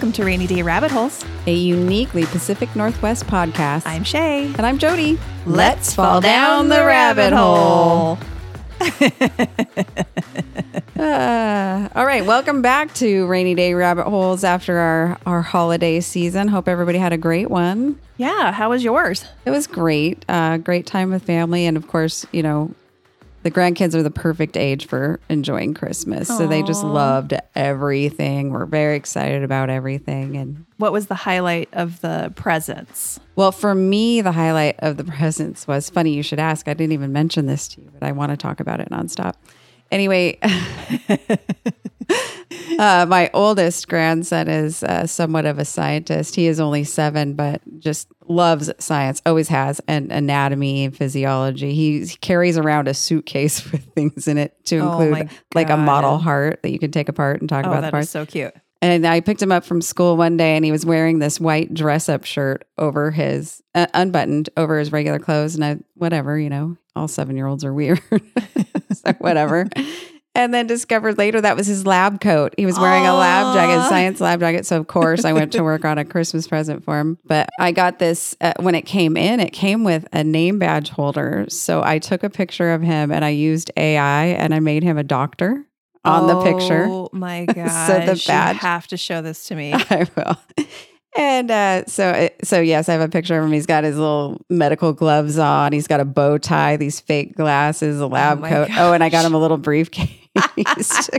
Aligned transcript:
Welcome 0.00 0.12
to 0.12 0.24
Rainy 0.24 0.46
Day 0.46 0.62
Rabbit 0.62 0.90
Holes. 0.90 1.22
a 1.46 1.52
uniquely 1.52 2.24
Pacific 2.24 2.74
Northwest 2.74 3.26
podcast. 3.26 3.82
I'm 3.84 4.02
Shay. 4.02 4.46
and 4.46 4.64
I'm 4.64 4.78
Jody. 4.78 5.18
Let's 5.44 5.94
fall 5.94 6.22
down 6.22 6.70
the 6.70 6.82
rabbit 6.82 7.34
hole. 7.34 8.16
Uh, 10.98 11.88
all 11.94 12.06
right, 12.06 12.24
welcome 12.24 12.62
back 12.62 12.94
to 12.94 13.26
Rainy 13.26 13.54
Day 13.54 13.74
Rabbit 13.74 14.06
Holes 14.06 14.42
after 14.42 14.78
our 14.78 15.18
our 15.26 15.42
holiday 15.42 16.00
season. 16.00 16.48
Hope 16.48 16.66
everybody 16.66 16.96
had 16.96 17.12
a 17.12 17.18
great 17.18 17.50
one. 17.50 18.00
Yeah, 18.16 18.52
how 18.52 18.70
was 18.70 18.82
yours? 18.82 19.26
It 19.44 19.50
was 19.50 19.66
great. 19.66 20.24
Uh, 20.30 20.56
great 20.56 20.86
time 20.86 21.10
with 21.10 21.24
family, 21.24 21.66
and 21.66 21.76
of 21.76 21.88
course, 21.88 22.24
you 22.32 22.42
know, 22.42 22.74
the 23.42 23.50
grandkids 23.50 23.94
are 23.94 24.02
the 24.02 24.10
perfect 24.10 24.56
age 24.56 24.86
for 24.86 25.20
enjoying 25.28 25.74
Christmas. 25.74 26.28
So 26.28 26.46
they 26.46 26.62
just 26.62 26.84
loved 26.84 27.34
everything. 27.54 28.50
We're 28.50 28.66
very 28.66 28.96
excited 28.96 29.42
about 29.42 29.70
everything, 29.70 30.36
and 30.36 30.66
What 30.76 30.92
was 30.92 31.06
the 31.06 31.14
highlight 31.14 31.68
of 31.72 32.00
the 32.00 32.32
presents? 32.36 33.18
Well, 33.36 33.52
for 33.52 33.74
me, 33.74 34.20
the 34.20 34.32
highlight 34.32 34.76
of 34.80 34.96
the 34.96 35.04
presents 35.18 35.66
was 35.66 35.88
funny. 35.88 36.12
You 36.12 36.22
should 36.22 36.38
ask. 36.38 36.68
I 36.68 36.74
didn't 36.74 36.92
even 36.92 37.12
mention 37.12 37.46
this 37.46 37.68
to 37.68 37.80
you, 37.80 37.90
but 37.92 38.02
I 38.06 38.12
want 38.12 38.30
to 38.30 38.36
talk 38.36 38.60
about 38.60 38.80
it 38.80 38.90
nonstop. 38.90 39.34
Anyway, 39.90 40.38
uh, 42.78 43.06
my 43.08 43.30
oldest 43.34 43.88
grandson 43.88 44.48
is 44.48 44.82
uh, 44.82 45.06
somewhat 45.06 45.46
of 45.46 45.58
a 45.58 45.64
scientist. 45.64 46.34
He 46.36 46.46
is 46.46 46.60
only 46.60 46.84
seven, 46.84 47.34
but 47.34 47.60
just 47.78 48.08
loves 48.28 48.70
science, 48.78 49.20
always 49.26 49.48
has, 49.48 49.80
and 49.88 50.12
anatomy 50.12 50.84
and 50.84 50.96
physiology. 50.96 51.74
He, 51.74 52.04
he 52.04 52.16
carries 52.16 52.56
around 52.56 52.88
a 52.88 52.94
suitcase 52.94 53.64
with 53.72 53.84
things 53.94 54.28
in 54.28 54.38
it 54.38 54.64
to 54.66 54.78
Oh 54.78 55.00
include 55.00 55.30
like 55.54 55.70
a 55.70 55.76
model 55.76 56.18
heart 56.18 56.62
that 56.62 56.70
you 56.70 56.78
can 56.78 56.90
take 56.90 57.08
apart 57.08 57.40
and 57.40 57.48
talk 57.48 57.64
Oh, 57.66 57.70
about 57.70 57.82
the 57.82 57.90
parts. 57.90 58.10
so 58.10 58.24
cute. 58.26 58.54
And 58.82 59.06
I 59.06 59.20
picked 59.20 59.42
him 59.42 59.52
up 59.52 59.64
from 59.64 59.82
school 59.82 60.16
one 60.16 60.38
day 60.38 60.56
and 60.56 60.64
he 60.64 60.72
was 60.72 60.86
wearing 60.86 61.18
this 61.18 61.38
white 61.38 61.74
dress 61.74 62.08
up 62.08 62.24
shirt 62.24 62.66
over 62.78 63.10
his, 63.10 63.62
uh, 63.74 63.86
unbuttoned 63.92 64.48
over 64.56 64.78
his 64.78 64.90
regular 64.90 65.18
clothes. 65.18 65.54
And 65.54 65.62
I, 65.62 65.76
whatever, 65.96 66.38
you 66.38 66.48
know, 66.48 66.78
all 66.96 67.06
seven 67.06 67.36
year 67.36 67.46
olds 67.46 67.62
are 67.62 67.74
weird. 67.74 68.00
so 68.92 69.12
whatever. 69.18 69.66
And 70.34 70.54
then 70.54 70.68
discovered 70.68 71.18
later 71.18 71.40
that 71.40 71.56
was 71.56 71.66
his 71.66 71.84
lab 71.84 72.20
coat. 72.20 72.54
He 72.56 72.64
was 72.64 72.78
wearing 72.78 73.04
a 73.04 73.14
lab 73.14 73.52
jacket, 73.54 73.88
science 73.88 74.20
lab 74.20 74.38
jacket. 74.38 74.64
So, 74.64 74.78
of 74.78 74.86
course, 74.86 75.24
I 75.24 75.32
went 75.32 75.50
to 75.54 75.64
work 75.64 75.84
on 75.84 75.98
a 75.98 76.04
Christmas 76.04 76.46
present 76.46 76.84
for 76.84 77.00
him. 77.00 77.18
But 77.24 77.48
I 77.58 77.72
got 77.72 77.98
this 77.98 78.36
uh, 78.40 78.52
when 78.60 78.76
it 78.76 78.82
came 78.82 79.16
in, 79.16 79.40
it 79.40 79.52
came 79.52 79.82
with 79.82 80.06
a 80.12 80.22
name 80.22 80.60
badge 80.60 80.88
holder. 80.90 81.46
So 81.48 81.82
I 81.82 81.98
took 81.98 82.22
a 82.22 82.30
picture 82.30 82.70
of 82.72 82.80
him 82.80 83.10
and 83.10 83.24
I 83.24 83.30
used 83.30 83.72
AI 83.76 84.26
and 84.26 84.54
I 84.54 84.60
made 84.60 84.84
him 84.84 84.98
a 84.98 85.02
doctor 85.02 85.66
on 86.04 86.28
the 86.28 86.36
picture. 86.42 86.86
Oh 86.88 87.08
my 87.12 87.44
gosh. 87.46 87.86
So 87.88 87.98
the 87.98 88.22
badge- 88.28 88.54
You 88.54 88.60
have 88.60 88.86
to 88.86 88.96
show 88.96 89.22
this 89.22 89.48
to 89.48 89.56
me. 89.56 89.72
I 89.74 90.06
will. 90.16 90.36
And 91.16 91.50
uh, 91.50 91.84
so, 91.86 92.28
so 92.44 92.60
yes, 92.60 92.88
I 92.88 92.92
have 92.92 93.00
a 93.00 93.08
picture 93.08 93.38
of 93.38 93.44
him. 93.44 93.52
He's 93.52 93.66
got 93.66 93.82
his 93.84 93.96
little 93.96 94.40
medical 94.48 94.92
gloves 94.92 95.38
on. 95.38 95.72
He's 95.72 95.88
got 95.88 95.98
a 96.00 96.04
bow 96.04 96.38
tie, 96.38 96.76
these 96.76 97.00
fake 97.00 97.34
glasses, 97.34 98.00
a 98.00 98.06
lab 98.06 98.40
my 98.40 98.48
coat. 98.48 98.68
Oh, 98.76 98.92
and 98.92 99.02
I 99.02 99.08
got 99.08 99.24
him 99.24 99.34
a 99.34 99.38
little 99.38 99.56
briefcase. 99.58 100.08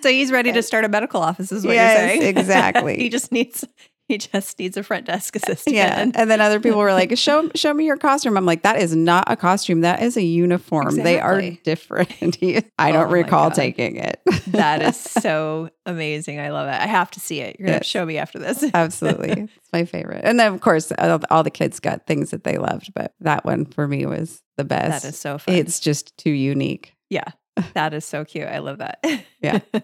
so 0.00 0.08
he's 0.08 0.30
ready 0.30 0.52
to 0.52 0.62
start 0.62 0.84
a 0.84 0.88
medical 0.88 1.20
office, 1.20 1.50
is 1.50 1.66
what 1.66 1.74
Yes, 1.74 1.98
you're 1.98 2.20
saying. 2.22 2.22
exactly. 2.38 2.96
he 2.96 3.08
just 3.08 3.32
needs 3.32 3.64
he 4.08 4.18
just 4.18 4.58
needs 4.58 4.76
a 4.76 4.82
front 4.82 5.06
desk 5.06 5.36
uh, 5.36 5.40
assistant. 5.42 5.74
yeah. 5.76 6.10
And 6.14 6.30
then 6.30 6.40
other 6.40 6.60
people 6.60 6.78
were 6.78 6.92
like, 6.92 7.16
"Show, 7.18 7.50
show 7.54 7.72
me 7.74 7.84
your 7.86 7.96
costume." 7.96 8.36
I'm 8.36 8.46
like, 8.46 8.62
"That 8.62 8.80
is 8.80 8.94
not 8.94 9.24
a 9.30 9.36
costume. 9.36 9.80
That 9.82 10.02
is 10.02 10.16
a 10.16 10.22
uniform. 10.22 10.94
They 10.96 11.18
are 11.20 11.40
different." 11.64 12.38
I 12.78 12.92
don't 12.92 13.08
Oh 13.08 13.10
recall 13.10 13.50
taking 13.50 13.96
it. 13.96 14.20
that 14.48 14.82
is 14.82 14.96
so 14.96 15.70
amazing. 15.84 16.38
I 16.40 16.50
love 16.50 16.68
it. 16.68 16.80
I 16.80 16.86
have 16.86 17.10
to 17.12 17.20
see 17.20 17.40
it. 17.40 17.56
You're 17.58 17.66
gonna 17.66 17.78
Yes. 17.78 17.86
show 17.86 18.06
me 18.06 18.18
after 18.18 18.38
this. 18.38 18.64
Absolutely. 18.74 19.30
It's 19.56 19.72
my 19.72 19.84
favorite. 19.84 20.22
And 20.24 20.38
then, 20.38 20.52
of 20.54 20.60
course, 20.60 20.92
all, 20.98 21.20
all 21.30 21.42
the 21.42 21.50
kids 21.50 21.80
got 21.80 22.06
things 22.06 22.30
that 22.30 22.44
they 22.44 22.58
loved, 22.58 22.92
but 22.94 23.12
that 23.20 23.44
one 23.44 23.64
for 23.66 23.86
me 23.88 24.06
was 24.06 24.42
the 24.56 24.64
best. 24.64 25.02
that 25.02 25.08
is 25.08 25.18
so 25.18 25.38
fun. 25.38 25.54
It's 25.54 25.80
just 25.80 26.16
too 26.16 26.30
unique. 26.30 26.94
yeah. 27.10 27.24
That 27.74 27.94
is 27.94 28.04
so 28.04 28.24
cute. 28.24 28.46
I 28.46 28.58
love 28.58 28.78
that. 28.78 29.04
Yeah. 29.42 29.60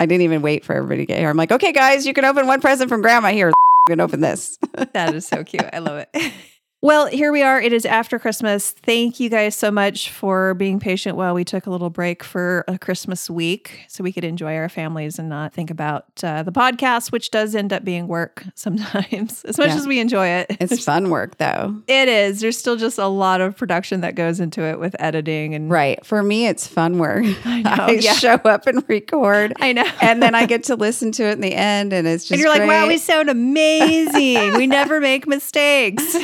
I 0.00 0.06
didn't 0.06 0.22
even 0.22 0.42
wait 0.42 0.64
for 0.64 0.74
everybody 0.74 1.02
to 1.02 1.06
get 1.06 1.18
here. 1.18 1.28
I'm 1.28 1.36
like, 1.36 1.52
okay, 1.52 1.72
guys, 1.72 2.06
you 2.06 2.14
can 2.14 2.24
open 2.24 2.46
one 2.46 2.60
present 2.60 2.88
from 2.88 3.02
grandma 3.02 3.28
here. 3.28 3.48
You 3.48 3.54
can 3.88 4.00
open 4.00 4.20
this. 4.20 4.58
that 4.92 5.14
is 5.14 5.26
so 5.26 5.44
cute. 5.44 5.64
I 5.72 5.78
love 5.78 6.04
it. 6.12 6.32
Well, 6.80 7.06
here 7.08 7.32
we 7.32 7.42
are. 7.42 7.60
It 7.60 7.72
is 7.72 7.84
after 7.84 8.20
Christmas. 8.20 8.70
Thank 8.70 9.18
you 9.18 9.28
guys 9.28 9.56
so 9.56 9.68
much 9.68 10.12
for 10.12 10.54
being 10.54 10.78
patient 10.78 11.16
while 11.16 11.34
we 11.34 11.44
took 11.44 11.66
a 11.66 11.70
little 11.70 11.90
break 11.90 12.22
for 12.22 12.64
a 12.68 12.78
Christmas 12.78 13.28
week 13.28 13.80
so 13.88 14.04
we 14.04 14.12
could 14.12 14.22
enjoy 14.22 14.54
our 14.54 14.68
families 14.68 15.18
and 15.18 15.28
not 15.28 15.52
think 15.52 15.72
about 15.72 16.04
uh, 16.22 16.44
the 16.44 16.52
podcast, 16.52 17.10
which 17.10 17.32
does 17.32 17.56
end 17.56 17.72
up 17.72 17.84
being 17.84 18.06
work 18.06 18.44
sometimes, 18.54 19.42
as 19.44 19.58
much 19.58 19.70
Yeah. 19.70 19.74
as 19.74 19.88
we 19.88 19.98
enjoy 19.98 20.28
it. 20.28 20.56
It's 20.60 20.84
fun 20.84 21.10
work, 21.10 21.38
though. 21.38 21.82
It 21.88 22.08
is. 22.08 22.38
There's 22.42 22.56
still 22.56 22.76
just 22.76 22.96
a 22.98 23.08
lot 23.08 23.40
of 23.40 23.56
production 23.56 24.02
that 24.02 24.14
goes 24.14 24.38
into 24.38 24.62
it 24.62 24.78
with 24.78 24.94
editing 25.00 25.56
and 25.56 25.68
Right. 25.68 26.06
For 26.06 26.22
me, 26.22 26.46
it's 26.46 26.68
fun 26.68 26.98
work. 26.98 27.24
I 27.44 27.62
know, 27.62 27.70
I 27.72 27.90
yeah. 28.00 28.12
show 28.12 28.34
up 28.44 28.68
and 28.68 28.84
record. 28.88 29.52
I 29.58 29.72
know. 29.72 29.84
and 30.00 30.22
then 30.22 30.36
I 30.36 30.46
get 30.46 30.62
to 30.64 30.76
listen 30.76 31.10
to 31.10 31.24
it 31.24 31.32
in 31.32 31.40
the 31.40 31.56
end, 31.56 31.92
and 31.92 32.06
it's 32.06 32.22
just 32.26 32.30
and 32.34 32.40
you're 32.40 32.50
like, 32.50 32.68
wow, 32.68 32.86
we 32.86 32.98
sound 32.98 33.28
amazing. 33.28 34.52
we 34.56 34.68
never 34.68 35.00
make 35.00 35.26
mistakes. 35.26 36.16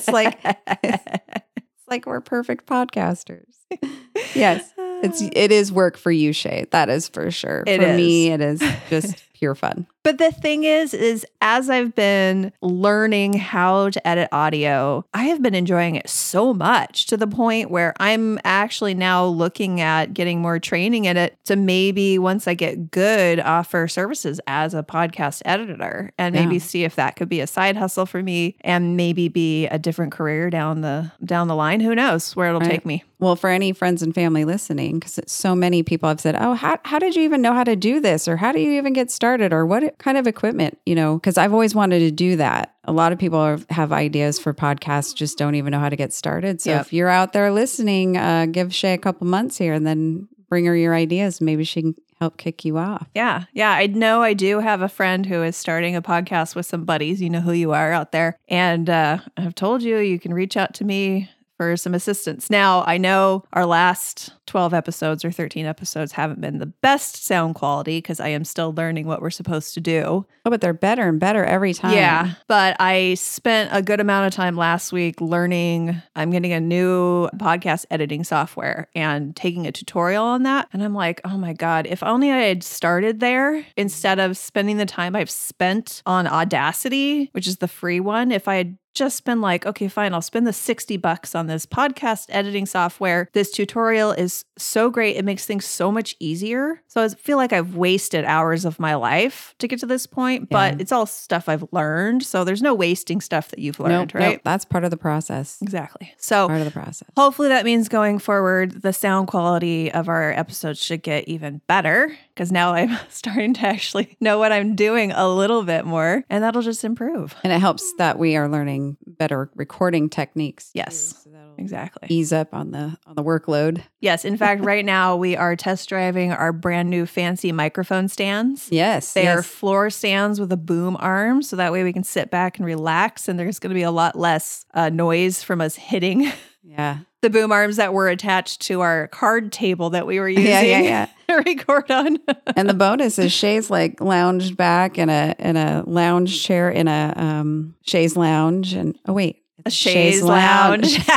It's 0.00 0.08
like 0.08 0.38
it's 0.82 1.88
like 1.88 2.06
we're 2.06 2.20
perfect 2.20 2.66
podcasters. 2.66 3.54
yes, 4.34 4.72
it's 5.02 5.22
ah. 5.22 5.28
it 5.32 5.52
is 5.52 5.70
work 5.70 5.96
for 5.96 6.10
you, 6.10 6.32
Shay. 6.32 6.66
That 6.70 6.88
is 6.88 7.08
for 7.08 7.30
sure. 7.30 7.64
It 7.66 7.80
for 7.80 7.94
me, 7.94 8.28
it 8.28 8.40
is 8.40 8.62
just 8.88 9.22
pure 9.34 9.54
fun. 9.54 9.86
But 10.02 10.16
the 10.16 10.30
thing 10.32 10.64
is, 10.64 10.94
is 10.94 11.26
as 11.42 11.68
I've 11.68 11.94
been 11.94 12.52
learning 12.62 13.34
how 13.34 13.90
to 13.90 14.08
edit 14.08 14.28
audio, 14.32 15.04
I 15.12 15.24
have 15.24 15.42
been 15.42 15.54
enjoying 15.54 15.94
it 15.94 16.08
so 16.08 16.54
much 16.54 17.06
to 17.08 17.18
the 17.18 17.26
point 17.26 17.70
where 17.70 17.92
I'm 18.00 18.38
actually 18.44 18.94
now 18.94 19.26
looking 19.26 19.80
at 19.82 20.14
getting 20.14 20.40
more 20.40 20.58
training 20.58 21.04
in 21.04 21.18
it 21.18 21.36
to 21.44 21.54
maybe 21.56 22.18
once 22.18 22.48
I 22.48 22.54
get 22.54 22.90
good 22.90 23.40
offer 23.40 23.86
services 23.88 24.40
as 24.46 24.72
a 24.72 24.82
podcast 24.82 25.42
editor 25.44 26.12
and 26.16 26.34
maybe 26.34 26.54
Yeah. 26.54 26.60
see 26.62 26.84
if 26.84 26.96
that 26.96 27.16
could 27.16 27.28
be 27.28 27.40
a 27.40 27.46
side 27.46 27.76
hustle 27.76 28.06
for 28.06 28.22
me 28.22 28.56
and 28.62 28.96
maybe 28.96 29.28
be 29.28 29.66
a 29.66 29.78
different 29.78 30.12
career 30.12 30.48
down 30.48 30.80
the 30.80 31.12
down 31.24 31.48
the 31.48 31.54
line. 31.54 31.80
Who 31.80 31.94
knows 31.94 32.34
where 32.34 32.48
it'll 32.48 32.60
Right. 32.60 32.70
take 32.70 32.86
me. 32.86 33.04
Well, 33.18 33.36
for 33.36 33.50
any 33.50 33.72
friends 33.74 34.02
and 34.02 34.14
family 34.14 34.46
listening, 34.46 34.98
because 34.98 35.20
so 35.26 35.54
many 35.54 35.82
people 35.82 36.08
have 36.08 36.20
said, 36.22 36.36
"Oh, 36.40 36.54
how 36.54 36.78
how 36.84 36.98
did 36.98 37.14
you 37.16 37.22
even 37.22 37.42
know 37.42 37.52
how 37.52 37.64
to 37.64 37.76
do 37.76 38.00
this?" 38.00 38.26
or 38.26 38.38
"How 38.38 38.50
do 38.50 38.60
you 38.60 38.72
even 38.78 38.94
get 38.94 39.10
started?" 39.10 39.52
or 39.52 39.66
"What 39.66 39.89
kind 39.98 40.16
of 40.18 40.26
equipment?" 40.26 40.78
You 40.86 40.94
know, 40.94 41.14
because 41.16 41.38
I've 41.38 41.52
always 41.52 41.74
wanted 41.74 42.00
to 42.00 42.10
do 42.10 42.36
that. 42.36 42.74
A 42.84 42.92
lot 42.92 43.12
of 43.12 43.18
people 43.18 43.38
are, 43.38 43.58
have 43.70 43.92
ideas 43.92 44.38
for 44.38 44.52
podcasts, 44.54 45.14
just 45.14 45.38
don't 45.38 45.54
even 45.54 45.70
know 45.70 45.78
how 45.80 45.88
to 45.88 45.96
get 45.96 46.12
started. 46.12 46.60
So 46.60 46.70
Yep. 46.70 46.80
if 46.80 46.92
you're 46.92 47.08
out 47.08 47.32
there 47.32 47.50
listening, 47.52 48.16
uh, 48.16 48.46
give 48.46 48.74
Shay 48.74 48.94
a 48.94 48.98
couple 48.98 49.26
months 49.26 49.58
here, 49.58 49.72
and 49.74 49.86
then 49.86 50.28
bring 50.48 50.64
her 50.64 50.74
your 50.76 50.94
ideas. 50.94 51.40
Maybe 51.40 51.62
she 51.64 51.82
can 51.82 51.94
help 52.18 52.36
kick 52.36 52.64
you 52.64 52.76
off. 52.76 53.06
Yeah. 53.14 53.44
Yeah. 53.54 53.70
I 53.70 53.86
know 53.86 54.22
I 54.22 54.34
do 54.34 54.58
have 54.60 54.82
a 54.82 54.88
friend 54.88 55.24
who 55.24 55.42
is 55.42 55.56
starting 55.56 55.96
a 55.96 56.02
podcast 56.02 56.54
with 56.54 56.66
some 56.66 56.84
buddies. 56.84 57.22
You 57.22 57.30
know 57.30 57.40
who 57.40 57.52
you 57.52 57.72
are 57.72 57.92
out 57.92 58.12
there. 58.12 58.36
And 58.48 58.90
uh, 58.90 59.18
I've 59.38 59.54
told 59.54 59.82
you, 59.82 59.96
you 59.98 60.18
can 60.18 60.34
reach 60.34 60.56
out 60.56 60.74
to 60.74 60.84
me 60.84 61.30
for 61.60 61.76
some 61.76 61.92
assistance. 61.92 62.48
Now, 62.48 62.84
I 62.86 62.96
know 62.96 63.44
our 63.52 63.66
last 63.66 64.32
12 64.46 64.72
episodes 64.72 65.26
or 65.26 65.30
13 65.30 65.66
episodes 65.66 66.12
haven't 66.12 66.40
been 66.40 66.56
the 66.56 66.64
best 66.64 67.22
sound 67.22 67.54
quality 67.54 67.98
because 67.98 68.18
I 68.18 68.28
am 68.28 68.46
still 68.46 68.72
learning 68.72 69.06
what 69.06 69.20
we're 69.20 69.28
supposed 69.28 69.74
to 69.74 69.80
do. 69.82 70.24
Oh, 70.46 70.50
but 70.50 70.62
they're 70.62 70.72
better 70.72 71.06
and 71.06 71.20
better 71.20 71.44
every 71.44 71.74
time. 71.74 71.92
Yeah. 71.92 72.32
But 72.48 72.76
I 72.80 73.12
spent 73.12 73.68
a 73.74 73.82
good 73.82 74.00
amount 74.00 74.28
of 74.28 74.32
time 74.32 74.56
last 74.56 74.90
week 74.90 75.20
learning. 75.20 76.00
I'm 76.16 76.30
getting 76.30 76.54
a 76.54 76.60
new 76.60 77.28
podcast 77.36 77.84
editing 77.90 78.24
software 78.24 78.88
and 78.94 79.36
taking 79.36 79.66
a 79.66 79.72
tutorial 79.72 80.24
on 80.24 80.44
that. 80.44 80.66
And 80.72 80.82
I'm 80.82 80.94
like, 80.94 81.20
oh 81.26 81.36
my 81.36 81.52
God, 81.52 81.86
if 81.86 82.02
only 82.02 82.30
I 82.30 82.38
had 82.38 82.62
started 82.62 83.20
there 83.20 83.66
instead 83.76 84.18
of 84.18 84.38
spending 84.38 84.78
the 84.78 84.86
time 84.86 85.14
I've 85.14 85.28
spent 85.28 86.02
on 86.06 86.26
Audacity, 86.26 87.28
which 87.32 87.46
is 87.46 87.58
the 87.58 87.68
free 87.68 88.00
one. 88.00 88.32
If 88.32 88.48
I 88.48 88.54
had 88.54 88.78
just 88.94 89.24
been 89.24 89.40
like, 89.40 89.66
okay, 89.66 89.88
fine, 89.88 90.12
I'll 90.14 90.22
spend 90.22 90.46
the 90.46 90.52
60 90.52 90.96
bucks 90.96 91.34
on 91.34 91.46
this 91.46 91.66
podcast 91.66 92.26
editing 92.28 92.66
software. 92.66 93.28
This 93.32 93.50
tutorial 93.50 94.12
is 94.12 94.44
so 94.58 94.90
great. 94.90 95.16
It 95.16 95.24
makes 95.24 95.46
things 95.46 95.64
so 95.64 95.90
much 95.92 96.16
easier. 96.18 96.82
So 96.88 97.02
I 97.02 97.08
feel 97.08 97.36
like 97.36 97.52
I've 97.52 97.76
wasted 97.76 98.24
hours 98.24 98.64
of 98.64 98.78
my 98.80 98.94
life 98.94 99.54
to 99.58 99.68
get 99.68 99.78
to 99.80 99.86
this 99.86 100.06
point, 100.06 100.48
but 100.50 100.80
it's 100.80 100.92
all 100.92 101.06
stuff 101.06 101.48
I've 101.48 101.64
learned. 101.72 102.22
So 102.24 102.44
there's 102.44 102.62
no 102.62 102.74
wasting 102.74 103.20
stuff 103.20 103.48
that 103.48 103.58
you've 103.58 103.78
learned, 103.80 104.12
Nope, 104.12 104.14
right? 104.14 104.32
nope, 104.32 104.40
that's 104.44 104.64
part 104.64 104.84
of 104.84 104.90
the 104.90 104.96
process. 104.96 105.58
Exactly. 105.62 106.12
So 106.18 106.48
Part 106.48 106.60
of 106.60 106.66
the 106.66 106.70
process. 106.72 107.08
Hopefully, 107.16 107.48
that 107.48 107.64
means 107.64 107.88
going 107.88 108.18
forward, 108.18 108.82
the 108.82 108.92
sound 108.92 109.28
quality 109.28 109.90
of 109.92 110.08
our 110.08 110.32
episodes 110.32 110.82
should 110.82 111.02
get 111.02 111.28
even 111.28 111.60
better 111.66 112.16
because 112.34 112.50
now 112.50 112.72
I'm 112.74 112.98
starting 113.08 113.54
to 113.54 113.66
actually 113.66 114.16
know 114.20 114.38
what 114.38 114.52
I'm 114.52 114.74
doing 114.74 115.12
a 115.12 115.28
little 115.28 115.62
bit 115.62 115.84
more, 115.84 116.24
and 116.28 116.42
that'll 116.42 116.62
just 116.62 116.84
improve. 116.84 117.34
And 117.44 117.52
it 117.52 117.60
helps 117.60 117.92
that 117.98 118.18
we 118.18 118.36
are 118.36 118.48
learning 118.48 118.79
better 119.06 119.50
recording 119.54 120.08
techniques. 120.08 120.70
Yes. 120.74 121.12
too, 121.24 121.30
so 121.30 121.54
Exactly. 121.58 122.08
ease 122.10 122.32
up 122.32 122.54
on 122.54 122.70
the 122.70 122.96
on 123.06 123.16
the 123.16 123.22
workload. 123.22 123.82
Yes. 124.00 124.24
In 124.24 124.36
fact, 124.36 124.62
right 124.64 124.84
now 124.84 125.16
we 125.16 125.36
are 125.36 125.56
test 125.56 125.88
driving 125.88 126.32
our 126.32 126.52
brand 126.52 126.88
new 126.88 127.06
fancy 127.06 127.52
microphone 127.52 128.08
stands. 128.08 128.68
Yes, 128.70 129.12
They 129.12 129.28
are 129.28 129.42
floor 129.42 129.90
stands 129.90 130.40
with 130.40 130.50
a 130.52 130.56
boom 130.56 130.96
arm, 130.98 131.42
so 131.42 131.56
that 131.56 131.72
way 131.72 131.84
we 131.84 131.92
can 131.92 132.04
sit 132.04 132.30
back 132.30 132.58
and 132.58 132.66
relax, 132.66 133.28
and 133.28 133.38
there's 133.38 133.58
going 133.58 133.70
to 133.70 133.74
be 133.74 133.82
a 133.82 133.90
lot 133.90 134.16
less 134.16 134.64
uh, 134.74 134.88
noise 134.88 135.42
from 135.42 135.60
us 135.60 135.74
hitting 135.76 136.32
yeah, 136.62 136.98
the 137.22 137.30
boom 137.30 137.52
arms 137.52 137.76
that 137.76 137.92
were 137.92 138.08
attached 138.08 138.62
to 138.62 138.80
our 138.80 139.08
card 139.08 139.52
table 139.52 139.90
that 139.90 140.06
we 140.06 140.18
were 140.18 140.28
using 140.30 140.46
yeah, 140.46 140.60
yeah, 140.62 140.80
yeah. 140.80 141.06
Record 141.38 141.90
on. 141.90 142.18
and 142.56 142.68
the 142.68 142.74
bonus 142.74 143.18
is 143.18 143.32
Shay's 143.32 143.70
like 143.70 144.00
lounged 144.00 144.56
back 144.56 144.98
in 144.98 145.08
a 145.08 145.34
in 145.38 145.56
a 145.56 145.84
lounge 145.86 146.42
chair 146.42 146.70
in 146.70 146.88
a 146.88 147.12
um 147.16 147.74
Shay's 147.82 148.16
lounge, 148.16 148.72
and 148.72 148.98
oh 149.06 149.12
wait, 149.12 149.42
a 149.64 149.70
Shay's 149.70 150.14
chaise 150.14 150.22
lounge. 150.22 150.98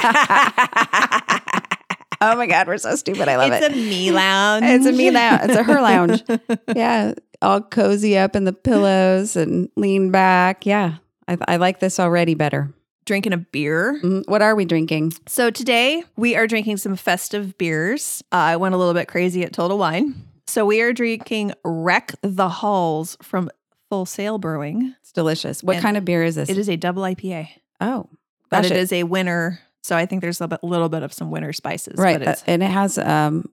oh 2.21 2.36
my 2.36 2.48
god, 2.48 2.68
we're 2.68 2.77
so 2.77 2.95
stupid. 2.95 3.27
I 3.27 3.36
love 3.38 3.51
it's 3.51 3.65
it. 3.65 3.71
It's 3.71 3.75
a 3.75 3.80
me 3.80 4.12
lounge. 4.12 4.65
It's 4.65 4.86
a 4.86 4.92
me 4.92 5.12
lounge. 5.12 5.42
It's 5.44 5.56
a 5.56 5.63
her 5.63 5.81
lounge. 5.81 6.24
yeah, 6.75 7.13
all 7.42 7.62
cozy 7.62 8.18
up 8.18 8.36
in 8.36 8.44
the 8.44 8.54
pillows 8.54 9.36
and 9.36 9.69
lean 9.75 10.12
back. 10.12 10.65
Yeah, 10.65 10.95
I, 11.27 11.38
I 11.48 11.56
like 11.57 11.80
this 11.80 12.00
already 12.00 12.36
better. 12.36 12.74
Drinking 13.06 13.34
a 13.34 13.38
beer. 13.38 14.00
Mhm. 14.02 14.24
What 14.28 14.42
are 14.42 14.56
we 14.56 14.64
drinking? 14.66 15.14
So 15.28 15.50
today 15.50 16.04
we 16.16 16.36
are 16.36 16.48
drinking 16.48 16.78
some 16.78 16.96
festive 16.96 17.58
beers. 17.58 18.24
Uh, 18.32 18.36
I 18.36 18.56
went 18.58 18.74
a 18.76 18.78
little 18.78 18.94
bit 18.94 19.08
crazy 19.08 19.44
at 19.44 19.52
Total 19.52 19.78
Wine. 19.78 20.16
So 20.48 20.66
we 20.66 20.82
are 20.82 20.94
drinking 20.94 21.54
Wreck 21.66 22.14
the 22.22 22.48
Halls 22.50 23.18
from 23.22 23.50
Full 23.90 24.06
Sail 24.06 24.38
Brewing. 24.38 24.96
It's 25.02 25.12
delicious. 25.12 25.64
What 25.64 25.76
And 25.78 25.84
kind 25.84 25.98
of 25.98 26.06
beer 26.06 26.24
is 26.24 26.36
this? 26.36 26.50
It 26.50 26.58
is 26.58 26.70
a 26.70 26.78
double 26.78 27.04
IPA, 27.04 27.50
Oh, 27.82 28.08
but 28.50 28.62
gosh, 28.64 28.72
it 28.72 28.78
is 28.78 28.94
a 28.94 29.04
winter. 29.04 29.60
So 29.82 29.98
I 29.98 30.06
think 30.06 30.22
there's 30.22 30.40
a 30.40 30.48
bit- 30.48 30.64
little 30.64 30.88
bit 30.90 31.04
of 31.04 31.12
some 31.12 31.30
winter 31.30 31.52
spices. 31.52 31.96
right, 31.98 32.20
But 32.20 32.28
uh, 32.28 32.32
it's, 32.32 32.44
and 32.48 32.64
it 32.64 32.72
has 32.72 32.98
um, 32.98 33.50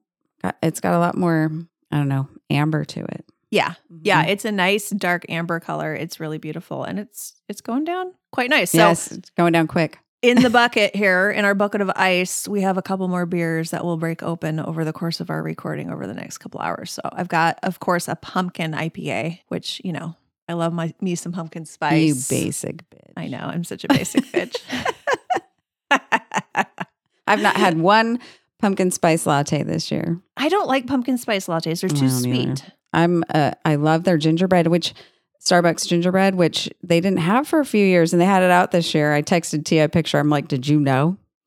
it's 0.63 0.81
got 0.81 0.95
a 0.95 0.99
lot 0.99 1.17
more. 1.17 1.51
I 1.91 1.97
don't 1.97 2.09
know, 2.09 2.29
amber 2.51 2.85
to 2.85 3.01
it. 3.01 3.25
Yeah. 3.51 3.75
Yeah. 4.03 4.25
Mhm. 4.25 4.29
It's 4.29 4.45
a 4.45 4.53
nice 4.53 4.91
dark 4.91 5.27
amber 5.29 5.61
color. 5.61 5.95
It's 5.95 6.21
really 6.21 6.39
beautiful 6.39 6.85
and 6.85 6.99
it's 6.99 7.35
it's 7.49 7.61
going 7.61 7.85
down 7.85 8.15
quite 8.33 8.51
nice. 8.51 8.71
So 8.71 8.79
yes, 8.79 9.11
it's 9.13 9.31
going 9.31 9.53
down 9.53 9.67
quick. 9.67 9.99
in 10.23 10.41
the 10.43 10.51
bucket 10.61 10.95
here, 10.95 11.31
in 11.31 11.45
our 11.45 11.55
bucket 11.55 11.81
of 11.81 11.91
ice, 11.97 12.47
we 12.47 12.61
have 12.63 12.77
a 12.79 12.83
couple 12.83 13.09
more 13.09 13.27
beers 13.27 13.71
that 13.71 13.85
will 13.85 13.97
break 13.97 14.23
open 14.23 14.61
over 14.61 14.85
the 14.85 14.93
course 14.93 15.19
of 15.21 15.31
our 15.31 15.43
recording 15.43 15.91
over 15.91 16.07
the 16.07 16.15
next 16.15 16.39
couple 16.39 16.61
hours. 16.61 16.93
So 16.93 17.03
I've 17.13 17.29
got, 17.29 17.59
of 17.63 17.81
course, 17.81 18.07
a 18.09 18.15
pumpkin 18.17 18.73
IPA, 18.73 19.41
which, 19.49 19.81
you 19.85 19.93
know, 19.93 20.15
I 20.49 20.53
love 20.55 20.73
my 20.73 20.93
me 21.01 21.15
some 21.15 21.33
pumpkin 21.33 21.65
spice. 21.65 22.07
You 22.07 22.15
basic 22.45 22.89
bitch. 22.91 23.13
I 23.17 23.29
know, 23.29 23.39
I'm 23.39 23.65
such 23.65 23.85
a 23.85 23.89
basic 23.89 24.25
bitch. 24.33 24.57
I've 27.27 27.43
not 27.43 27.57
had 27.57 27.79
one 27.79 28.19
pumpkin 28.59 28.91
spice 28.91 29.27
latte 29.27 29.63
this 29.63 29.91
year. 29.91 30.21
I 30.37 30.49
don't 30.49 30.67
like 30.67 30.87
pumpkin 30.87 31.17
spice 31.19 31.47
lattes. 31.47 31.81
They're 31.81 31.91
too 31.91 32.09
sweet. 32.11 32.49
either. 32.49 32.73
I'm 32.93 33.25
uh, 33.33 33.53
I 33.65 33.77
love 33.77 34.05
their 34.05 34.19
gingerbread, 34.19 34.67
which 34.67 34.95
Starbucks 35.41 35.87
gingerbread, 35.87 36.35
which 36.35 36.69
they 36.83 37.01
didn't 37.01 37.21
have 37.21 37.49
for 37.49 37.61
a 37.61 37.65
few 37.65 37.85
years, 37.85 38.13
and 38.13 38.21
they 38.21 38.27
had 38.27 38.43
it 38.43 38.51
out 38.51 38.71
this 38.73 38.95
year. 38.95 39.13
I 39.13 39.23
texted 39.23 39.65
Tia 39.65 39.85
a 39.85 39.89
picture. 39.89 40.19
I'm 40.19 40.31
like, 40.31 40.49
"Did 40.49 40.67
you 40.67 40.81
know?" 40.81 41.17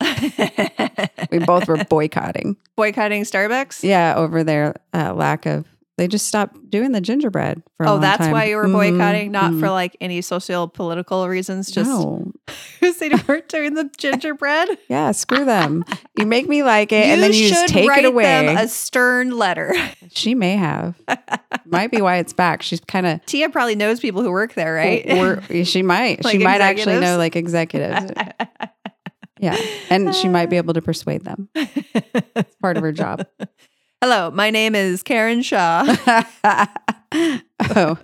We 1.34 1.40
both 1.40 1.66
were 1.66 1.82
boycotting. 1.84 2.56
Boycotting 2.76 3.24
Starbucks? 3.24 3.82
Yeah, 3.82 4.14
over 4.16 4.44
their 4.44 4.76
uh, 4.92 5.12
lack 5.14 5.46
of. 5.46 5.66
They 5.96 6.08
just 6.08 6.26
stopped 6.26 6.70
doing 6.70 6.90
the 6.90 7.00
gingerbread 7.00 7.62
for. 7.76 7.86
A 7.86 7.92
Oh, 7.92 7.98
that's 7.98 8.18
time. 8.18 8.32
why 8.32 8.46
you 8.46 8.56
were 8.56 8.66
boycotting, 8.66 9.30
not 9.30 9.52
mhm. 9.52 9.60
for 9.60 9.70
like 9.70 9.96
any 10.00 10.22
social 10.22 10.66
political 10.66 11.28
reasons, 11.28 11.70
just 11.70 11.88
no. 11.88 12.32
because 12.80 12.96
they 12.98 13.10
weren't 13.28 13.48
doing 13.48 13.74
the 13.74 13.88
gingerbread. 13.96 14.78
Yeah, 14.88 15.12
screw 15.12 15.44
them. 15.44 15.84
You 16.18 16.26
make 16.26 16.48
me 16.48 16.62
like 16.62 16.92
it, 16.92 17.06
and 17.06 17.22
then 17.22 17.32
you 17.32 17.48
just 17.48 17.68
take 17.68 17.88
it 17.88 18.04
away. 18.04 18.24
them 18.24 18.56
a 18.56 18.68
stern 18.68 19.36
letter. 19.36 19.74
she 20.12 20.34
may 20.34 20.56
have. 20.56 21.00
Might 21.64 21.90
be 21.90 22.02
why 22.02 22.16
it's 22.16 22.32
back. 22.32 22.62
She's 22.62 22.80
kind 22.80 23.06
of 23.06 23.24
Tia 23.24 23.48
probably 23.48 23.76
knows 23.76 24.00
people 24.00 24.22
who 24.22 24.30
work 24.30 24.54
there, 24.54 24.74
right? 24.74 25.10
Or 25.10 25.42
she 25.64 25.82
might. 25.82 26.22
Like 26.22 26.32
she 26.32 26.38
might 26.38 26.60
actually 26.60 27.00
know 27.00 27.16
like 27.16 27.34
executives. 27.34 28.12
yeah. 29.38 29.56
And 29.90 30.14
she 30.14 30.28
might 30.28 30.50
be 30.50 30.56
able 30.56 30.74
to 30.74 30.82
persuade 30.82 31.24
them. 31.24 31.48
It's 31.54 32.56
part 32.56 32.76
of 32.76 32.82
her 32.82 32.92
job. 32.92 33.26
Hello, 34.06 34.30
my 34.30 34.50
name 34.50 34.74
is 34.74 35.02
Karen 35.02 35.40
Shaw. 35.40 35.82
oh, 37.74 37.96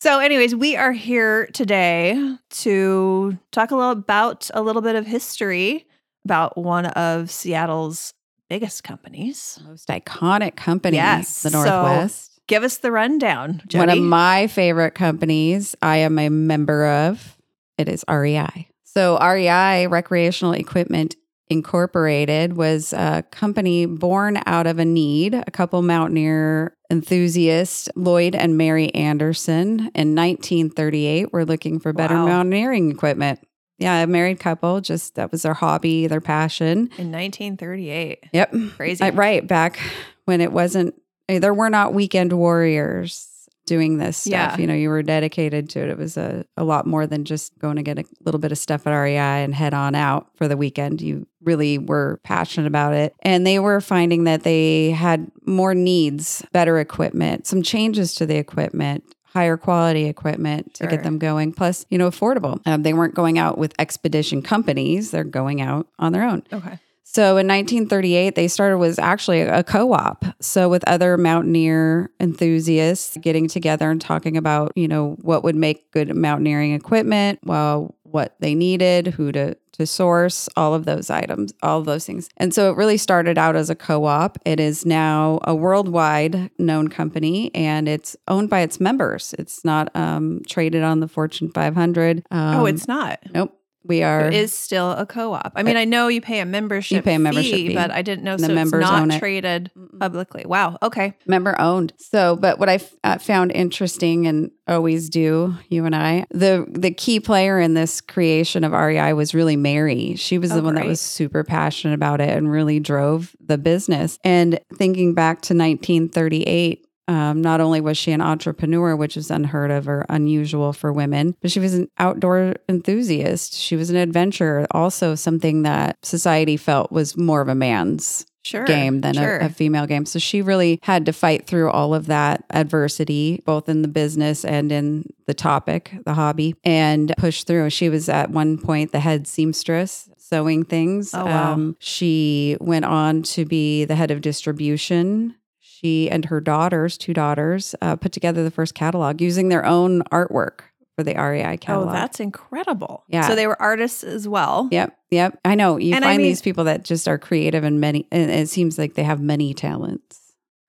So, 0.00 0.18
anyways, 0.18 0.56
we 0.56 0.74
are 0.76 0.90
here 0.90 1.46
today 1.52 2.36
to 2.50 3.38
talk 3.52 3.70
a 3.70 3.76
little 3.76 3.92
about 3.92 4.50
a 4.54 4.60
little 4.60 4.82
bit 4.82 4.96
of 4.96 5.06
history 5.06 5.86
about 6.24 6.58
one 6.58 6.86
of 6.86 7.30
Seattle's 7.30 8.12
biggest 8.48 8.82
companies. 8.82 9.60
most 9.64 9.86
iconic 9.86 10.56
company, 10.56 10.96
Yes. 10.96 11.42
the 11.42 11.50
So, 11.50 11.62
Northwest. 11.62 12.40
Give 12.48 12.64
us 12.64 12.78
the 12.78 12.90
rundown, 12.90 13.62
Jody. 13.68 13.78
One 13.78 13.88
of 13.98 14.02
my 14.02 14.48
favorite 14.48 14.96
companies 14.96 15.76
I 15.80 15.98
am 15.98 16.18
a 16.18 16.28
member 16.28 16.86
of. 16.86 17.36
It 17.78 17.88
is 17.88 18.04
REI. 18.08 18.66
So 18.82 19.16
REI 19.20 19.86
Recreational 19.86 20.54
Equipment 20.54 21.14
Incorporated 21.50 22.56
was 22.56 22.92
a 22.92 23.24
company 23.32 23.84
born 23.84 24.40
out 24.46 24.66
of 24.68 24.78
a 24.78 24.84
need. 24.84 25.34
A 25.34 25.50
couple 25.50 25.82
mountaineer 25.82 26.76
enthusiasts, 26.90 27.88
Lloyd 27.96 28.34
and 28.36 28.56
Mary 28.56 28.94
Anderson, 28.94 29.90
in 29.94 30.14
1938 30.14 31.32
were 31.32 31.44
looking 31.44 31.80
for 31.80 31.92
better 31.92 32.14
Wow. 32.14 32.26
mountaineering 32.26 32.90
equipment. 32.90 33.40
Yeah, 33.78 33.96
a 34.02 34.06
married 34.06 34.38
couple, 34.38 34.80
just 34.80 35.14
that 35.16 35.32
was 35.32 35.42
their 35.42 35.54
hobby, 35.54 36.06
their 36.06 36.20
passion. 36.20 36.90
in 36.98 37.10
1938. 37.10 38.24
Yep. 38.32 38.54
Crazy. 38.76 39.02
Uh, 39.02 39.12
right 39.12 39.46
back 39.46 39.78
when 40.26 40.40
it 40.40 40.52
wasn't 40.52 40.94
eh, 41.28 41.38
there 41.38 41.54
were 41.54 41.70
not 41.70 41.94
weekend 41.94 42.32
warriors 42.32 43.26
doing 43.70 43.98
this 43.98 44.16
stuff. 44.18 44.30
Yeah. 44.32 44.56
you 44.58 44.66
know 44.66 44.74
you 44.74 44.88
were 44.90 45.02
dedicated 45.02 45.70
to 45.70 45.80
it. 45.80 45.88
It 45.88 45.96
was 45.96 46.16
a, 46.16 46.44
a 46.56 46.64
lot 46.64 46.86
more 46.86 47.06
than 47.06 47.24
just 47.24 47.56
going 47.60 47.76
to 47.76 47.82
get 47.82 47.98
a 48.00 48.04
little 48.24 48.40
bit 48.40 48.50
of 48.50 48.58
stuff 48.58 48.84
at 48.86 48.90
rei 48.92 49.16
and 49.16 49.54
head 49.54 49.72
on 49.72 49.94
out 49.94 50.26
for 50.34 50.48
the 50.48 50.56
weekend. 50.56 51.00
You 51.00 51.26
really 51.42 51.78
were 51.78 52.18
passionate 52.24 52.66
about 52.66 52.94
it. 52.94 53.14
And 53.22 53.46
they 53.46 53.58
were 53.60 53.80
finding 53.80 54.24
that 54.24 54.42
they 54.42 54.90
had 54.90 55.30
more 55.46 55.72
needs 55.74 56.44
better 56.52 56.78
equipment 56.80 57.46
some 57.46 57.62
changes 57.62 58.14
to 58.16 58.26
the 58.26 58.36
equipment 58.36 59.04
higher 59.24 59.56
quality 59.56 60.06
equipment 60.06 60.74
to 60.74 60.82
Sure. 60.84 60.90
get 60.90 61.04
them 61.04 61.16
going 61.18 61.52
plus 61.52 61.86
you 61.90 61.96
know 61.98 62.10
affordable. 62.10 62.60
Um, 62.66 62.82
they 62.82 62.92
weren't 62.92 63.14
going 63.14 63.38
out 63.38 63.56
with 63.58 63.72
expedition 63.78 64.42
companies. 64.42 65.12
They're 65.12 65.22
going 65.24 65.60
out 65.60 65.86
on 66.00 66.12
their 66.12 66.24
own. 66.24 66.42
Okay. 66.52 66.78
So 67.12 67.38
in 67.38 67.48
1938, 67.48 68.36
they 68.36 68.46
started 68.46 68.78
was 68.78 68.96
actually 68.96 69.40
a 69.40 69.64
co-op. 69.64 70.24
So 70.40 70.68
with 70.68 70.84
other 70.86 71.16
mountaineer 71.16 72.08
enthusiasts 72.20 73.16
getting 73.20 73.48
together 73.48 73.90
and 73.90 74.00
talking 74.00 74.36
about, 74.36 74.70
you 74.76 74.86
know, 74.86 75.16
what 75.20 75.42
would 75.42 75.56
make 75.56 75.90
good 75.90 76.14
mountaineering 76.14 76.72
equipment, 76.72 77.40
well, 77.42 77.96
what 78.04 78.36
they 78.38 78.54
needed, 78.54 79.08
who 79.08 79.32
to 79.32 79.56
to 79.72 79.86
source, 79.86 80.48
all 80.56 80.74
of 80.74 80.84
those 80.84 81.10
items, 81.10 81.52
all 81.62 81.80
of 81.80 81.86
those 81.86 82.04
things. 82.06 82.28
And 82.36 82.54
so 82.54 82.70
it 82.70 82.76
really 82.76 82.98
started 82.98 83.38
out 83.38 83.56
as 83.56 83.70
a 83.70 83.74
co-op. 83.74 84.38
It 84.44 84.60
is 84.60 84.84
now 84.84 85.40
a 85.44 85.54
worldwide 85.54 86.50
known 86.58 86.88
company 86.88 87.50
and 87.54 87.88
it's 87.88 88.16
owned 88.28 88.50
by 88.50 88.60
its 88.60 88.78
members. 88.78 89.34
It's 89.38 89.64
not 89.64 89.90
um, 89.96 90.42
traded 90.46 90.82
on 90.82 91.00
the 91.00 91.08
Fortune 91.08 91.50
500. 91.50 92.24
Um, 92.30 92.56
oh, 92.56 92.66
it's 92.66 92.86
not. 92.86 93.20
nope. 93.34 93.59
We 93.82 94.02
are 94.02 94.26
It 94.26 94.34
is 94.34 94.52
still 94.52 94.92
a 94.92 95.06
co-op. 95.06 95.52
I 95.56 95.62
mean, 95.62 95.76
I 95.78 95.84
know 95.86 96.08
you 96.08 96.20
pay 96.20 96.40
a 96.40 96.44
membership. 96.44 96.96
You 96.96 97.02
pay 97.02 97.14
a 97.14 97.18
membership 97.18 97.54
fee, 97.54 97.68
fee. 97.68 97.74
but 97.74 97.90
I 97.90 98.02
didn't 98.02 98.24
know 98.24 98.36
The 98.36 98.44
so 98.44 98.52
it's 98.52 98.54
members 98.54 98.82
not 98.82 99.00
own 99.02 99.10
it. 99.10 99.18
traded 99.18 99.70
publicly. 99.98 100.44
Wow. 100.46 100.76
Okay. 100.82 101.14
member 101.26 101.58
owned. 101.58 101.94
So, 101.96 102.36
but 102.36 102.58
what 102.58 102.68
I 102.68 102.74
f- 102.74 102.94
uh, 103.02 103.16
found 103.18 103.52
interesting 103.52 104.26
and 104.26 104.50
always 104.68 105.08
do, 105.08 105.54
you 105.70 105.86
and 105.86 105.96
I, 105.96 106.26
the 106.30 106.66
the 106.70 106.90
key 106.90 107.20
player 107.20 107.58
in 107.58 107.72
this 107.74 108.00
creation 108.02 108.64
of 108.64 108.72
REI 108.72 109.14
was 109.14 109.34
really 109.34 109.56
Mary. 109.56 110.14
She 110.16 110.36
was 110.38 110.52
Oh, 110.52 110.56
the 110.56 110.62
one 110.62 110.74
that 110.74 110.84
was 110.86 111.00
super 111.00 111.42
passionate 111.42 111.94
about 111.94 112.20
it 112.20 112.28
and 112.36 112.50
really 112.52 112.80
drove 112.80 113.34
the 113.44 113.56
business. 113.58 114.18
And 114.24 114.60
thinking 114.76 115.14
back 115.14 115.40
to 115.42 115.54
1938. 115.54 116.86
Um, 117.08 117.40
not 117.42 117.60
only 117.60 117.80
was 117.80 117.98
she 117.98 118.12
an 118.12 118.20
entrepreneur, 118.20 118.94
which 118.94 119.16
is 119.16 119.30
unheard 119.30 119.70
of 119.72 119.88
or 119.88 120.06
unusual 120.08 120.72
for 120.72 120.92
women, 120.92 121.34
but 121.42 121.50
she 121.50 121.58
was 121.58 121.74
an 121.74 121.88
outdoor 121.98 122.54
enthusiast. 122.68 123.54
She 123.54 123.74
was 123.74 123.90
an 123.90 123.96
adventurer, 123.96 124.66
also 124.70 125.14
something 125.16 125.62
that 125.62 125.96
society 126.04 126.56
felt 126.56 126.92
was 126.92 127.16
more 127.16 127.40
of 127.40 127.48
a 127.48 127.54
man's 127.54 128.26
Sure. 128.42 128.64
game 128.64 129.02
than 129.02 129.12
sure. 129.14 129.36
a, 129.36 129.46
a 129.46 129.48
female 129.50 129.86
game. 129.86 130.06
So 130.06 130.18
she 130.18 130.40
really 130.40 130.78
had 130.82 131.04
to 131.06 131.12
fight 131.12 131.46
through 131.46 131.70
all 131.70 131.92
of 131.92 132.06
that 132.06 132.42
adversity, 132.48 133.42
both 133.44 133.68
in 133.68 133.82
the 133.82 133.88
business 133.88 134.46
and 134.46 134.72
in 134.72 135.04
the 135.26 135.34
topic, 135.34 135.92
the 136.06 136.14
hobby, 136.14 136.54
and 136.64 137.12
push 137.18 137.44
through. 137.44 137.68
She 137.68 137.90
was 137.90 138.08
at 138.08 138.30
one 138.30 138.56
point 138.56 138.92
the 138.92 139.00
head 139.00 139.26
seamstress 139.26 140.08
sewing 140.16 140.64
things. 140.64 141.12
Um, 141.12 141.20
Oh, 141.20 141.26
wow. 141.26 141.74
she 141.80 142.56
went 142.60 142.86
on 142.86 143.22
to 143.24 143.44
be 143.44 143.84
the 143.84 143.94
head 143.96 144.10
of 144.10 144.22
distribution. 144.22 145.34
She 145.80 146.10
and 146.10 146.26
her 146.26 146.40
daughters, 146.40 146.98
two 146.98 147.14
daughters, 147.14 147.74
uh, 147.80 147.96
put 147.96 148.12
together 148.12 148.44
the 148.44 148.50
first 148.50 148.74
catalog 148.74 149.20
using 149.20 149.48
their 149.48 149.64
own 149.64 150.02
artwork 150.12 150.60
for 150.96 151.02
the 151.02 151.14
REI 151.14 151.56
catalog. 151.56 151.88
Oh, 151.88 151.92
that's 151.92 152.20
incredible. 152.20 153.04
Yeah. 153.08 153.26
So 153.26 153.34
they 153.34 153.46
were 153.46 153.60
artists 153.62 154.04
as 154.04 154.28
well. 154.28 154.68
Yep, 154.70 154.96
yep. 155.10 155.38
I 155.44 155.54
know 155.54 155.78
you 155.78 155.94
And 155.94 156.04
I 156.04 156.08
find 156.08 156.18
mean- 156.18 156.30
these 156.30 156.42
people 156.42 156.64
that 156.64 156.84
just 156.84 157.08
are 157.08 157.16
creative 157.18 157.64
and 157.64 157.80
many, 157.80 158.06
and 158.12 158.30
it 158.30 158.48
seems 158.50 158.78
like 158.78 158.94
they 158.94 159.04
have 159.04 159.20
many 159.20 159.54
talents. 159.54 160.18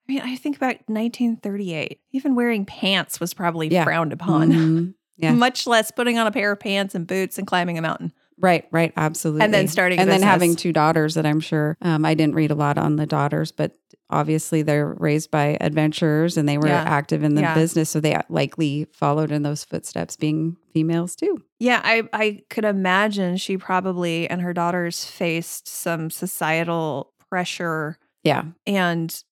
I 0.07 0.13
mean, 0.13 0.21
I 0.21 0.35
think 0.37 0.55
about 0.55 0.75
1938. 0.87 1.99
Even 2.11 2.35
wearing 2.35 2.65
pants 2.65 3.19
was 3.19 3.33
probably 3.33 3.67
Yeah. 3.67 3.83
frowned 3.83 4.13
upon, 4.13 4.51
Mhm. 4.51 4.93
Yeah. 5.17 5.33
much 5.33 5.67
less 5.67 5.91
putting 5.91 6.17
on 6.17 6.27
a 6.27 6.31
pair 6.31 6.51
of 6.51 6.59
pants 6.59 6.95
and 6.95 7.05
boots 7.05 7.37
and 7.37 7.45
climbing 7.45 7.77
a 7.77 7.81
mountain. 7.81 8.11
Right, 8.39 8.65
right, 8.71 8.91
absolutely. 8.97 9.43
And 9.43 9.53
then 9.53 9.67
starting 9.67 9.99
and 9.99 10.09
then 10.09 10.23
having 10.23 10.55
two 10.55 10.73
daughters 10.73 11.13
that 11.13 11.25
I'm 11.27 11.39
sure 11.41 11.77
um, 11.81 12.05
I 12.05 12.15
didn't 12.15 12.33
read 12.35 12.49
a 12.49 12.55
lot 12.55 12.77
on 12.79 12.95
the 12.95 13.05
daughters, 13.05 13.51
but 13.51 13.77
obviously 14.11 14.61
they're 14.61 14.93
raised 14.99 15.31
by 15.31 15.57
adventurers 15.61 16.37
and 16.37 16.47
they 16.47 16.57
were 16.57 16.67
Yeah. 16.67 16.83
active 16.85 17.23
in 17.23 17.35
the 17.35 17.41
Yeah. 17.41 17.53
business, 17.53 17.89
so 17.89 17.99
they 17.99 18.17
likely 18.29 18.85
followed 18.91 19.31
in 19.31 19.43
those 19.43 19.63
footsteps, 19.63 20.15
being 20.17 20.57
females 20.73 21.15
too. 21.15 21.41
Yeah, 21.59 21.81
I, 21.83 22.03
I 22.13 22.41
could 22.49 22.65
imagine 22.65 23.37
she 23.37 23.57
probably 23.57 24.29
and 24.29 24.41
her 24.41 24.53
daughters 24.53 25.05
faced 25.05 25.67
some 25.67 26.09
societal 26.09 27.13
pressure 27.29 27.97
Yeah, 28.23 28.43
and 28.67 29.23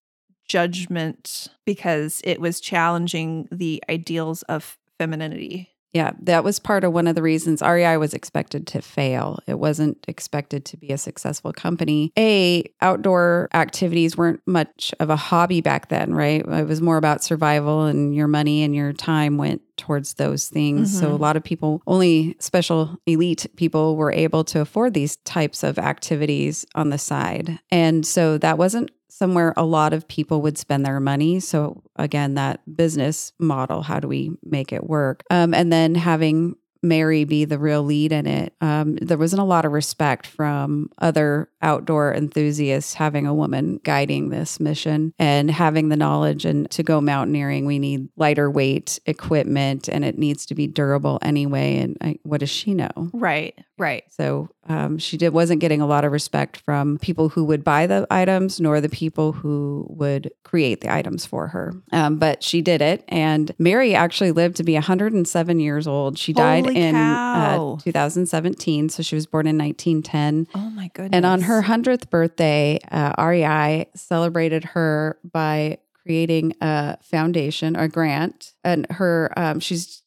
judgment 0.48 1.48
because 1.66 2.22
it 2.24 2.42
was 2.42 2.60
challenging 2.60 3.48
the 3.52 3.84
ideals 3.90 4.42
of 4.44 4.78
femininity. 4.98 5.70
Yeah, 5.94 6.12
that 6.22 6.44
was 6.44 6.60
part 6.60 6.84
of 6.84 6.94
one 6.94 7.08
of 7.08 7.16
the 7.16 7.22
reasons 7.22 7.62
REI 7.62 7.98
was 7.98 8.14
expected 8.14 8.68
to 8.68 8.82
fail. 8.82 9.40
It 9.48 9.58
wasn't 9.58 9.98
expected 10.08 10.64
to 10.66 10.78
be 10.78 10.90
a 10.90 10.98
successful 10.98 11.52
company. 11.52 12.12
A 12.18 12.72
outdoor 12.82 13.50
activities 13.54 14.16
weren't 14.16 14.42
much 14.46 14.94
of 15.00 15.10
a 15.10 15.16
hobby 15.16 15.62
back 15.62 15.90
then, 15.90 16.14
right? 16.14 16.46
It 16.46 16.68
was 16.68 16.82
more 16.82 16.98
about 16.98 17.24
survival, 17.24 17.86
and 17.86 18.14
your 18.14 18.28
money 18.28 18.64
and 18.64 18.76
your 18.76 18.94
time 18.94 19.38
went 19.38 19.62
towards 19.80 20.14
those 20.16 20.48
things. 20.50 21.00
So 21.00 21.08
Mhm. 21.08 21.14
a 21.14 21.18
lot 21.18 21.36
of 21.38 21.44
people, 21.44 21.82
only 21.88 22.36
special 22.40 22.98
elite 23.08 23.48
people, 23.56 23.96
were 23.96 24.12
able 24.12 24.44
to 24.46 24.62
afford 24.62 24.94
these 24.94 25.16
types 25.26 25.64
of 25.64 25.80
activities 25.80 26.66
on 26.76 26.90
the 26.90 26.98
side, 27.00 27.60
and 27.72 28.06
so 28.06 28.38
that 28.38 28.58
wasn't 28.60 28.92
somewhere 29.12 29.54
a 29.58 29.66
lot 29.66 29.92
of 29.92 30.08
people 30.08 30.42
would 30.42 30.58
spend 30.58 30.86
their 30.86 31.00
money. 31.00 31.40
So 31.42 31.82
again, 31.98 32.36
that 32.36 32.62
business 32.78 33.34
model, 33.40 33.82
how 33.82 34.00
do 34.00 34.08
we 34.08 34.32
make 34.46 34.72
it 34.72 34.88
work? 34.88 35.24
Um, 35.30 35.54
and 35.54 35.74
then 35.74 35.96
having 35.96 36.56
Mary 36.82 37.24
be 37.24 37.46
the 37.46 37.60
real 37.60 37.84
lead 37.84 38.12
in 38.12 38.26
it, 38.26 38.54
um, 38.62 38.96
there 38.96 39.18
wasn't 39.18 39.42
a 39.42 39.46
lot 39.46 39.66
of 39.66 39.72
respect 39.72 40.26
from 40.28 40.90
other 40.98 41.50
outdoor 41.62 42.14
enthusiasts 42.14 42.94
having 42.94 43.28
a 43.28 43.34
woman 43.34 43.80
guiding 43.84 44.30
this 44.30 44.60
mission 44.60 45.14
and 45.20 45.52
having 45.52 45.90
the 45.90 45.98
knowledge. 45.98 46.46
And 46.46 46.70
to 46.72 46.84
go 46.84 47.02
mountaineering, 47.02 47.66
we 47.66 47.80
need 47.80 48.10
lighter 48.16 48.50
weight 48.50 49.00
equipment 49.06 49.88
and 49.88 50.06
it 50.06 50.18
needs 50.18 50.46
to 50.48 50.56
be 50.56 50.68
durable 50.68 51.20
anyway. 51.22 51.78
And 51.78 51.98
I, 52.02 52.20
what 52.24 52.40
does 52.40 52.50
she 52.50 52.74
know? 52.74 53.10
Right, 53.14 53.58
right. 53.78 54.04
So 54.12 54.50
um, 54.70 54.98
she 54.98 55.18
did 55.18 55.34
wasn't 55.34 55.60
getting 55.60 55.82
a 55.82 55.88
lot 55.88 56.06
of 56.06 56.12
respect 56.12 56.58
from 56.58 57.00
people 57.00 57.30
who 57.30 57.44
would 57.44 57.64
buy 57.64 57.88
the 57.88 58.06
items, 58.10 58.62
nor 58.62 58.80
the 58.80 58.90
people 58.90 59.32
who 59.34 59.86
would 59.90 60.32
create 60.44 60.82
the 60.82 60.94
items 60.94 61.26
for 61.26 61.48
her. 61.48 61.74
Um, 61.92 62.18
but 62.18 62.44
she 62.44 62.62
did 62.62 62.82
it, 62.82 63.04
and 63.08 63.54
Mary 63.58 63.96
actually 63.96 64.32
lived 64.32 64.56
to 64.58 64.64
be 64.64 64.76
107 64.76 65.60
years 65.60 65.88
old. 65.88 66.18
She 66.18 66.34
died 66.34 66.66
Holy 66.66 66.78
in 66.78 66.96
uh, 66.96 67.78
2017, 67.78 68.90
so 68.90 69.04
she 69.04 69.16
was 69.16 69.26
born 69.26 69.48
in 69.48 69.58
1910. 69.58 70.48
Oh 70.56 70.70
my 70.70 70.90
goodness. 70.94 71.18
And 71.18 71.26
on 71.26 71.42
her 71.42 71.64
100th 71.64 72.10
birthday, 72.10 72.80
uh, 72.92 73.14
REI 73.18 73.90
celebrated 73.96 74.64
her 74.64 75.18
by 75.24 75.80
creating 76.04 76.54
a 76.62 76.98
foundation, 77.04 77.76
a 77.76 77.88
grant. 77.88 78.54
And 78.64 78.88
her, 78.92 79.32
um, 79.38 79.60
she's 79.60 80.02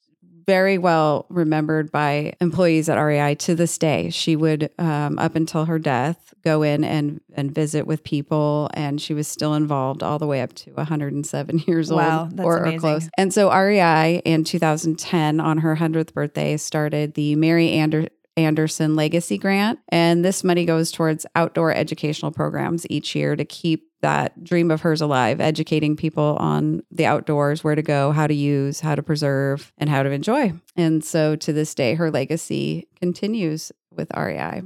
very 0.46 0.78
well 0.78 1.26
remembered 1.28 1.90
by 1.90 2.34
employees 2.40 2.88
at 2.88 3.00
REI 3.00 3.34
to 3.37 3.54
this 3.54 3.78
day. 3.78 4.11
She 4.11 4.37
would, 4.37 4.70
um, 4.78 5.18
up 5.18 5.34
until 5.34 5.64
her 5.66 5.78
death, 5.78 6.34
go 6.44 6.62
in 6.62 6.84
and, 6.84 7.20
and 7.34 7.54
visit 7.54 7.87
with 7.87 8.04
people. 8.04 8.70
And 8.75 9.00
she 9.00 9.14
was 9.14 9.28
still 9.28 9.54
involved 9.54 10.02
all 10.02 10.18
the 10.18 10.26
way 10.26 10.42
up 10.42 10.52
to 10.54 10.72
107 10.72 11.58
years 11.66 11.90
Wow, 11.90 12.22
old 12.22 12.37
that's 12.37 12.46
or, 12.46 12.66
or 12.66 12.78
close. 12.78 13.08
And 13.16 13.32
so 13.32 13.52
REI 13.52 14.22
in 14.25 14.44
2010, 14.44 15.40
on 15.40 15.58
her 15.58 15.76
100th 15.76 16.12
birthday, 16.12 16.56
started 16.56 17.14
the 17.14 17.37
Mary 17.37 17.70
Ander- 17.70 18.08
Anderson 18.36 18.96
Legacy 18.96 19.38
Grant. 19.38 19.78
And 19.88 20.24
this 20.24 20.42
money 20.42 20.64
goes 20.64 20.90
towards 20.90 21.26
outdoor 21.36 21.72
educational 21.74 22.30
programs 22.30 22.86
each 22.88 23.14
year 23.14 23.36
to 23.36 23.44
keep 23.44 23.88
that 24.00 24.42
dream 24.42 24.70
of 24.70 24.80
hers 24.80 25.00
alive, 25.00 25.40
educating 25.40 25.96
people 25.96 26.36
on 26.40 26.82
the 26.90 27.06
outdoors, 27.06 27.62
where 27.62 27.76
to 27.76 27.82
go, 27.82 28.10
how 28.10 28.26
to 28.26 28.34
use, 28.34 28.80
how 28.80 28.94
to 28.94 29.02
preserve, 29.02 29.72
and 29.78 29.88
how 29.88 30.02
to 30.02 30.10
enjoy. 30.10 30.52
And 30.76 31.04
so 31.04 31.36
to 31.36 31.52
this 31.52 31.74
day, 31.74 31.94
her 31.94 32.10
legacy 32.10 32.88
continues 32.96 33.70
with 33.96 34.11
REI. 34.16 34.62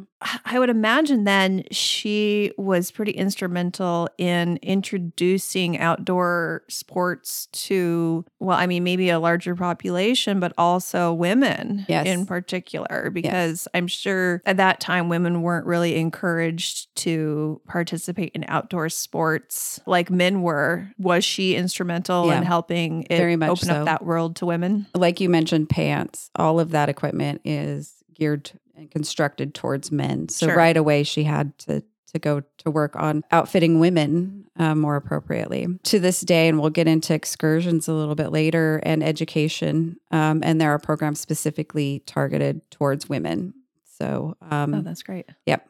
I 0.47 0.59
would 0.59 0.71
imagine 0.71 1.25
then 1.25 1.65
she 1.71 2.51
was 2.57 2.91
pretty 2.91 3.13
instrumental 3.13 4.09
in 4.19 4.59
introducing 4.63 5.79
outdoor 5.79 6.63
sports 6.69 7.47
to, 7.53 8.25
well, 8.41 8.57
I 8.57 8.67
mean, 8.67 8.83
maybe 8.83 9.11
a 9.11 9.19
larger 9.21 9.55
population, 9.55 10.41
but 10.41 10.53
also 10.57 11.13
women 11.13 11.85
Yes. 11.89 12.07
in 12.07 12.25
particular, 12.27 13.11
because 13.13 13.69
I'm 13.75 13.87
sure 13.87 14.43
at 14.47 14.57
that 14.57 14.81
time 14.81 15.09
women 15.09 15.43
weren't 15.43 15.67
really 15.67 15.97
encouraged 15.97 16.95
to 16.97 17.61
participate 17.69 18.33
in 18.35 18.45
outdoor 18.49 18.89
sports 18.89 19.81
like 19.87 20.11
men 20.11 20.41
were. 20.43 20.91
Was 20.99 21.25
she 21.25 21.55
instrumental 21.55 22.29
Yeah. 22.29 22.39
in 22.39 22.43
helping 22.43 23.03
it 23.11 23.19
Very 23.19 23.37
much 23.37 23.51
open 23.51 23.67
so. 23.69 23.75
up 23.75 23.85
that 23.85 24.05
world 24.05 24.37
to 24.37 24.47
women? 24.47 24.87
Like 24.95 25.21
you 25.21 25.29
mentioned, 25.29 25.69
pants, 25.69 26.31
all 26.37 26.59
of 26.59 26.71
that 26.71 26.89
equipment 26.89 27.43
is 27.45 27.93
geared 28.15 28.51
and 28.77 28.91
constructed 28.91 29.55
towards 29.55 29.91
men. 29.91 30.29
So 30.29 30.47
Sure. 30.47 30.57
right 30.57 30.77
away, 30.77 31.03
she 31.03 31.25
had 31.25 31.57
to 31.61 31.83
to 32.13 32.19
go 32.21 32.41
to 32.59 32.71
work 32.71 32.95
on 32.97 33.25
outfitting 33.33 33.79
women 33.81 34.45
uh, 34.57 34.75
more 34.75 34.97
appropriately. 34.97 35.67
To 35.83 35.99
this 35.99 36.21
day, 36.21 36.49
and 36.49 36.59
we'll 36.59 36.71
get 36.71 36.87
into 36.87 37.13
excursions 37.13 37.89
a 37.89 37.93
little 37.93 38.15
bit 38.15 38.31
later 38.31 38.81
and 38.85 39.03
education, 39.03 39.99
um, 40.13 40.41
and 40.43 40.61
there 40.61 40.71
are 40.71 40.79
programs 40.79 41.21
specifically 41.21 42.03
targeted 42.07 42.63
towards 42.71 43.09
women. 43.09 43.55
So 43.99 44.37
um, 44.51 44.75
oh, 44.75 44.81
that's 44.83 45.03
great. 45.03 45.29
Yep. 45.47 45.69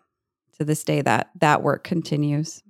To 0.59 0.65
this 0.65 0.85
day, 0.85 1.01
that 1.03 1.31
that 1.41 1.63
work 1.63 1.85
continues. 1.85 2.63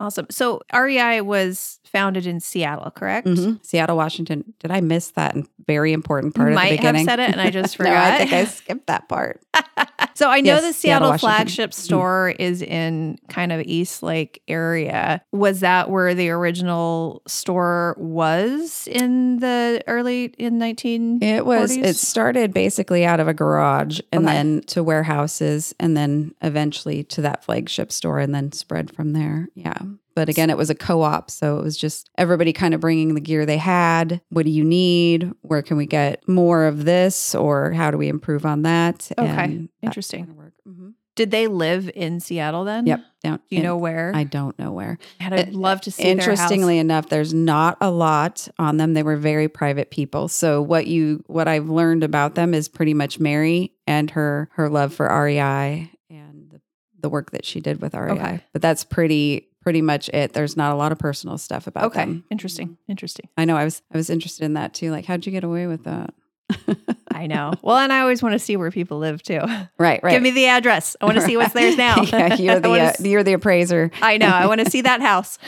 Awesome. 0.00 0.26
So 0.30 0.60
REI 0.72 1.20
was 1.22 1.80
founded 1.84 2.26
in 2.26 2.38
Seattle, 2.40 2.90
correct? 2.92 3.26
Mhm. 3.26 3.64
Seattle, 3.64 3.96
Washington. 3.96 4.54
Did 4.60 4.70
I 4.70 4.80
miss 4.80 5.10
that 5.12 5.34
very 5.66 5.92
important 5.92 6.34
part 6.34 6.52
Might 6.52 6.66
at 6.74 6.80
the 6.80 6.86
have 6.86 6.92
beginning? 6.94 7.04
said 7.06 7.18
it 7.18 7.30
and 7.30 7.40
I 7.40 7.50
just 7.50 7.78
no, 7.80 7.92
I 7.92 8.18
think 8.18 8.32
I 8.32 8.44
skipped 8.46 8.86
that 8.86 9.08
part. 9.08 9.40
so 10.14 10.30
I 10.30 10.40
know 10.40 10.54
Yes, 10.54 10.62
the 10.62 10.72
Seattle, 10.72 11.08
Seattle, 11.08 11.18
flagship 11.18 11.74
store 11.74 12.34
is 12.38 12.62
in 12.62 13.18
kind 13.28 13.50
of 13.52 13.60
East 13.62 14.02
Lake 14.02 14.42
area. 14.46 15.22
Was 15.32 15.60
that 15.60 15.90
where 15.90 16.14
the 16.14 16.30
original 16.30 17.22
store 17.26 17.96
was 17.98 18.86
in 18.90 19.38
the 19.40 19.82
early 19.86 20.26
in 20.38 20.58
19 20.58 21.22
It 21.22 21.44
was. 21.44 21.76
It 21.76 21.96
started 21.96 22.52
basically 22.54 23.04
out 23.04 23.18
of 23.20 23.26
a 23.28 23.34
garage, 23.34 24.00
and 24.12 24.24
Okay. 24.24 24.34
then 24.34 24.60
to 24.68 24.82
warehouses, 24.84 25.74
and 25.80 25.96
then 25.96 26.34
eventually 26.42 27.02
to 27.04 27.22
that 27.22 27.42
flagship 27.44 27.90
store, 27.90 28.18
and 28.20 28.34
then 28.34 28.52
spread 28.52 28.90
from 28.94 29.12
there. 29.12 29.48
Yeah. 29.54 29.78
But 30.14 30.28
again, 30.28 30.50
it 30.50 30.56
was 30.56 30.68
a 30.68 30.74
co-op, 30.74 31.30
so 31.30 31.58
it 31.58 31.62
was 31.62 31.76
just 31.76 32.10
everybody 32.18 32.52
kind 32.52 32.74
of 32.74 32.80
bringing 32.80 33.14
the 33.14 33.20
gear 33.20 33.46
they 33.46 33.56
had. 33.58 34.20
What 34.30 34.44
do 34.46 34.50
you 34.50 34.64
need? 34.64 35.32
Where 35.42 35.62
can 35.62 35.76
we 35.76 35.86
get 35.86 36.26
more 36.28 36.64
of 36.64 36.84
this, 36.84 37.34
or 37.36 37.70
how 37.72 37.90
do 37.92 37.98
we 37.98 38.08
improve 38.08 38.44
on 38.44 38.62
that? 38.62 39.10
Okay. 39.16 39.28
And 39.30 39.68
that 39.80 39.86
Interesting. 39.86 40.20
kind 40.26 40.30
of 40.30 40.36
work. 40.36 40.52
Mhm. 40.68 40.94
Did 41.14 41.30
they 41.32 41.46
live 41.48 41.90
in 41.96 42.20
Seattle 42.20 42.64
then? 42.64 42.86
Yep. 42.86 43.00
Down. 43.24 43.40
Do 43.50 43.56
you 43.56 43.62
know 43.62 43.76
where? 43.76 44.12
I 44.14 44.22
don't 44.22 44.56
know 44.58 44.70
where. 44.70 44.98
And 45.18 45.34
I'd 45.34 45.52
love 45.52 45.80
to 45.82 45.90
see 45.90 46.02
their 46.04 46.14
house. 46.16 46.26
Interestingly 46.28 46.78
enough, 46.78 47.08
there's 47.08 47.34
not 47.34 47.76
a 47.80 47.90
lot 47.90 48.46
on 48.58 48.76
them. 48.76 48.94
They 48.94 49.02
were 49.02 49.16
very 49.16 49.48
private 49.48 49.90
people. 49.90 50.28
So 50.28 50.62
what 50.62 50.86
you 50.86 51.24
what 51.26 51.48
I've 51.48 51.68
learned 51.68 52.04
about 52.04 52.36
them 52.36 52.54
is 52.54 52.68
pretty 52.68 52.94
much 52.94 53.18
Mary 53.18 53.72
and 53.86 54.10
her 54.12 54.48
her 54.52 54.68
love 54.68 54.94
for 54.94 55.06
REI 55.08 55.90
and 56.08 56.50
the, 56.50 56.60
the 57.00 57.08
work 57.08 57.32
that 57.32 57.44
she 57.44 57.58
did 57.60 57.80
with 57.82 57.94
REI. 57.94 58.12
Okay. 58.12 58.40
But 58.52 58.62
that's 58.62 58.84
pretty 58.84 59.47
pretty 59.68 59.82
much 59.82 60.08
it. 60.14 60.32
There's 60.32 60.56
not 60.56 60.72
a 60.72 60.76
lot 60.76 60.92
of 60.92 60.98
personal 60.98 61.36
stuff 61.36 61.66
about 61.66 61.84
it. 61.84 61.86
Okay. 61.88 62.00
them. 62.00 62.24
Interesting. 62.30 62.78
Interesting. 62.88 63.28
I 63.36 63.44
know 63.44 63.54
I 63.54 63.64
was 63.64 63.82
I 63.92 63.98
was 63.98 64.08
interested 64.08 64.46
in 64.46 64.54
that 64.54 64.72
too. 64.72 64.90
Like 64.90 65.04
how'd 65.04 65.26
you 65.26 65.30
get 65.30 65.44
away 65.44 65.66
with 65.66 65.84
that? 65.84 66.14
I 67.12 67.26
know. 67.26 67.52
Well, 67.60 67.76
and 67.76 67.92
I 67.92 68.00
always 68.00 68.22
want 68.22 68.32
to 68.32 68.38
see 68.38 68.56
where 68.56 68.70
people 68.70 68.96
live 68.98 69.22
too. 69.22 69.40
Right, 69.76 70.02
right. 70.02 70.12
Give 70.12 70.22
me 70.22 70.30
the 70.30 70.46
address. 70.46 70.96
I 71.02 71.04
want 71.04 71.18
to 71.18 71.22
see 71.22 71.36
what's 71.36 71.52
theirs 71.52 71.76
now. 71.88 72.00
yeah, 72.00 72.34
you're 72.36 72.60
the 72.60 72.70
uh, 72.70 72.92
you're 73.00 73.22
the 73.22 73.34
appraiser. 73.34 73.90
I 74.00 74.16
know. 74.16 74.28
I 74.28 74.46
want 74.46 74.64
to 74.64 74.70
see 74.70 74.80
that 74.80 75.02
house. 75.02 75.38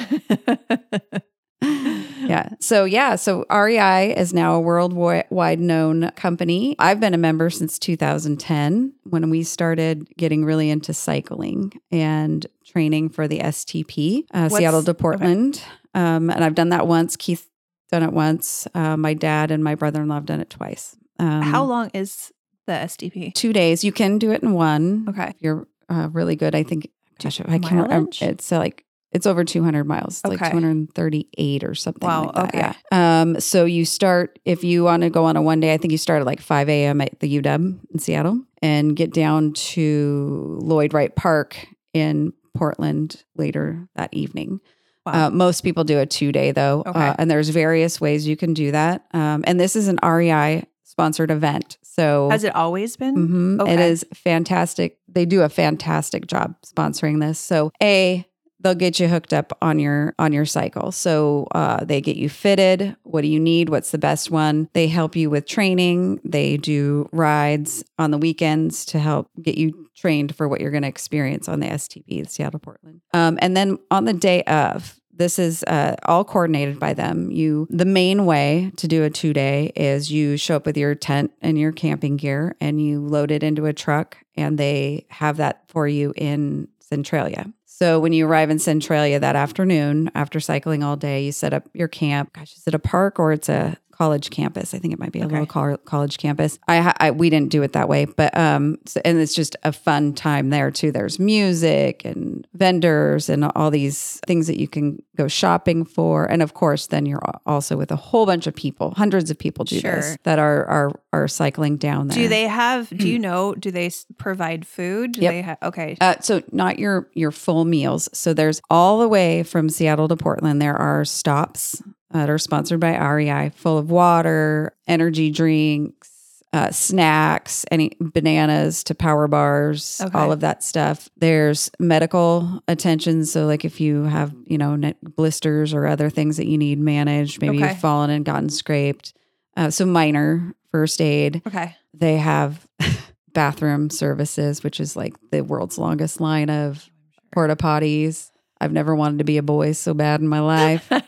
yeah. 1.62 2.50
So 2.60 2.84
yeah, 2.84 3.16
so 3.16 3.46
REI 3.50 4.14
is 4.14 4.34
now 4.34 4.56
a 4.56 4.60
worldwide 4.60 5.60
known 5.60 6.10
company. 6.10 6.76
I've 6.78 7.00
been 7.00 7.14
a 7.14 7.18
member 7.18 7.48
since 7.48 7.78
2010 7.78 8.92
when 9.04 9.30
we 9.30 9.44
started 9.44 10.06
getting 10.18 10.44
really 10.44 10.68
into 10.68 10.92
cycling 10.92 11.72
and 11.90 12.46
training 12.70 13.10
for 13.10 13.26
the 13.28 13.38
STP, 13.40 14.24
uh, 14.32 14.48
Seattle 14.48 14.82
to 14.82 14.90
okay. 14.92 15.00
Portland. 15.00 15.62
Um, 15.94 16.30
and 16.30 16.44
I've 16.44 16.54
done 16.54 16.68
that 16.70 16.86
once. 16.86 17.16
Keith 17.16 17.48
done 17.90 18.02
it 18.02 18.12
once. 18.12 18.66
Uh, 18.74 18.96
my 18.96 19.14
dad 19.14 19.50
and 19.50 19.62
my 19.64 19.74
brother-in-law 19.74 20.14
have 20.14 20.26
done 20.26 20.40
it 20.40 20.50
twice. 20.50 20.96
Um, 21.18 21.42
How 21.42 21.64
long 21.64 21.90
is 21.92 22.32
the 22.66 22.72
STP? 22.72 23.34
Two 23.34 23.52
days. 23.52 23.82
You 23.84 23.92
can 23.92 24.18
do 24.18 24.30
it 24.32 24.42
in 24.42 24.52
one. 24.52 25.06
Okay. 25.08 25.28
If 25.30 25.36
you're 25.40 25.66
uh, 25.88 26.08
really 26.12 26.36
good, 26.36 26.54
I 26.54 26.62
think. 26.62 26.88
Gosh, 27.22 27.40
I 27.40 27.58
can't 27.58 27.82
remember. 27.82 28.10
It's 28.20 28.50
uh, 28.50 28.58
like 28.58 28.84
it's 29.12 29.26
over 29.26 29.44
200 29.44 29.84
miles, 29.84 30.22
like 30.24 30.40
Okay. 30.40 30.50
238 30.52 31.64
or 31.64 31.74
something. 31.74 32.06
Wow, 32.06 32.26
like 32.26 32.34
that. 32.34 32.44
okay. 32.48 32.78
Yeah. 32.92 33.20
Um. 33.20 33.40
So 33.40 33.64
you 33.64 33.84
start 33.84 34.38
if 34.44 34.64
you 34.64 34.84
want 34.84 35.02
to 35.02 35.10
go 35.10 35.24
on 35.24 35.36
a 35.36 35.42
one 35.42 35.60
day. 35.60 35.74
I 35.74 35.76
think 35.76 35.90
you 35.92 35.98
start 35.98 36.20
at 36.20 36.26
like 36.26 36.40
5 36.40 36.68
a.m. 36.68 37.00
at 37.00 37.18
the 37.20 37.40
UW 37.40 37.80
in 37.92 37.98
Seattle 37.98 38.40
and 38.62 38.94
get 38.94 39.12
down 39.12 39.52
to 39.52 40.58
Lloyd 40.62 40.94
Wright 40.94 41.14
Park 41.14 41.66
in 41.92 42.32
Portland 42.54 43.24
later 43.36 43.88
that 43.96 44.12
evening. 44.12 44.60
Wow. 45.06 45.26
Uh, 45.26 45.30
most 45.30 45.62
people 45.62 45.84
do 45.84 45.98
a 45.98 46.06
two 46.06 46.30
day 46.32 46.52
though, 46.52 46.82
Okay. 46.86 46.98
uh, 47.08 47.14
and 47.18 47.30
there's 47.30 47.48
various 47.48 48.00
ways 48.00 48.26
you 48.28 48.36
can 48.36 48.52
do 48.54 48.72
that. 48.72 49.06
Um, 49.12 49.42
and 49.46 49.58
this 49.58 49.74
is 49.76 49.88
an 49.88 49.98
REI 50.02 50.64
sponsored 50.84 51.30
event, 51.30 51.78
so 51.82 52.28
Has 52.30 52.44
it 52.44 52.54
always 52.54 52.96
been? 52.96 53.16
Mhm. 53.58 53.60
Okay. 53.62 53.72
It 53.74 53.80
is 53.80 54.04
fantastic. 54.12 54.98
They 55.08 55.24
do 55.24 55.42
a 55.42 55.48
fantastic 55.48 56.26
job 56.26 56.54
sponsoring 56.66 57.20
this. 57.20 57.38
So 57.38 57.70
a 57.82 58.26
they'll 58.60 58.74
get 58.74 59.00
you 59.00 59.08
hooked 59.08 59.32
up 59.32 59.56
on 59.62 59.78
your 59.78 60.14
on 60.18 60.32
your 60.32 60.44
cycle. 60.44 60.92
So 60.92 61.48
uh, 61.52 61.84
they 61.84 62.00
get 62.00 62.16
you 62.16 62.28
fitted. 62.28 62.96
What 63.02 63.22
do 63.22 63.28
you 63.28 63.40
need? 63.40 63.68
What's 63.68 63.90
the 63.90 63.98
best 63.98 64.30
one? 64.30 64.68
They 64.72 64.88
help 64.88 65.16
you 65.16 65.30
with 65.30 65.46
training. 65.46 66.20
They 66.24 66.56
do 66.56 67.08
rides 67.12 67.84
on 67.98 68.10
the 68.10 68.18
weekends 68.18 68.84
to 68.86 68.98
help 68.98 69.30
get 69.40 69.56
you 69.56 69.88
trained 69.96 70.34
for 70.34 70.48
what 70.48 70.60
you're 70.60 70.70
going 70.70 70.82
to 70.82 70.88
experience 70.88 71.48
on 71.48 71.60
the 71.60 71.66
STP, 71.66 72.24
the 72.24 72.28
Seattle 72.28 72.60
Portland. 72.60 73.00
Um, 73.12 73.38
and 73.42 73.56
then 73.56 73.78
on 73.90 74.04
the 74.04 74.14
day 74.14 74.42
of. 74.44 74.96
This 75.12 75.38
is 75.38 75.62
uh, 75.64 75.96
all 76.06 76.24
coordinated 76.24 76.80
by 76.80 76.94
them. 76.94 77.30
You, 77.30 77.66
the 77.68 77.84
main 77.84 78.24
way 78.24 78.72
to 78.78 78.88
do 78.88 79.04
a 79.04 79.10
two 79.10 79.34
day 79.34 79.70
is 79.76 80.10
you 80.10 80.38
show 80.38 80.56
up 80.56 80.64
with 80.64 80.78
your 80.78 80.94
tent 80.94 81.30
and 81.42 81.58
your 81.58 81.72
camping 81.72 82.16
gear, 82.16 82.56
and 82.58 82.80
you 82.80 83.00
load 83.00 83.30
it 83.30 83.42
into 83.42 83.66
a 83.66 83.74
truck, 83.74 84.16
and 84.34 84.56
they 84.56 85.04
have 85.10 85.36
that 85.36 85.64
for 85.68 85.86
you 85.86 86.14
in 86.16 86.68
Centralia. 86.80 87.52
So 87.80 87.98
when 87.98 88.12
you 88.12 88.26
arrive 88.26 88.50
in 88.50 88.58
Centralia 88.58 89.18
that 89.18 89.36
afternoon, 89.36 90.10
after 90.14 90.38
cycling 90.38 90.82
all 90.82 90.96
day, 90.96 91.24
you 91.24 91.32
set 91.32 91.54
up 91.54 91.64
your 91.72 91.88
camp. 91.88 92.34
Gosh, 92.34 92.54
is 92.54 92.66
it 92.66 92.74
a 92.74 92.78
park 92.78 93.18
or 93.18 93.32
it's 93.32 93.48
a 93.48 93.78
college 94.00 94.30
campus? 94.30 94.72
I 94.72 94.78
think 94.78 94.94
it 94.94 94.98
might 94.98 95.12
be 95.12 95.20
a 95.20 95.24
Okay. 95.26 95.32
little 95.32 95.46
col- 95.46 95.76
college 95.84 96.16
campus. 96.16 96.58
I, 96.66 96.94
I 96.98 97.10
we 97.10 97.28
didn't 97.28 97.50
do 97.50 97.62
it 97.62 97.74
that 97.74 97.86
way, 97.86 98.06
but 98.06 98.34
um, 98.34 98.78
so, 98.86 98.98
and 99.04 99.18
it's 99.20 99.34
just 99.34 99.56
a 99.62 99.72
fun 99.72 100.14
time 100.14 100.48
there 100.48 100.70
too. 100.70 100.90
There's 100.90 101.18
music 101.18 102.02
and 102.06 102.46
vendors 102.54 103.28
and 103.28 103.44
all 103.54 103.70
these 103.70 104.18
things 104.26 104.46
that 104.46 104.58
you 104.58 104.66
can 104.68 105.02
go 105.18 105.28
shopping 105.28 105.84
for, 105.84 106.24
and 106.24 106.40
of 106.40 106.54
course, 106.54 106.86
then 106.86 107.04
you're 107.04 107.20
also 107.44 107.76
with 107.76 107.90
a 107.92 107.96
whole 107.96 108.24
bunch 108.24 108.46
of 108.46 108.54
people, 108.54 108.94
hundreds 108.96 109.30
of 109.30 109.38
people 109.38 109.66
do 109.66 109.78
Sure. 109.80 109.96
this 109.96 110.16
that 110.22 110.38
are 110.38 110.64
are 110.64 110.92
are 111.12 111.28
cycling 111.28 111.76
down 111.76 112.08
there. 112.08 112.16
Do 112.16 112.28
they 112.28 112.46
have? 112.48 112.88
Do 112.96 113.06
you 113.06 113.18
know? 113.28 113.54
Do 113.54 113.70
they 113.70 113.90
provide 114.16 114.66
food? 114.66 115.12
Do 115.12 115.20
Yep. 115.20 115.32
they 115.32 115.42
have? 115.42 115.58
Okay. 115.62 115.96
Uh, 116.00 116.14
so 116.20 116.40
not 116.52 116.78
your 116.78 117.10
your 117.12 117.32
full 117.32 117.66
meals. 117.66 118.08
So 118.14 118.32
there's 118.32 118.62
all 118.70 118.98
the 119.00 119.08
way 119.08 119.42
from 119.42 119.68
Seattle 119.68 120.08
to 120.08 120.16
Portland. 120.16 120.62
There 120.62 120.76
are 120.76 121.04
stops 121.04 121.82
that 122.12 122.28
are 122.30 122.38
sponsored 122.38 122.80
by 122.80 122.96
REI, 122.96 123.50
full 123.54 123.78
of 123.78 123.90
water, 123.90 124.72
energy 124.88 125.30
drinks, 125.30 126.08
uh, 126.52 126.70
snacks, 126.72 127.64
any 127.70 127.92
bananas 128.00 128.82
to 128.82 128.94
power 128.94 129.28
bars, 129.28 130.00
Okay. 130.04 130.18
all 130.18 130.32
of 130.32 130.40
that 130.40 130.64
stuff. 130.64 131.08
There's 131.16 131.70
medical 131.78 132.60
attention. 132.66 133.24
So 133.24 133.46
like 133.46 133.64
if 133.64 133.80
you 133.80 134.02
have 134.04 134.34
you 134.46 134.58
know 134.58 134.76
blisters 135.16 135.72
or 135.72 135.86
other 135.86 136.10
things 136.10 136.36
that 136.38 136.46
you 136.48 136.58
need 136.58 136.80
managed, 136.80 137.40
maybe 137.40 137.58
Okay. 137.58 137.68
you've 137.68 137.78
fallen 137.80 138.10
and 138.10 138.24
gotten 138.24 138.48
scraped. 138.48 139.14
Uh, 139.56 139.70
so 139.70 139.86
minor 139.86 140.54
first 140.72 141.00
aid. 141.00 141.42
Okay. 141.46 141.76
They 141.94 142.16
have 142.16 142.66
bathroom 143.32 143.88
services, 143.90 144.64
which 144.64 144.80
is 144.80 144.96
like 144.96 145.14
the 145.30 145.42
world's 145.44 145.78
longest 145.78 146.20
line 146.20 146.50
of 146.50 146.88
porta 147.32 147.54
potties. 147.54 148.30
I've 148.60 148.72
never 148.72 148.94
wanted 148.94 149.18
to 149.18 149.24
be 149.24 149.38
a 149.38 149.42
boy 149.42 149.72
so 149.72 149.94
bad 149.94 150.20
in 150.20 150.28
my 150.28 150.40
life. 150.40 150.90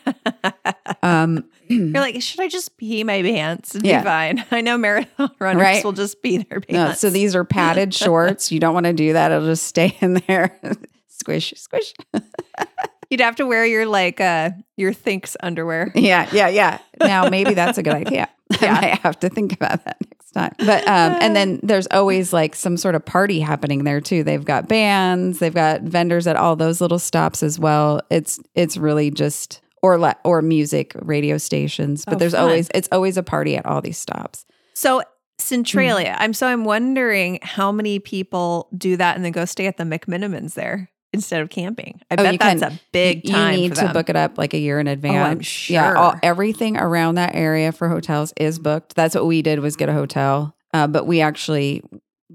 Um, 1.01 1.45
You're 1.67 1.89
like, 1.91 2.21
should 2.21 2.39
I 2.39 2.47
just 2.47 2.77
pee 2.77 3.03
my 3.03 3.21
pants 3.21 3.75
and 3.75 3.85
Yeah. 3.85 3.99
be 3.99 4.05
fine? 4.05 4.45
I 4.51 4.61
know 4.61 4.77
marathon 4.77 5.31
runners 5.39 5.61
Right. 5.61 5.83
will 5.83 5.91
just 5.91 6.21
pee 6.21 6.37
their 6.37 6.61
pants. 6.61 6.71
no, 6.71 6.93
so 6.93 7.09
these 7.09 7.35
are 7.35 7.43
padded 7.43 7.93
shorts. 7.93 8.51
You 8.53 8.59
don't 8.59 8.73
want 8.73 8.85
to 8.85 8.93
do 8.93 9.13
that. 9.13 9.31
It'll 9.31 9.47
just 9.47 9.63
stay 9.65 9.97
in 9.99 10.21
there. 10.27 10.57
squish, 11.07 11.53
squish. 11.57 11.93
You'd 13.09 13.19
have 13.21 13.35
to 13.37 13.45
wear 13.45 13.65
your 13.65 13.85
like 13.85 14.21
uh 14.21 14.51
your 14.77 14.93
Thinx 14.93 15.35
underwear. 15.41 15.91
Yeah, 15.93 16.29
yeah, 16.31 16.47
yeah. 16.47 16.79
Now 16.99 17.27
maybe 17.29 17.53
that's 17.53 17.77
a 17.77 17.83
good 17.83 17.93
idea. 17.95 18.29
Yeah. 18.61 18.73
I 18.73 18.99
have 19.03 19.19
to 19.21 19.29
think 19.29 19.51
about 19.53 19.83
that 19.85 19.97
But 20.57 20.87
um, 20.87 21.17
and 21.21 21.35
then 21.35 21.59
there's 21.63 21.87
always 21.91 22.33
like 22.33 22.55
some 22.55 22.77
sort 22.77 22.95
of 22.95 23.05
party 23.05 23.39
happening 23.39 23.83
there 23.83 24.01
too. 24.01 24.23
They've 24.23 24.43
got 24.43 24.67
bands, 24.67 25.39
they've 25.39 25.53
got 25.53 25.81
vendors 25.81 26.27
at 26.27 26.35
all 26.35 26.55
those 26.55 26.81
little 26.81 26.99
stops 26.99 27.43
as 27.43 27.57
well. 27.59 28.01
It's 28.09 28.39
it's 28.55 28.77
really 28.77 29.11
just 29.11 29.61
or 29.81 29.97
la- 29.97 30.13
or 30.23 30.41
music 30.41 30.93
radio 31.01 31.37
stations. 31.37 32.05
But 32.05 32.15
Oh, 32.15 32.17
there's 32.17 32.33
fun. 32.33 32.41
always 32.43 32.69
it's 32.73 32.89
always 32.91 33.17
a 33.17 33.23
party 33.23 33.55
at 33.55 33.65
all 33.65 33.81
these 33.81 33.97
stops. 33.97 34.45
So 34.73 35.01
Centralia. 35.39 36.15
I'm 36.19 36.33
so 36.33 36.47
I'm 36.47 36.63
wondering 36.63 37.39
how 37.41 37.71
many 37.71 37.99
people 37.99 38.69
do 38.77 38.95
that 38.97 39.15
and 39.15 39.25
then 39.25 39.31
go 39.31 39.45
stay 39.45 39.67
at 39.67 39.77
the 39.77 39.83
McMenamins 39.83 40.53
there 40.53 40.89
instead 41.13 41.41
of 41.41 41.49
camping. 41.49 42.01
I 42.11 42.15
Oh, 42.15 42.23
bet 42.23 42.39
that's 42.39 42.61
can- 42.61 42.71
a 42.73 42.79
big 42.91 43.25
time. 43.29 43.53
you 43.53 43.59
need 43.61 43.75
to. 43.75 43.89
Oh, 43.89 43.93
book 43.93 44.09
it 44.09 44.15
up 44.15 44.37
like 44.37 44.53
a 44.53 44.57
year 44.57 44.79
in 44.79 44.87
advance. 44.87 45.69
Yeah, 45.69 45.93
all, 45.93 46.15
everything 46.23 46.75
around 46.77 47.15
that 47.15 47.35
area 47.35 47.71
for 47.71 47.87
hotels 47.89 48.33
is 48.37 48.59
booked. 48.59 48.95
That's 48.95 49.15
what 49.15 49.25
we 49.27 49.41
did 49.41 49.59
was 49.59 49.75
get 49.75 49.89
a 49.89 49.93
hotel, 49.93 50.55
uh, 50.73 50.87
but 50.87 51.05
we 51.05 51.21
actually 51.21 51.83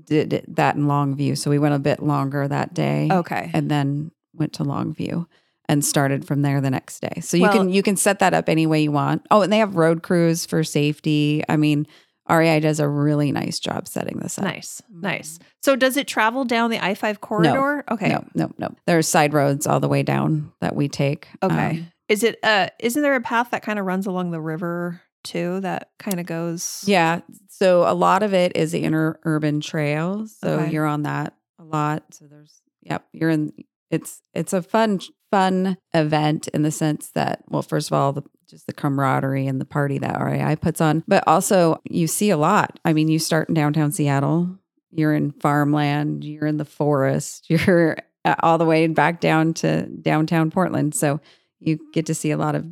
did 0.07 0.45
that 0.49 0.77
in 0.77 0.85
Longview, 0.85 1.37
so 1.37 1.51
we 1.51 1.59
went 1.59 1.75
a 1.75 1.79
bit 1.79 2.03
longer 2.03 2.47
that 2.47 2.73
day, 2.73 3.09
Okay. 3.11 3.51
and 3.53 3.71
then 3.71 4.12
went 4.35 4.53
to 4.55 4.62
Longview 4.64 5.27
and 5.69 5.85
started 5.85 6.25
from 6.25 6.43
there 6.43 6.61
the 6.61 6.71
next 6.71 7.01
day. 7.01 7.21
So 7.21 7.37
you 7.37 7.43
Well- 7.43 7.53
can 7.53 7.69
you 7.71 7.83
can 7.83 7.97
set 7.97 8.21
that 8.21 8.33
up 8.33 8.49
any 8.49 8.67
way 8.67 8.81
you 8.83 8.93
want. 8.93 9.27
Oh, 9.31 9.43
and 9.43 9.53
they 9.53 9.59
have 9.59 9.75
road 9.77 10.03
crews 10.03 10.47
for 10.47 10.62
safety. 10.64 11.43
I 11.49 11.57
mean, 11.57 11.87
REI 12.31 12.61
does 12.61 12.79
a 12.79 12.87
really 12.88 13.33
nice 13.33 13.59
job 13.59 13.88
setting 13.88 14.19
this 14.19 14.38
up. 14.38 14.45
Nice. 14.45 14.81
Nice. 14.91 15.38
So 15.62 15.75
does 15.77 15.97
it 15.97 16.07
travel 16.07 16.44
down 16.44 16.71
the 16.71 16.79
I 16.83 16.94
5 16.94 17.21
corridor? 17.21 17.85
No, 17.88 17.94
Okay. 17.94 18.09
No, 18.09 18.25
no, 18.35 18.51
no. 18.59 18.75
There 18.87 18.99
are 18.99 19.03
side 19.03 19.35
roads 19.35 19.66
all 19.66 19.81
the 19.81 19.88
way 19.88 20.03
down 20.03 20.53
that 20.61 20.77
we 20.77 20.88
take. 20.88 21.29
Okay. 21.42 21.71
Um, 21.71 21.92
Is 22.09 22.23
it 22.23 22.38
uh 22.42 22.68
isn't 22.79 23.03
there 23.03 23.16
a 23.16 23.21
path 23.21 23.51
that 23.51 23.62
kind 23.62 23.79
of 23.79 23.85
runs 23.87 24.07
along 24.07 24.31
the 24.31 24.40
river 24.40 25.01
too 25.25 25.61
that 25.61 25.90
kind 25.99 26.21
of 26.21 26.27
goes 26.27 26.85
Yeah. 26.87 27.21
So 27.49 27.83
a 27.90 27.92
lot 27.92 28.23
of 28.23 28.33
it 28.33 28.53
is 28.57 28.73
the 28.73 28.85
interurban 28.85 29.62
trail. 29.62 30.27
So 30.29 30.61
Okay. 30.61 30.73
you're 30.73 30.87
on 30.87 31.03
that 31.03 31.35
a 31.59 31.64
lot. 31.64 32.05
So 32.14 32.27
there's 32.27 32.62
yep, 32.83 33.05
you're 33.12 33.31
in 33.31 33.53
it's 33.90 34.21
it's 34.35 34.53
a 34.53 34.62
fun 34.62 35.01
fun 35.31 35.77
event 35.92 36.49
in 36.49 36.62
the 36.62 36.71
sense 36.71 37.11
that 37.11 37.42
well, 37.49 37.62
first 37.62 37.90
of 37.90 37.94
all, 37.94 38.12
the 38.12 38.23
just 38.49 38.66
the 38.66 38.73
camaraderie 38.73 39.47
and 39.47 39.61
the 39.61 39.64
party 39.66 39.99
that 39.99 40.18
REI 40.23 40.57
puts 40.57 40.81
on. 40.81 41.05
But 41.07 41.25
also 41.27 41.81
you 41.85 42.07
see 42.07 42.31
a 42.31 42.37
lot. 42.38 42.79
I 42.85 42.92
mean, 42.94 43.09
you 43.09 43.18
start 43.18 43.49
in 43.49 43.55
downtown 43.55 43.92
Seattle, 43.92 44.57
you're 44.90 45.14
in 45.14 45.33
farmland, 45.33 46.24
you're 46.24 46.46
in 46.46 46.57
the 46.57 46.64
forest, 46.64 47.46
you're 47.51 47.96
uh, 48.24 48.35
all 48.40 48.59
the 48.59 48.64
way 48.64 48.87
back 48.87 49.20
down 49.20 49.55
to 49.55 49.83
downtown 49.87 50.51
Portland. 50.51 50.94
So 50.94 51.20
you 51.61 51.79
get 51.92 52.07
to 52.07 52.14
see 52.14 52.31
a 52.31 52.37
lot 52.37 52.55
of 52.55 52.66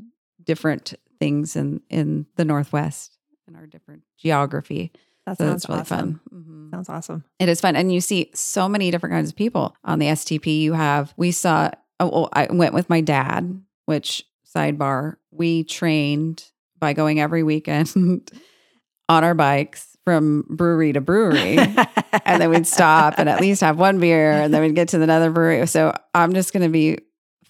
different 0.44 0.94
things 1.18 1.56
in 1.56 1.80
in 1.90 2.26
the 2.36 2.44
Northwest 2.44 3.18
and 3.46 3.56
our 3.56 3.66
different 3.66 4.02
geography. 4.18 4.92
That 5.24 5.38
So 5.38 5.44
sounds 5.46 5.68
really 5.68 5.80
awesome. 5.80 6.20
fun. 6.30 6.44
Mhm. 6.44 6.70
Sounds 6.70 6.88
awesome. 6.88 7.24
It 7.40 7.48
is 7.48 7.60
fun, 7.60 7.74
and 7.74 7.92
you 7.92 8.00
see 8.00 8.30
so 8.34 8.68
many 8.68 8.90
different 8.90 9.12
kinds 9.14 9.30
of 9.30 9.36
people 9.36 9.74
on 9.84 9.98
the 9.98 10.06
STP. 10.06 10.60
You 10.62 10.72
have 10.74 11.12
we 11.16 11.30
saw. 11.32 11.70
Oh, 11.98 12.10
well, 12.10 12.28
I 12.32 12.46
went 12.50 12.74
with 12.74 12.88
my 12.90 13.00
dad. 13.00 13.60
Which 13.86 14.24
sidebar? 14.54 15.16
We 15.30 15.64
trained 15.64 16.44
by 16.78 16.92
going 16.92 17.18
every 17.20 17.42
weekend 17.42 17.92
on 19.08 19.24
our 19.24 19.34
bikes 19.34 19.95
from 20.06 20.44
brewery 20.48 20.92
to 20.92 21.00
brewery. 21.00 21.58
and 22.24 22.40
then 22.40 22.48
we'd 22.48 22.66
stop 22.66 23.14
and 23.18 23.28
at 23.28 23.40
least 23.40 23.60
have 23.60 23.76
one 23.76 23.98
beer 23.98 24.30
and 24.30 24.54
then 24.54 24.62
we'd 24.62 24.76
get 24.76 24.86
to 24.90 25.02
another 25.02 25.30
brewery. 25.32 25.66
So 25.66 25.92
I'm 26.14 26.32
just 26.32 26.52
going 26.52 26.62
to 26.62 26.68
be 26.68 26.98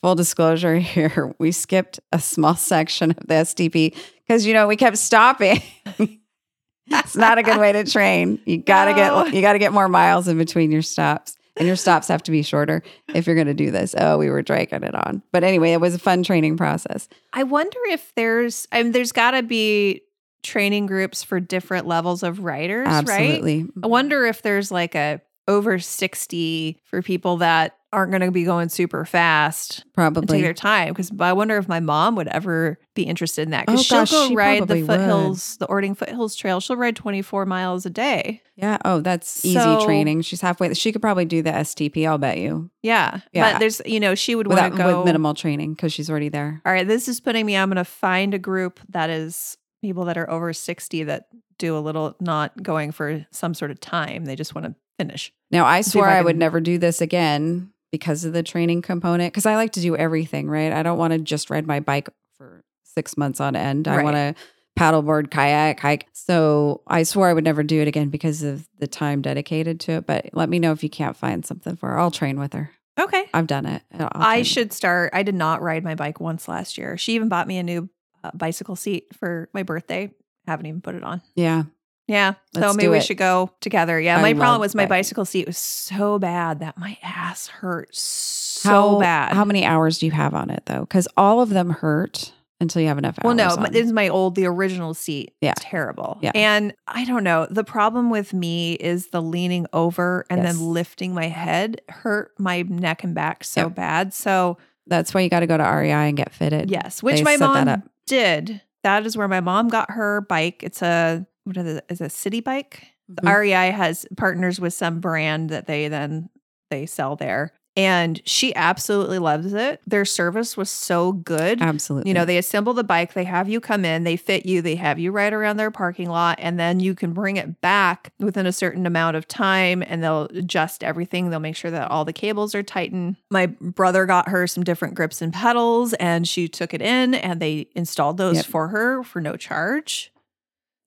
full 0.00 0.14
disclosure 0.14 0.76
here. 0.78 1.34
We 1.38 1.52
skipped 1.52 2.00
a 2.12 2.18
small 2.18 2.56
section 2.56 3.10
of 3.10 3.18
the 3.26 3.34
STP 3.34 3.94
because, 4.26 4.46
you 4.46 4.54
know, 4.54 4.66
we 4.66 4.76
kept 4.76 4.96
stopping. 4.96 5.60
it's 6.86 7.14
not 7.14 7.36
a 7.36 7.42
good 7.42 7.58
way 7.58 7.72
to 7.72 7.84
train. 7.84 8.40
You 8.46 8.56
got 8.56 8.86
to 8.86 8.92
No. 8.92 9.24
get, 9.24 9.34
you 9.34 9.42
got 9.42 9.52
to 9.52 9.58
get 9.58 9.74
more 9.74 9.88
miles 9.88 10.26
in 10.26 10.38
between 10.38 10.72
your 10.72 10.80
stops 10.82 11.36
and 11.58 11.66
your 11.66 11.76
stops 11.76 12.08
have 12.08 12.22
to 12.22 12.30
be 12.30 12.42
shorter 12.42 12.82
if 13.14 13.26
you're 13.26 13.34
going 13.36 13.48
to 13.48 13.54
do 13.54 13.70
this. 13.70 13.94
Oh, 13.98 14.16
we 14.16 14.30
were 14.30 14.40
dragging 14.40 14.82
it 14.82 14.94
on. 14.94 15.22
But 15.30 15.44
anyway, 15.44 15.72
it 15.72 15.80
was 15.80 15.94
a 15.94 15.98
fun 15.98 16.22
training 16.22 16.56
process. 16.56 17.06
I 17.34 17.42
wonder 17.42 17.78
if 17.90 18.14
there's 18.14 18.66
I 18.72 18.82
mean 18.82 18.92
there's 18.92 19.12
got 19.12 19.32
to 19.32 19.42
be 19.42 20.00
training 20.46 20.86
groups 20.86 21.22
for 21.22 21.40
different 21.40 21.86
levels 21.86 22.22
of 22.22 22.40
riders, 22.40 22.86
right? 22.86 22.94
Absolutely. 23.08 23.66
I 23.82 23.86
wonder 23.86 24.24
if 24.26 24.42
there's 24.42 24.70
like 24.70 24.94
a 24.94 25.20
over 25.48 25.78
60 25.78 26.80
for 26.84 27.02
people 27.02 27.36
that 27.38 27.76
aren't 27.92 28.10
going 28.10 28.20
to 28.20 28.32
be 28.32 28.42
going 28.44 28.68
super 28.68 29.04
fast 29.04 29.84
Probably. 29.94 30.26
take 30.38 30.42
their 30.42 30.52
time. 30.52 30.88
Because 30.88 31.10
I 31.20 31.32
wonder 31.34 31.56
if 31.56 31.68
my 31.68 31.78
mom 31.78 32.16
would 32.16 32.26
ever 32.28 32.78
be 32.94 33.04
interested 33.04 33.42
in 33.42 33.50
that. 33.52 33.64
Oh, 33.68 33.72
Because 33.72 33.86
she'll 33.86 33.98
gosh, 34.00 34.10
go 34.10 34.28
she 34.28 34.34
ride 34.34 34.54
the 34.62 34.66
probably 34.66 34.82
would. 34.82 35.00
foothills, 35.00 35.56
the 35.58 35.66
Orting 35.66 35.94
Foothills 35.94 36.34
Trail. 36.34 36.58
She'll 36.60 36.76
ride 36.76 36.96
24 36.96 37.46
miles 37.46 37.86
a 37.86 37.90
day. 37.90 38.42
yeah. 38.56 38.78
Oh, 38.84 39.00
that's 39.00 39.44
easy 39.44 39.54
So- 39.58 39.84
training. 39.84 40.22
She's 40.22 40.40
halfway. 40.40 40.74
She 40.74 40.90
could 40.92 41.00
probably 41.00 41.24
do 41.26 41.42
the 41.42 41.52
STP. 41.52 42.06
I'll 42.08 42.18
bet 42.18 42.38
you 42.38 42.68
Yeah. 42.82 43.20
Yeah. 43.32 43.52
But 43.52 43.60
there's, 43.60 43.80
you 43.86 44.00
know, 44.00 44.14
she 44.16 44.34
would 44.34 44.48
want 44.48 44.56
without 44.56 44.72
to 44.72 44.76
go. 44.92 44.98
with 44.98 45.06
minimal 45.06 45.34
training 45.34 45.74
because 45.74 45.92
she's 45.92 46.10
already 46.10 46.28
there. 46.28 46.60
All 46.66 46.72
right, 46.72 46.86
this 46.86 47.06
is 47.08 47.20
putting 47.20 47.46
me. 47.46 47.56
I'm 47.56 47.68
going 47.68 47.76
to 47.76 47.84
find 47.84 48.34
a 48.34 48.38
group 48.38 48.80
that 48.88 49.10
is 49.10 49.56
people 49.82 50.04
that 50.06 50.16
are 50.18 50.28
over 50.30 50.52
60 50.52 51.04
that 51.04 51.26
do 51.58 51.76
a 51.76 51.80
little, 51.80 52.14
not 52.20 52.62
going 52.62 52.92
for 52.92 53.26
some 53.30 53.54
sort 53.54 53.70
of 53.70 53.80
time. 53.80 54.24
They 54.24 54.36
just 54.36 54.54
want 54.54 54.66
to 54.66 54.74
finish. 54.98 55.32
Now, 55.50 55.64
I 55.66 55.80
swore 55.80 56.08
I 56.08 56.18
I, 56.18 56.22
would 56.22 56.32
can- 56.32 56.38
never 56.38 56.60
do 56.60 56.78
this 56.78 57.00
again 57.00 57.70
because 57.92 58.24
of 58.24 58.32
the 58.32 58.42
training 58.42 58.82
component. 58.82 59.32
Because 59.32 59.46
I 59.46 59.54
like 59.56 59.72
to 59.72 59.80
do 59.80 59.96
everything, 59.96 60.48
right? 60.48 60.72
I 60.72 60.82
don't 60.82 60.98
want 60.98 61.12
to 61.12 61.18
just 61.18 61.50
ride 61.50 61.66
my 61.66 61.80
bike 61.80 62.08
for 62.36 62.62
six 62.84 63.16
months 63.16 63.40
on 63.40 63.54
end. 63.56 63.88
I 63.88 63.96
Right. 63.96 64.04
want 64.04 64.16
to 64.16 64.34
paddleboard, 64.78 65.30
kayak, 65.30 65.80
hike. 65.80 66.06
So 66.12 66.82
I 66.86 67.02
swore 67.04 67.28
I 67.28 67.32
would 67.32 67.44
never 67.44 67.62
do 67.62 67.80
it 67.80 67.88
again 67.88 68.10
because 68.10 68.42
of 68.42 68.68
the 68.78 68.86
time 68.86 69.22
dedicated 69.22 69.80
to 69.80 69.92
it. 69.92 70.06
But 70.06 70.26
let 70.34 70.48
me 70.50 70.58
know 70.58 70.72
if 70.72 70.82
you 70.82 70.90
can't 70.90 71.16
find 71.16 71.46
something 71.46 71.76
for 71.76 71.88
her. 71.90 71.98
I'll 71.98 72.10
train 72.10 72.38
with 72.38 72.52
her. 72.52 72.70
Okay. 72.98 73.24
I've 73.32 73.46
done 73.46 73.64
it. 73.66 73.82
I'll 73.98 74.10
I 74.14 74.34
train. 74.36 74.44
should 74.44 74.72
start. 74.72 75.10
I 75.14 75.22
did 75.22 75.34
not 75.34 75.62
ride 75.62 75.84
my 75.84 75.94
bike 75.94 76.20
once 76.20 76.48
last 76.48 76.76
year. 76.76 76.96
She 76.98 77.14
even 77.14 77.28
bought 77.28 77.46
me 77.46 77.56
a 77.58 77.62
new 77.62 77.88
uh, 78.26 78.30
bicycle 78.34 78.76
seat 78.76 79.06
for 79.18 79.48
my 79.52 79.62
birthday. 79.62 80.12
Haven't 80.46 80.66
even 80.66 80.80
put 80.80 80.94
it 80.94 81.02
on. 81.02 81.22
Yeah. 81.34 81.64
Yeah. 82.06 82.34
so 82.54 82.60
Let's 82.60 82.76
maybe 82.76 82.86
do 82.86 82.90
we 82.92 83.00
should 83.00 83.16
go 83.16 83.50
together. 83.60 83.98
Yeah. 83.98 84.18
I 84.18 84.22
my 84.22 84.34
problem 84.34 84.60
was 84.60 84.74
my 84.76 84.86
bicycle 84.86 85.24
seat 85.24 85.46
was 85.46 85.58
so 85.58 86.18
bad 86.20 86.60
that 86.60 86.78
my 86.78 86.96
ass 87.02 87.48
hurt 87.48 87.94
so 87.96 88.68
how 88.70 89.00
bad. 89.00 89.32
How 89.32 89.44
many 89.44 89.64
hours 89.64 89.98
do 89.98 90.06
you 90.06 90.12
have 90.12 90.32
on 90.34 90.50
it 90.50 90.62
though? 90.66 90.80
Because 90.80 91.08
all 91.16 91.40
of 91.40 91.48
them 91.48 91.70
hurt 91.70 92.32
until 92.60 92.80
you 92.80 92.88
have 92.88 92.96
enough 92.96 93.18
Well, 93.24 93.34
no, 93.34 93.48
on. 93.48 93.72
this 93.72 93.84
is 93.86 93.92
my 93.92 94.08
old, 94.08 94.34
the 94.36 94.46
original 94.46 94.94
seat. 94.94 95.34
Yeah. 95.40 95.50
It's 95.50 95.64
terrible. 95.64 96.18
Yeah. 96.22 96.30
And 96.34 96.72
I 96.86 97.04
don't 97.04 97.24
know. 97.24 97.46
The 97.50 97.64
problem 97.64 98.08
with 98.08 98.32
me 98.32 98.74
is 98.74 99.08
the 99.08 99.20
leaning 99.20 99.66
over 99.72 100.24
and 100.30 100.42
Yes. 100.42 100.56
then 100.56 100.64
lifting 100.68 101.12
my 101.12 101.26
head 101.26 101.80
hurt 101.88 102.32
my 102.38 102.62
neck 102.62 103.02
and 103.04 103.14
back 103.16 103.42
so 103.44 103.62
Yep. 103.62 103.74
bad. 103.74 104.14
So, 104.14 104.58
That's 104.86 105.12
why 105.12 105.22
you 105.22 105.28
got 105.28 105.40
to 105.40 105.46
go 105.48 105.56
to 105.58 105.64
REI 105.64 106.06
and 106.08 106.16
get 106.16 106.32
fitted. 106.32 106.70
yes, 106.70 107.02
which 107.02 107.16
They 107.16 107.24
my 107.24 107.36
mom. 107.36 107.82
Did. 108.06 108.62
That 108.82 109.06
is 109.06 109.16
where 109.16 109.28
my 109.28 109.40
mom 109.40 109.68
got 109.68 109.90
her 109.90 110.22
bike. 110.22 110.62
It's 110.62 110.82
a, 110.82 111.26
what 111.44 111.56
is 111.56 111.76
it? 111.76 111.84
Is 111.88 112.00
it 112.00 112.06
a 112.06 112.10
city 112.10 112.40
bike? 112.40 112.86
The 113.08 113.22
Mhm. 113.22 113.38
REI 113.38 113.70
has 113.70 114.06
partners 114.16 114.60
with 114.60 114.74
some 114.74 115.00
brand 115.00 115.50
that 115.50 115.66
they 115.66 115.88
then 115.88 116.28
they 116.70 116.86
sell 116.86 117.16
there. 117.16 117.52
And 117.76 118.22
she 118.24 118.54
absolutely 118.54 119.18
loves 119.18 119.52
it. 119.52 119.82
Their 119.86 120.06
service 120.06 120.56
was 120.56 120.70
so 120.70 121.12
good. 121.12 121.60
Absolutely. 121.60 122.08
You 122.08 122.14
know, 122.14 122.24
they 122.24 122.38
assemble 122.38 122.72
the 122.72 122.82
bike, 122.82 123.12
they 123.12 123.24
have 123.24 123.48
you 123.50 123.60
come 123.60 123.84
in, 123.84 124.04
they 124.04 124.16
fit 124.16 124.46
you, 124.46 124.62
they 124.62 124.76
have 124.76 124.98
you 124.98 125.12
ride 125.12 125.34
around 125.34 125.58
their 125.58 125.70
parking 125.70 126.08
lot, 126.08 126.38
and 126.40 126.58
then 126.58 126.80
you 126.80 126.94
can 126.94 127.12
bring 127.12 127.36
it 127.36 127.60
back 127.60 128.12
within 128.18 128.46
a 128.46 128.52
certain 128.52 128.86
amount 128.86 129.16
of 129.16 129.28
time 129.28 129.82
and 129.86 130.02
they'll 130.02 130.24
adjust 130.34 130.82
everything. 130.82 131.28
They'll 131.28 131.38
make 131.38 131.56
sure 131.56 131.70
that 131.70 131.90
all 131.90 132.06
the 132.06 132.14
cables 132.14 132.54
are 132.54 132.62
tightened. 132.62 133.16
My 133.30 133.46
brother 133.46 134.06
got 134.06 134.28
her 134.30 134.46
some 134.46 134.64
different 134.64 134.94
grips 134.94 135.20
and 135.20 135.32
pedals 135.32 135.92
and 135.94 136.26
she 136.26 136.48
took 136.48 136.72
it 136.72 136.80
in 136.80 137.14
and 137.14 137.40
they 137.40 137.68
installed 137.74 138.16
those 138.16 138.36
Yep. 138.36 138.46
for 138.46 138.68
her 138.68 139.02
for 139.02 139.20
no 139.20 139.36
charge. 139.36 140.12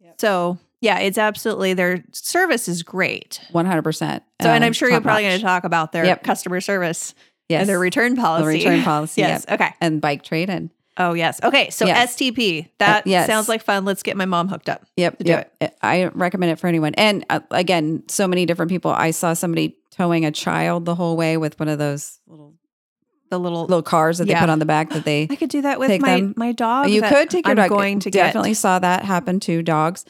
Yep. 0.02 0.16
So, 0.20 0.58
yeah, 0.82 1.00
it's 1.00 1.18
absolutely 1.18 1.74
their 1.74 2.04
service 2.12 2.68
is 2.68 2.84
great. 2.84 3.42
100%. 3.54 4.22
So, 4.42 4.50
and 4.50 4.64
uh, 4.64 4.66
I'm 4.68 4.74
sure 4.74 4.90
you're 4.90 5.02
probably 5.02 5.24
going 5.24 5.38
to 5.38 5.44
talk 5.44 5.64
about 5.64 5.92
their 5.92 6.06
Yep. 6.06 6.24
customer 6.24 6.62
service 6.62 7.14
yes. 7.50 7.62
and 7.62 7.70
their 7.70 7.80
return 7.80 8.16
policy. 8.16 8.44
The 8.64 8.66
return 8.70 8.84
policy. 8.84 9.22
yes. 9.22 9.46
yep. 9.48 9.60
Okay. 9.62 9.74
And 9.82 10.00
bike 10.02 10.24
trade 10.24 10.50
in. 10.50 10.72
Oh, 10.98 11.14
yes. 11.14 11.40
Okay. 11.44 11.70
So 11.70 11.86
Yes. 11.86 12.16
STP, 12.16 12.68
that 12.80 13.08
yes. 13.08 13.26
sounds 13.28 13.48
like 13.48 13.64
fun. 13.64 13.86
Let's 13.86 14.04
get 14.04 14.18
my 14.18 14.26
mom 14.26 14.48
hooked 14.50 14.68
up. 14.70 14.86
Yep. 14.98 15.18
yep. 15.20 15.54
it. 15.62 15.78
I 15.82 16.06
recommend 16.14 16.52
it 16.52 16.60
for 16.60 16.68
anyone. 16.68 16.94
And 16.96 17.26
uh, 17.30 17.40
again, 17.52 18.04
so 18.10 18.28
many 18.28 18.46
different 18.46 18.70
people. 18.70 18.92
I 18.92 19.12
saw 19.12 19.34
somebody 19.34 19.78
towing 19.92 20.26
a 20.26 20.32
child 20.32 20.86
the 20.86 20.96
whole 20.96 21.16
way 21.18 21.38
with 21.38 21.60
one 21.60 21.70
of 21.70 21.78
those 21.80 22.20
little 22.28 22.54
The 23.30 23.38
little, 23.40 23.62
little 23.62 23.82
cars 23.84 24.18
that 24.18 24.28
Yeah. 24.28 24.36
they 24.36 24.40
put 24.42 24.50
on 24.50 24.60
the 24.60 24.66
back 24.66 24.90
that 24.90 25.06
they 25.06 25.28
I 25.30 25.36
could 25.36 25.50
do 25.50 25.62
that 25.62 25.80
with 25.80 26.02
my, 26.02 26.20
them. 26.20 26.34
my 26.38 26.52
dog. 26.52 26.90
you 26.90 27.02
could 27.02 27.30
take 27.30 27.46
your 27.46 27.52
I'm 27.52 27.58
dog. 27.58 27.70
going 27.70 28.00
to 28.02 28.10
definitely 28.12 28.52
get. 28.52 28.58
saw 28.58 28.80
that 28.80 29.04
happen 29.06 29.40
to 29.42 29.62
dogs. 29.62 30.04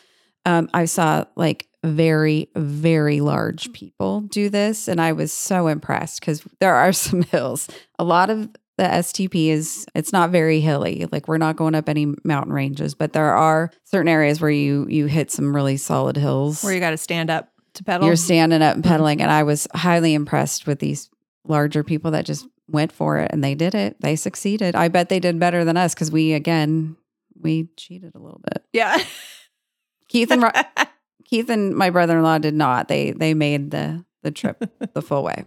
Um, 0.45 0.69
I 0.73 0.85
saw 0.85 1.25
like 1.35 1.67
very, 1.83 2.49
very 2.55 3.21
large 3.21 3.71
people 3.73 4.21
do 4.21 4.49
this, 4.49 4.87
and 4.87 4.99
I 4.99 5.13
was 5.13 5.31
so 5.31 5.67
impressed 5.67 6.19
because 6.19 6.43
there 6.59 6.75
are 6.75 6.93
some 6.93 7.21
hills. 7.23 7.67
A 7.97 8.03
lot 8.03 8.29
of 8.29 8.49
the 8.77 8.85
STP 8.85 9.49
is 9.49 9.85
it's 9.93 10.13
not 10.13 10.29
very 10.29 10.61
hilly. 10.61 11.05
Like 11.11 11.27
we're 11.27 11.37
not 11.37 11.57
going 11.57 11.75
up 11.75 11.89
any 11.89 12.13
mountain 12.23 12.53
ranges, 12.53 12.95
but 12.95 13.13
there 13.13 13.33
are 13.33 13.71
certain 13.83 14.07
areas 14.07 14.39
where 14.39 14.49
you 14.49 14.87
you 14.89 15.05
hit 15.07 15.31
some 15.31 15.53
really 15.55 15.77
solid 15.77 16.15
hills. 16.15 16.63
Where 16.63 16.73
you 16.73 16.79
got 16.79 16.91
to 16.91 16.97
stand 16.97 17.29
up 17.29 17.49
to 17.73 17.83
pedal. 17.83 18.07
You're 18.07 18.15
standing 18.15 18.61
up 18.61 18.75
and 18.75 18.83
pedaling, 18.83 19.21
and 19.21 19.31
I 19.31 19.43
was 19.43 19.67
highly 19.73 20.13
impressed 20.13 20.65
with 20.65 20.79
these 20.79 21.09
larger 21.45 21.83
people 21.83 22.11
that 22.11 22.25
just 22.25 22.47
went 22.67 22.91
for 22.91 23.17
it 23.17 23.31
and 23.31 23.43
they 23.43 23.55
did 23.55 23.73
it. 23.75 23.99
They 23.99 24.15
succeeded. 24.15 24.75
I 24.75 24.87
bet 24.87 25.09
they 25.09 25.19
did 25.19 25.39
better 25.39 25.65
than 25.65 25.75
us 25.75 25.93
because 25.93 26.11
we 26.11 26.33
again 26.33 26.95
we 27.41 27.69
cheated 27.77 28.15
a 28.15 28.19
little 28.19 28.41
bit. 28.43 28.63
yeah. 28.73 28.97
Keith 30.09 30.31
and 30.31 30.43
Ro- 30.43 30.51
Keith 31.25 31.49
and 31.49 31.75
my 31.75 31.89
brother 31.89 32.17
in 32.17 32.23
law 32.23 32.37
did 32.37 32.53
not. 32.55 32.87
They 32.87 33.11
they 33.11 33.33
made 33.33 33.71
the 33.71 34.03
the 34.23 34.31
trip 34.31 34.63
the 34.93 35.01
full 35.01 35.23
way. 35.23 35.45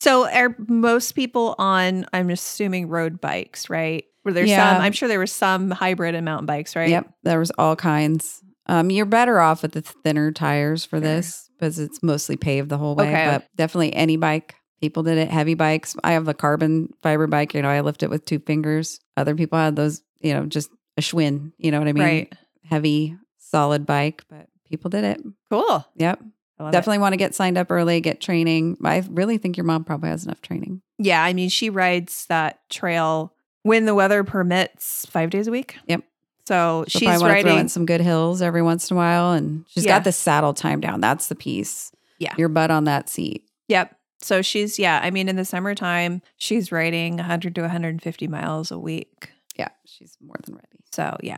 so 0.00 0.28
are 0.28 0.54
most 0.68 1.12
people 1.12 1.54
on, 1.58 2.06
I'm 2.12 2.30
assuming, 2.30 2.88
road 2.88 3.20
bikes, 3.20 3.68
right? 3.68 4.04
Were 4.24 4.32
there 4.32 4.44
Yeah. 4.44 4.74
some? 4.74 4.82
I'm 4.82 4.92
sure 4.92 5.08
there 5.08 5.18
were 5.18 5.26
some 5.26 5.70
hybrid 5.72 6.14
and 6.14 6.24
mountain 6.24 6.46
bikes, 6.46 6.76
right? 6.76 6.88
Yep, 6.90 7.12
there 7.24 7.38
was 7.40 7.50
all 7.58 7.74
kinds. 7.74 8.40
Um, 8.66 8.90
you're 8.90 9.06
better 9.06 9.40
off 9.40 9.62
with 9.62 9.72
the 9.72 9.82
thinner 9.82 10.30
tires 10.30 10.84
for 10.84 10.96
Sure. 10.96 11.00
this 11.00 11.50
because 11.58 11.80
it's 11.80 12.00
mostly 12.02 12.36
paved 12.36 12.68
the 12.68 12.78
whole 12.78 12.94
way. 12.94 13.08
Okay. 13.08 13.26
But 13.26 13.48
definitely 13.56 13.92
any 13.94 14.16
bike. 14.16 14.54
People 14.80 15.02
did 15.02 15.18
it. 15.18 15.28
Heavy 15.30 15.54
bikes. 15.54 15.96
I 16.04 16.12
have 16.12 16.28
a 16.28 16.34
carbon 16.34 16.90
fiber 17.02 17.26
bike. 17.26 17.54
You 17.54 17.62
know, 17.62 17.68
I 17.68 17.80
lift 17.80 18.02
it 18.04 18.10
with 18.10 18.24
two 18.24 18.38
fingers. 18.38 19.00
Other 19.16 19.34
people 19.34 19.58
had 19.58 19.74
those. 19.74 20.02
You 20.20 20.34
know, 20.34 20.46
just 20.46 20.70
a 20.96 21.00
Schwinn. 21.00 21.52
You 21.58 21.72
know 21.72 21.80
what 21.80 21.88
I 21.88 21.92
mean? 21.92 22.02
Right. 22.04 22.32
Heavy, 22.64 23.16
solid 23.52 23.86
bike. 23.86 24.24
But 24.28 24.48
people 24.68 24.88
did 24.90 25.04
it. 25.04 25.20
Cool. 25.50 25.84
Yep. 25.96 26.20
Love 26.58 26.68
it. 26.68 26.72
Definitely 26.72 26.98
want 26.98 27.12
to 27.12 27.16
get 27.18 27.34
signed 27.34 27.56
up 27.58 27.70
early, 27.70 28.00
get 28.00 28.20
training. 28.20 28.76
I 28.84 29.04
really 29.10 29.38
think 29.38 29.56
your 29.56 29.64
mom 29.64 29.84
probably 29.84 30.10
has 30.10 30.24
enough 30.24 30.42
training. 30.42 30.82
Yeah. 30.98 31.22
I 31.22 31.32
mean, 31.32 31.48
she 31.48 31.70
rides 31.70 32.26
that 32.26 32.68
trail 32.70 33.32
when 33.62 33.84
the 33.86 33.94
weather 33.94 34.24
permits 34.24 35.06
five 35.06 35.30
days 35.30 35.46
a 35.46 35.50
week. 35.50 35.76
Yep. 35.86 36.02
So 36.46 36.84
She'll 36.88 37.00
she's 37.00 37.08
probably 37.08 37.22
want 37.28 37.40
throw 37.42 37.50
in 37.50 37.56
riding. 37.56 37.68
some 37.68 37.86
good 37.86 38.00
hills 38.00 38.42
every 38.42 38.62
once 38.62 38.90
in 38.90 38.96
a 38.96 38.98
while, 38.98 39.32
and 39.32 39.64
she's 39.68 39.84
Yeah. 39.84 39.98
got 39.98 40.04
the 40.04 40.10
saddle 40.12 40.52
time 40.54 40.80
down. 40.80 41.00
That's 41.00 41.28
the 41.28 41.36
piece. 41.36 41.92
Yeah. 42.18 42.34
your 42.38 42.48
butt 42.48 42.70
on 42.70 42.84
that 42.84 43.08
seat. 43.08 43.44
Yep. 43.68 43.96
So 44.20 44.42
she's, 44.42 44.78
yeah. 44.78 45.00
I 45.02 45.10
mean, 45.10 45.28
in 45.28 45.34
the 45.34 45.44
summertime, 45.44 46.22
she's 46.36 46.70
riding 46.70 47.16
100 47.16 47.54
to 47.56 47.62
150 47.62 48.28
miles 48.28 48.70
a 48.70 48.78
week. 48.78 49.30
Yeah, 49.56 49.68
she's 49.84 50.16
more 50.24 50.36
than 50.44 50.54
ready. 50.54 50.84
So, 50.92 51.16
yeah. 51.22 51.36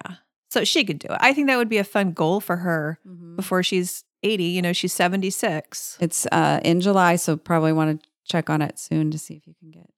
So 0.55 0.63
she 0.63 0.85
could 0.85 1.01
do 1.01 1.09
it. 1.11 1.19
I 1.19 1.33
think 1.35 1.49
that 1.49 1.57
would 1.57 1.69
be 1.69 1.79
a 1.79 1.85
fun 1.85 2.13
goal 2.13 2.39
for 2.39 2.59
her 2.59 3.01
before 3.35 3.65
she's 3.65 4.05
80. 4.23 4.45
You 4.45 4.63
know, 4.63 4.73
she's 4.73 4.93
76. 4.93 5.99
It's 6.01 6.27
uh, 6.31 6.61
in 6.65 6.81
July, 6.81 7.17
so 7.17 7.37
probably 7.37 7.73
want 7.73 8.01
to 8.01 8.09
check 8.25 8.49
on 8.49 8.63
it 8.63 8.79
soon 8.79 9.11
to 9.11 9.19
see 9.19 9.35
if 9.35 9.49
you 9.49 9.55
can 9.59 9.73
get 9.73 9.91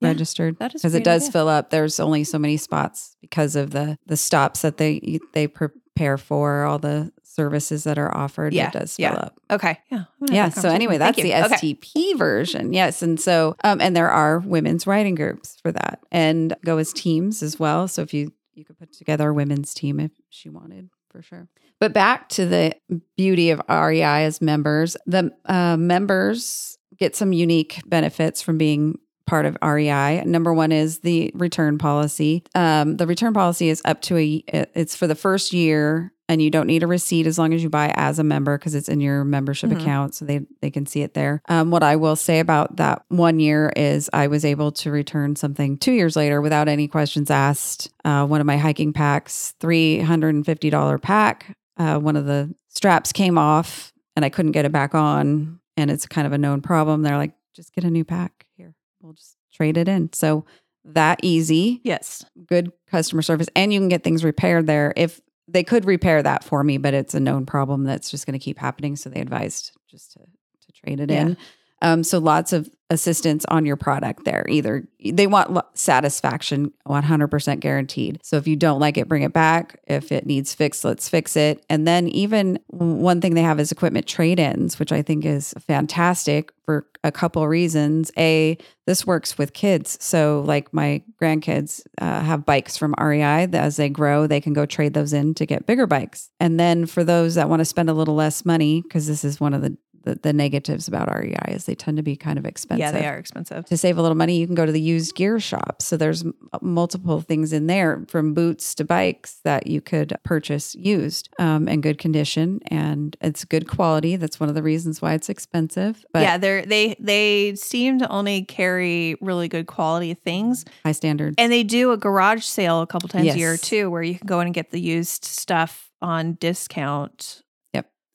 Yeah, 0.00 0.08
registered 0.08 0.58
that 0.58 0.74
is 0.74 0.82
because 0.82 0.94
it 0.94 1.02
does 1.02 1.22
idea. 1.22 1.32
fill 1.32 1.48
up. 1.48 1.70
There's 1.70 1.98
only 1.98 2.24
so 2.24 2.38
many 2.38 2.58
spots 2.58 3.16
because 3.22 3.56
of 3.56 3.70
the 3.70 3.96
the 4.04 4.18
stops 4.18 4.60
that 4.60 4.76
they 4.76 5.18
they 5.32 5.46
prepare 5.46 6.18
for 6.18 6.64
all 6.64 6.78
the 6.78 7.10
services 7.22 7.84
that 7.84 7.98
are 7.98 8.14
offered. 8.14 8.52
Yeah, 8.52 8.68
it 8.68 8.74
does 8.74 8.96
fill 8.96 9.04
yeah. 9.04 9.14
up. 9.14 9.40
Okay. 9.50 9.78
Yeah. 9.90 10.04
I'm 10.20 10.26
gonna 10.26 10.38
have 10.38 10.54
Yeah. 10.56 10.60
So 10.62 10.68
anyway, 10.68 10.98
that's 10.98 11.16
the 11.16 11.30
Thank 11.30 11.50
you. 11.50 11.56
Okay. 11.56 11.74
STP 11.74 12.18
version. 12.18 12.74
Yes. 12.74 13.00
And 13.02 13.18
so, 13.18 13.56
um, 13.64 13.80
and 13.80 13.96
there 13.96 14.10
are 14.10 14.40
women's 14.40 14.86
writing 14.86 15.14
groups 15.14 15.56
for 15.62 15.72
that 15.72 16.00
and 16.12 16.54
go 16.64 16.76
as 16.76 16.92
teams 16.92 17.42
as 17.42 17.58
well. 17.58 17.88
So 17.88 18.02
if 18.02 18.12
you, 18.12 18.32
you 18.54 18.64
could 18.64 18.78
put 18.78 18.92
together 18.92 19.30
a 19.30 19.34
women's 19.34 19.74
team 19.74 20.00
if 20.00 20.10
she 20.28 20.48
wanted 20.48 20.90
for 21.10 21.22
sure. 21.22 21.48
But 21.80 21.92
back 21.92 22.28
to 22.30 22.46
the 22.46 22.74
beauty 23.16 23.50
of 23.50 23.60
REI 23.68 24.24
as 24.24 24.40
members, 24.40 24.96
the 25.06 25.30
uh, 25.46 25.76
members 25.76 26.78
get 26.98 27.16
some 27.16 27.32
unique 27.32 27.80
benefits 27.86 28.40
from 28.42 28.58
being 28.58 28.98
part 29.26 29.46
of 29.46 29.56
REI. 29.62 30.22
Number 30.24 30.52
one 30.52 30.72
is 30.72 31.00
the 31.00 31.30
return 31.34 31.78
policy. 31.78 32.42
Um, 32.54 32.96
the 32.96 33.06
return 33.06 33.32
policy 33.32 33.68
is 33.68 33.80
up 33.84 34.00
to 34.02 34.16
a, 34.16 34.44
it's 34.48 34.96
for 34.96 35.06
the 35.06 35.14
first 35.14 35.52
year 35.52 36.11
and 36.28 36.40
you 36.40 36.50
don't 36.50 36.66
need 36.66 36.82
a 36.82 36.86
receipt 36.86 37.26
as 37.26 37.38
long 37.38 37.52
as 37.52 37.62
you 37.62 37.68
buy 37.68 37.92
as 37.96 38.18
a 38.18 38.24
member 38.24 38.56
because 38.56 38.74
it's 38.74 38.88
in 38.88 39.00
your 39.00 39.24
membership 39.24 39.70
Mhm. 39.70 39.80
account 39.80 40.14
so 40.14 40.24
they 40.24 40.40
they 40.60 40.70
can 40.70 40.86
see 40.86 41.02
it 41.02 41.14
there 41.14 41.42
um, 41.48 41.70
what 41.70 41.82
i 41.82 41.96
will 41.96 42.16
say 42.16 42.38
about 42.40 42.76
that 42.76 43.02
one 43.08 43.40
year 43.40 43.72
is 43.76 44.08
i 44.12 44.26
was 44.26 44.44
able 44.44 44.70
to 44.72 44.90
return 44.90 45.34
something 45.36 45.76
two 45.78 45.92
years 45.92 46.16
later 46.16 46.40
without 46.40 46.68
any 46.68 46.86
questions 46.88 47.30
asked 47.30 47.90
uh, 48.04 48.24
one 48.26 48.40
of 48.40 48.46
my 48.46 48.56
hiking 48.56 48.92
packs 48.92 49.54
$350 49.60 51.02
pack 51.02 51.56
uh, 51.76 51.98
one 51.98 52.16
of 52.16 52.26
the 52.26 52.54
straps 52.68 53.12
came 53.12 53.38
off 53.38 53.92
and 54.16 54.24
i 54.24 54.28
couldn't 54.28 54.52
get 54.52 54.64
it 54.64 54.72
back 54.72 54.94
on 54.94 55.58
and 55.76 55.90
it's 55.90 56.06
kind 56.06 56.26
of 56.26 56.32
a 56.32 56.38
known 56.38 56.60
problem 56.60 57.02
they're 57.02 57.16
like 57.16 57.32
just 57.54 57.74
get 57.74 57.84
a 57.84 57.90
new 57.90 58.04
pack 58.04 58.46
here 58.56 58.74
we'll 59.00 59.12
just 59.12 59.36
trade 59.52 59.76
it 59.76 59.86
in. 59.88 60.10
So 60.14 60.46
that 60.84 61.20
easy, 61.22 61.80
Yes. 61.84 62.24
good 62.46 62.72
customer 62.90 63.20
service, 63.20 63.48
and 63.54 63.70
you 63.72 63.78
can 63.78 63.90
get 63.90 64.02
things 64.02 64.24
repaired 64.24 64.66
there. 64.66 64.94
If 64.96 65.20
they 65.48 65.64
could 65.64 65.84
repair 65.84 66.22
that 66.22 66.44
for 66.44 66.62
me, 66.64 66.78
but 66.78 66.94
it's 66.94 67.14
a 67.14 67.20
known 67.20 67.46
problem 67.46 67.84
that's 67.84 68.10
just 68.10 68.26
going 68.26 68.38
to 68.38 68.44
keep 68.44 68.58
happening. 68.58 68.96
So 68.96 69.10
they 69.10 69.20
advised 69.20 69.72
just 69.90 70.12
to 70.12 70.20
to 70.20 70.72
trade 70.72 71.00
it 71.00 71.10
Yeah. 71.10 71.22
in. 71.22 71.36
Um, 71.82 72.02
so 72.04 72.18
lots 72.18 72.52
of 72.52 72.70
assistance 72.92 73.44
on 73.48 73.66
your 73.66 73.76
product 73.76 74.24
there. 74.24 74.44
Either 74.48 74.86
they 75.04 75.26
want 75.26 75.58
satisfaction, 75.74 76.72
100% 76.86 77.60
guaranteed. 77.60 78.20
So 78.22 78.36
if 78.36 78.46
you 78.46 78.54
don't 78.54 78.80
like 78.80 78.96
it, 78.96 79.08
bring 79.08 79.22
it 79.22 79.32
back. 79.32 79.80
If 79.86 80.12
it 80.12 80.26
needs 80.26 80.54
fixed, 80.54 80.84
let's 80.84 81.08
fix 81.08 81.36
it. 81.36 81.64
And 81.68 81.88
then 81.88 82.08
even 82.08 82.58
one 82.68 83.20
thing 83.20 83.34
they 83.34 83.42
have 83.42 83.58
is 83.58 83.72
equipment 83.72 84.06
trade-ins, 84.06 84.78
which 84.78 84.92
I 84.92 85.02
think 85.02 85.24
is 85.24 85.54
fantastic 85.58 86.52
for 86.64 86.86
a 87.02 87.10
couple 87.10 87.46
reasons. 87.48 88.12
A, 88.16 88.56
this 88.86 89.06
works 89.06 89.36
with 89.38 89.52
kids. 89.52 89.98
So 90.00 90.44
like 90.46 90.72
my 90.72 91.02
grandkids 91.20 91.82
uh, 92.00 92.20
have 92.20 92.46
bikes 92.46 92.76
from 92.76 92.94
REI. 93.00 93.48
As 93.52 93.76
they 93.76 93.88
grow, 93.88 94.26
they 94.26 94.40
can 94.40 94.52
go 94.52 94.66
trade 94.66 94.94
those 94.94 95.12
in 95.12 95.34
to 95.34 95.46
get 95.46 95.66
bigger 95.66 95.86
bikes. 95.86 96.30
And 96.38 96.60
then 96.60 96.86
for 96.86 97.02
those 97.02 97.34
that 97.34 97.48
want 97.48 97.60
to 97.60 97.64
spend 97.64 97.90
a 97.90 97.94
little 97.94 98.14
less 98.14 98.44
money, 98.44 98.82
because 98.82 99.06
this 99.06 99.24
is 99.24 99.40
one 99.40 99.54
of 99.54 99.62
the, 99.62 99.76
the 100.04 100.14
the 100.16 100.32
negatives 100.32 100.88
about 100.88 101.08
REI 101.14 101.36
is 101.54 101.64
they 101.64 101.74
tend 101.74 101.96
to 101.96 102.02
be 102.02 102.16
kind 102.16 102.38
of 102.38 102.44
expensive 102.44 102.80
Yeah, 102.80 102.92
they 102.92 103.06
are 103.06 103.16
expensive. 103.18 103.64
to 103.66 103.76
save 103.76 103.98
a 103.98 104.02
little 104.02 104.16
money, 104.16 104.36
you 104.38 104.46
can 104.46 104.54
go 104.54 104.66
to 104.66 104.72
the 104.72 104.80
used 104.80 105.14
gear 105.14 105.38
shop. 105.40 105.82
So 105.82 105.96
there's 105.96 106.24
m- 106.24 106.34
multiple 106.60 107.20
things 107.20 107.52
in 107.52 107.66
there 107.66 108.04
from 108.08 108.34
boots 108.34 108.74
to 108.76 108.84
bikes 108.84 109.40
that 109.44 109.66
you 109.66 109.80
could 109.80 110.14
purchase 110.24 110.74
used 110.74 111.28
um, 111.38 111.68
in 111.68 111.80
good 111.80 111.98
condition, 111.98 112.60
and 112.66 113.16
it's 113.20 113.44
good 113.44 113.68
quality. 113.68 114.16
That's 114.16 114.38
one 114.40 114.48
of 114.48 114.54
the 114.54 114.62
reasons 114.62 115.00
why 115.02 115.14
it's 115.14 115.28
expensive. 115.28 116.04
But 116.12 116.22
yeah, 116.22 116.38
they're 116.38 116.64
they 116.66 116.96
they 116.98 117.54
seem 117.54 117.98
to 118.00 118.08
only 118.08 118.44
carry 118.44 119.16
really 119.20 119.48
good 119.48 119.66
quality 119.66 120.14
things. 120.14 120.64
high 120.84 120.92
standards. 120.92 121.34
And 121.38 121.52
they 121.52 121.62
do 121.62 121.92
a 121.92 121.96
garage 121.96 122.44
sale 122.44 122.80
a 122.82 122.86
couple 122.86 123.08
times 123.08 123.34
a 123.34 123.38
year 123.38 123.56
too, 123.56 123.90
where 123.90 124.02
you 124.02 124.16
can 124.18 124.26
go 124.26 124.40
in 124.40 124.46
and 124.48 124.54
get 124.54 124.70
the 124.70 124.80
used 124.80 125.24
stuff 125.24 125.90
on 126.00 126.34
discount. 126.40 127.41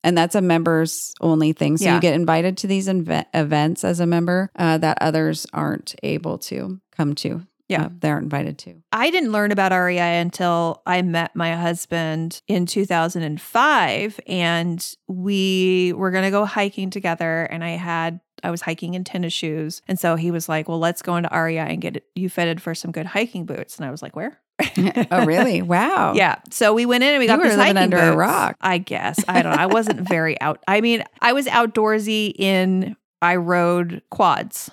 And 0.03 0.17
that's 0.17 0.35
a 0.35 0.41
members 0.41 1.13
only 1.21 1.53
thing. 1.53 1.77
So 1.77 1.85
Yeah. 1.85 1.95
you 1.95 2.01
get 2.01 2.13
invited 2.13 2.57
to 2.57 2.67
these 2.67 2.87
inve- 2.87 3.25
events 3.33 3.83
as 3.83 3.99
a 3.99 4.05
member 4.05 4.49
uh, 4.55 4.77
that 4.79 4.97
others 5.01 5.45
aren't 5.53 5.95
able 6.03 6.37
to 6.39 6.79
come 6.91 7.15
to. 7.15 7.45
Yeah. 7.69 7.83
Uh, 7.85 7.89
they 7.99 8.09
aren't 8.09 8.23
invited 8.23 8.57
to. 8.59 8.75
I 8.93 9.09
didn't 9.09 9.33
learn 9.33 9.51
about 9.51 9.73
REI 9.73 10.19
until 10.21 10.81
I 10.85 11.01
met 11.01 11.35
my 11.35 11.53
husband 11.55 12.41
in 12.47 12.65
2005 12.65 14.19
and 14.27 14.95
we 15.07 15.93
were 15.95 16.11
going 16.11 16.23
to 16.23 16.31
go 16.31 16.45
hiking 16.45 16.89
together 16.89 17.43
and 17.43 17.63
I 17.63 17.71
had 17.71 18.19
I 18.43 18.51
was 18.51 18.61
hiking 18.61 18.93
in 18.93 19.03
tennis 19.03 19.33
shoes 19.33 19.81
and 19.87 19.99
so 19.99 20.15
he 20.15 20.29
was 20.29 20.47
like, 20.47 20.69
"Well, 20.69 20.77
let's 20.79 21.01
go 21.01 21.15
into 21.17 21.29
REI 21.35 21.57
and 21.57 21.81
get 21.81 22.03
you 22.15 22.29
fitted 22.29 22.61
for 22.61 22.75
some 22.75 22.91
good 22.91 23.07
hiking 23.07 23.45
boots." 23.45 23.77
And 23.77 23.85
I 23.85 23.91
was 23.91 24.01
like, 24.03 24.15
"Where?" 24.15 24.39
oh, 25.11 25.25
really? 25.25 25.61
Wow. 25.61 26.13
Yeah. 26.13 26.35
So 26.49 26.73
we 26.73 26.85
went 26.85 27.03
in 27.03 27.11
and 27.11 27.19
we 27.19 27.25
You 27.25 27.29
got 27.29 27.39
were 27.39 27.47
these 27.49 27.57
living 27.57 27.77
under 27.77 27.97
a 27.97 28.01
boots. 28.11 28.17
rock. 28.17 28.57
I 28.61 28.77
guess. 28.79 29.19
I 29.27 29.41
don't 29.41 29.55
know. 29.55 29.61
I 29.61 29.67
wasn't 29.67 30.01
very 30.07 30.39
out. 30.41 30.63
I 30.67 30.81
mean, 30.81 31.03
I 31.21 31.33
was 31.33 31.45
outdoorsy 31.45 32.33
in 32.37 32.95
I 33.21 33.35
rode 33.35 34.01
quads. 34.09 34.71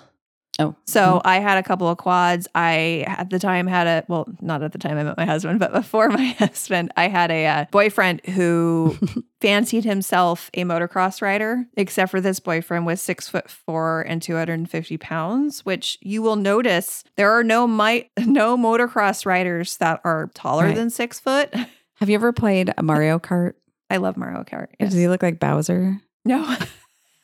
Oh, 0.57 0.73
So 0.85 1.21
I 1.25 1.39
had 1.39 1.57
a 1.57 1.63
couple 1.63 1.89
of 1.89 1.97
quads. 1.97 2.47
I 2.55 3.03
at 3.07 3.29
the 3.29 3.39
time 3.39 3.67
had 3.67 3.87
a 3.87 4.05
well, 4.07 4.25
not 4.39 4.63
at 4.63 4.71
the 4.71 4.77
time 4.77 4.97
I 4.97 5.03
met 5.03 5.17
my 5.17 5.25
husband, 5.25 5.59
but 5.59 5.73
before 5.73 6.07
my 6.21 6.27
husband, 6.27 6.93
I 6.95 7.09
had 7.09 7.29
a 7.29 7.45
uh, 7.45 7.65
boyfriend 7.71 8.21
who 8.25 8.97
fancied 9.41 9.83
himself 9.83 10.49
a 10.53 10.63
motocross 10.63 11.21
rider. 11.21 11.65
Except 11.75 12.09
for 12.09 12.21
this 12.21 12.39
boyfriend 12.39 12.85
was 12.85 13.01
six 13.01 13.27
foot 13.27 13.49
four 13.49 14.03
and 14.03 14.21
two 14.21 14.35
hundred 14.35 14.53
and 14.59 14.69
fifty 14.69 14.97
pounds, 14.97 15.65
which 15.65 15.97
you 16.01 16.21
will 16.21 16.37
notice 16.37 17.03
there 17.17 17.31
are 17.37 17.43
no 17.43 17.67
mi- 17.67 18.09
no 18.19 18.55
motocross 18.57 19.25
riders 19.25 19.75
that 19.77 19.99
are 20.05 20.31
taller 20.35 20.67
Right. 20.67 20.75
than 20.75 20.89
six 20.89 21.19
foot. 21.19 21.53
have 21.95 22.09
you 22.09 22.15
ever 22.15 22.31
played 22.31 22.73
a 22.77 22.81
Mario 22.83 23.19
Kart? 23.19 23.55
I 23.89 23.97
love 23.97 24.15
Mario 24.15 24.43
Kart. 24.43 24.67
yes. 24.79 24.91
Does 24.91 24.99
he 24.99 25.09
look 25.09 25.21
like 25.21 25.39
Bowser? 25.39 25.99
No. 26.23 26.55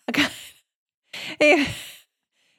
Okay. 0.09 0.27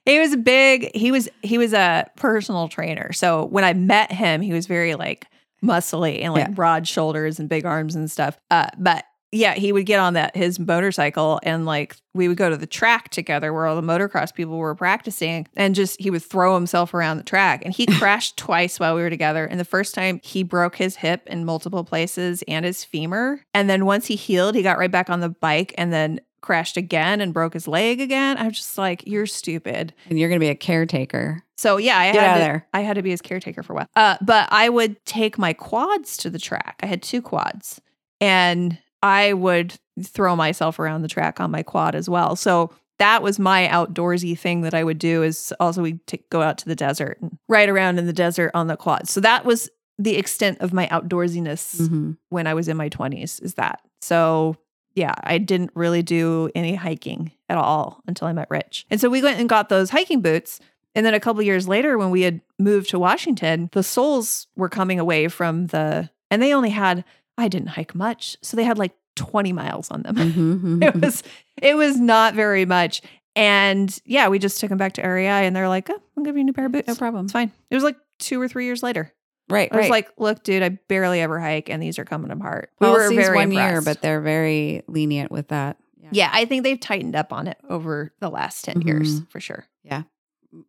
He, 0.06 0.18
was 0.18 0.36
big. 0.36 0.90
He 0.94 1.10
was 1.12 1.28
he 1.42 1.58
was 1.58 1.72
a 1.72 2.06
personal 2.16 2.68
trainer. 2.68 3.12
So 3.12 3.44
when 3.46 3.64
I 3.64 3.72
met 3.72 4.12
him, 4.12 4.40
he 4.40 4.52
was 4.52 4.66
very 4.66 4.94
like 4.94 5.26
muscly 5.64 6.22
and 6.22 6.32
like 6.32 6.48
Yeah. 6.48 6.52
broad 6.54 6.88
shoulders 6.88 7.38
and 7.38 7.48
big 7.48 7.64
arms 7.64 7.94
and 7.94 8.10
stuff. 8.10 8.38
Uh, 8.50 8.66
but 8.78 9.04
yeah, 9.34 9.54
he 9.54 9.72
would 9.72 9.86
get 9.86 9.98
on 9.98 10.12
that 10.12 10.36
his 10.36 10.58
motorcycle 10.58 11.40
and 11.42 11.64
like 11.64 11.96
we 12.12 12.28
would 12.28 12.36
go 12.36 12.50
to 12.50 12.56
the 12.56 12.66
track 12.66 13.08
together 13.08 13.50
where 13.50 13.66
all 13.66 13.74
the 13.74 13.80
motocross 13.80 14.34
people 14.34 14.58
were 14.58 14.74
practicing 14.74 15.46
and 15.56 15.74
just 15.74 15.98
he 15.98 16.10
would 16.10 16.22
throw 16.22 16.54
himself 16.54 16.92
around 16.92 17.16
the 17.16 17.22
track 17.22 17.62
and 17.64 17.72
he 17.72 17.86
crashed 17.98 18.36
twice 18.36 18.78
while 18.78 18.94
we 18.94 19.00
were 19.00 19.08
together 19.08 19.46
and 19.46 19.58
the 19.58 19.64
first 19.64 19.94
time 19.94 20.20
he 20.22 20.42
broke 20.42 20.76
his 20.76 20.96
hip 20.96 21.22
in 21.28 21.46
multiple 21.46 21.82
places 21.82 22.44
and 22.46 22.66
his 22.66 22.84
femur 22.84 23.40
and 23.54 23.70
then 23.70 23.86
once 23.86 24.06
he 24.06 24.16
healed 24.16 24.54
he 24.54 24.60
got 24.62 24.76
right 24.76 24.90
back 24.90 25.08
on 25.08 25.20
the 25.20 25.30
bike 25.30 25.72
and 25.78 25.94
then 25.94 26.20
crashed 26.42 26.76
again 26.76 27.20
and 27.20 27.32
broke 27.32 27.54
his 27.54 27.66
leg 27.66 28.00
again. 28.00 28.36
I'm 28.36 28.50
just 28.52 28.76
like 28.76 29.02
you're 29.06 29.26
stupid. 29.26 29.94
And 30.10 30.18
you're 30.18 30.28
going 30.28 30.38
to 30.40 30.44
be 30.44 30.50
a 30.50 30.54
caretaker. 30.54 31.42
So 31.56 31.76
yeah, 31.78 31.96
I 31.98 32.12
Get 32.12 32.22
had 32.22 32.34
to, 32.34 32.38
there. 32.40 32.68
I 32.74 32.80
had 32.80 32.94
to 32.94 33.02
be 33.02 33.10
his 33.10 33.22
caretaker 33.22 33.62
for 33.62 33.72
a 33.72 33.76
while. 33.76 33.88
Uh, 33.96 34.16
but 34.20 34.48
I 34.50 34.68
would 34.68 35.02
take 35.06 35.38
my 35.38 35.52
quads 35.52 36.16
to 36.18 36.30
the 36.30 36.38
track. 36.38 36.80
I 36.82 36.86
had 36.86 37.02
two 37.02 37.22
quads, 37.22 37.80
and 38.20 38.78
I 39.02 39.32
would 39.32 39.74
throw 40.02 40.36
myself 40.36 40.78
around 40.78 41.02
the 41.02 41.08
track 41.08 41.40
on 41.40 41.50
my 41.50 41.62
quad 41.62 41.94
as 41.94 42.08
well. 42.08 42.34
So 42.36 42.70
that 42.98 43.22
was 43.22 43.38
my 43.38 43.68
outdoorsy 43.68 44.38
thing 44.38 44.62
that 44.62 44.74
I 44.74 44.84
would 44.84 44.98
do. 44.98 45.22
Is 45.22 45.52
also 45.60 45.82
we 45.82 45.98
go 46.30 46.42
out 46.42 46.58
to 46.58 46.64
the 46.66 46.74
desert 46.76 47.18
and 47.20 47.36
ride 47.48 47.68
around 47.68 47.98
in 47.98 48.06
the 48.06 48.12
desert 48.12 48.50
on 48.54 48.66
the 48.66 48.76
quad. 48.76 49.08
So 49.08 49.20
that 49.20 49.44
was 49.44 49.70
the 49.98 50.16
extent 50.16 50.58
of 50.60 50.72
my 50.72 50.86
outdoorsiness 50.88 51.80
Mhm. 51.80 52.16
when 52.30 52.46
I 52.46 52.54
was 52.54 52.66
in 52.66 52.76
my 52.76 52.88
20s. 52.88 53.38
Is 53.40 53.54
that 53.54 53.80
so? 54.00 54.56
Yeah, 54.94 55.14
I 55.22 55.38
didn't 55.38 55.70
really 55.74 56.02
do 56.02 56.50
any 56.54 56.74
hiking 56.74 57.32
at 57.48 57.56
all 57.56 58.02
until 58.06 58.28
I 58.28 58.32
met 58.32 58.48
Rich. 58.50 58.86
And 58.90 59.00
so 59.00 59.08
we 59.08 59.22
went 59.22 59.40
and 59.40 59.48
got 59.48 59.68
those 59.68 59.90
hiking 59.90 60.20
boots. 60.20 60.60
And 60.94 61.06
then 61.06 61.14
a 61.14 61.20
couple 61.20 61.42
years 61.42 61.66
later, 61.66 61.96
when 61.96 62.10
we 62.10 62.22
had 62.22 62.40
moved 62.58 62.90
to 62.90 62.98
Washington, 62.98 63.70
the 63.72 63.82
soles 63.82 64.46
were 64.56 64.68
coming 64.68 65.00
away 65.00 65.28
from 65.28 65.68
the, 65.68 66.10
and 66.30 66.42
they 66.42 66.52
only 66.54 66.70
had, 66.70 67.04
I 67.38 67.48
didn't 67.48 67.68
hike 67.68 67.94
much. 67.94 68.36
So 68.42 68.56
they 68.56 68.64
had 68.64 68.78
like 68.78 68.92
20 69.16 69.52
miles 69.52 69.90
on 69.90 70.02
them. 70.02 70.16
Mhm, 70.16 70.82
it 70.86 70.94
mhm. 70.94 71.02
was, 71.02 71.22
it 71.60 71.74
was 71.76 71.98
not 71.98 72.34
very 72.34 72.66
much. 72.66 73.00
And 73.34 73.98
yeah, 74.04 74.28
we 74.28 74.38
just 74.38 74.60
took 74.60 74.68
them 74.68 74.76
back 74.76 74.92
to 74.94 75.02
REI 75.02 75.46
and 75.46 75.56
they're 75.56 75.68
like, 75.68 75.88
oh, 75.88 76.02
I'll 76.16 76.24
give 76.24 76.36
you 76.36 76.42
a 76.42 76.44
new 76.44 76.52
pair 76.52 76.66
of 76.66 76.72
boots. 76.72 76.88
no 76.88 76.94
problem. 76.94 77.24
It's 77.24 77.32
fine. 77.32 77.50
It 77.70 77.74
was 77.74 77.84
like 77.84 77.96
two 78.18 78.40
or 78.40 78.48
three 78.48 78.66
years 78.66 78.82
later. 78.82 79.12
Right, 79.48 79.68
I 79.72 79.76
was 79.76 79.82
right. 79.84 79.90
like, 79.90 80.10
look, 80.16 80.42
dude, 80.44 80.62
I 80.62 80.70
barely 80.70 81.20
ever 81.20 81.38
hike 81.40 81.68
and 81.68 81.82
these 81.82 81.98
are 81.98 82.04
coming 82.04 82.30
apart. 82.30 82.70
We 82.80 82.88
were 82.88 83.12
very 83.12 83.36
one 83.36 83.52
year, 83.52 83.66
impressed. 83.78 83.84
but 83.86 84.00
they're 84.02 84.20
very 84.20 84.82
lenient 84.86 85.30
with 85.30 85.48
that. 85.48 85.76
yeah, 86.10 86.30
I 86.32 86.44
think 86.46 86.62
they've 86.62 86.78
tightened 86.80 87.16
up 87.16 87.32
on 87.32 87.46
it 87.48 87.58
over 87.68 88.12
the 88.20 88.28
last 88.30 88.64
10 88.64 88.82
years 88.82 89.20
Mhm. 89.20 89.30
for 89.30 89.40
sure. 89.40 89.66
Yeah. 89.82 90.02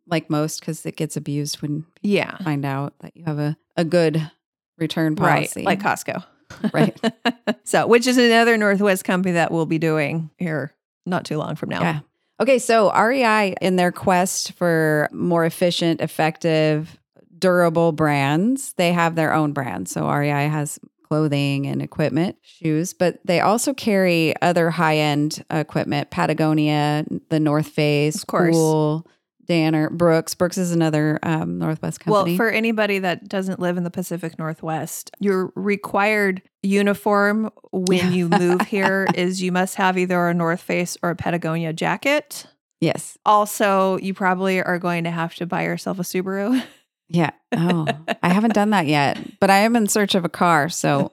Like 0.06 0.30
most, 0.30 0.60
because 0.60 0.84
it 0.86 0.96
gets 0.96 1.16
abused 1.16 1.60
when 1.62 1.82
people 1.82 2.10
Yeah. 2.16 2.36
find 2.38 2.64
out 2.64 2.94
that 3.00 3.16
you 3.16 3.24
have 3.24 3.38
a, 3.38 3.56
a 3.76 3.84
good 3.84 4.30
return 4.78 5.14
policy. 5.16 5.60
Right. 5.60 5.66
Like 5.66 5.82
Costco. 5.82 6.24
Right. 6.72 6.96
so, 7.64 7.86
which 7.86 8.06
is 8.06 8.16
another 8.18 8.56
Northwest 8.56 9.04
company 9.04 9.32
that 9.32 9.50
we'll 9.50 9.66
be 9.66 9.78
doing 9.78 10.30
here 10.38 10.72
not 11.06 11.24
too 11.24 11.36
long 11.38 11.56
from 11.56 11.70
now. 11.70 11.80
Yeah. 11.80 12.00
Okay, 12.40 12.58
so 12.58 12.92
REI 12.92 13.54
in 13.60 13.76
their 13.76 13.90
quest 13.92 14.52
for 14.52 15.08
more 15.12 15.44
efficient, 15.44 16.00
effective, 16.00 16.98
durable 17.44 17.92
brands, 17.92 18.72
they 18.78 18.90
have 18.94 19.16
their 19.16 19.34
own 19.34 19.52
brands. 19.52 19.90
So 19.90 20.10
REI 20.10 20.48
has 20.48 20.78
clothing 21.02 21.66
and 21.66 21.82
equipment, 21.82 22.36
shoes, 22.40 22.94
but 22.94 23.18
they 23.26 23.40
also 23.40 23.74
carry 23.74 24.34
other 24.40 24.70
high-end 24.70 25.44
equipment, 25.50 26.10
Patagonia, 26.10 27.04
the 27.28 27.38
North 27.38 27.68
Face, 27.68 28.22
Of 28.22 28.26
course. 28.28 28.56
KÜHL, 28.56 29.04
Danner, 29.44 29.90
Brooks. 29.90 30.34
Brooks 30.34 30.56
is 30.56 30.72
another 30.72 31.18
um, 31.22 31.58
Northwest 31.58 32.00
company. 32.00 32.30
Well, 32.32 32.36
for 32.38 32.48
anybody 32.48 32.98
that 33.00 33.28
doesn't 33.28 33.60
live 33.60 33.76
in 33.76 33.84
the 33.84 33.90
Pacific 33.90 34.38
Northwest, 34.38 35.10
your 35.20 35.52
required 35.54 36.40
uniform 36.62 37.50
when 37.70 38.14
you 38.14 38.28
move 38.40 38.62
here 38.62 39.06
is 39.14 39.42
you 39.42 39.52
must 39.52 39.74
have 39.74 39.98
either 39.98 40.28
a 40.28 40.32
North 40.32 40.62
Face 40.62 40.96
or 41.02 41.10
a 41.10 41.14
Patagonia 41.16 41.74
jacket. 41.74 42.46
yes. 42.80 43.18
Also, 43.26 43.98
you 43.98 44.14
probably 44.14 44.62
are 44.62 44.78
going 44.78 45.04
to 45.04 45.10
have 45.10 45.34
to 45.34 45.44
buy 45.44 45.64
yourself 45.64 45.98
a 45.98 46.02
Subaru. 46.02 46.64
Yeah. 47.14 47.30
Oh, 47.56 47.86
I 48.22 48.28
haven't 48.30 48.54
done 48.54 48.70
that 48.70 48.86
yet, 48.86 49.18
but 49.40 49.50
I 49.50 49.58
am 49.58 49.76
in 49.76 49.86
search 49.86 50.14
of 50.14 50.24
a 50.24 50.28
car. 50.28 50.68
So 50.68 51.12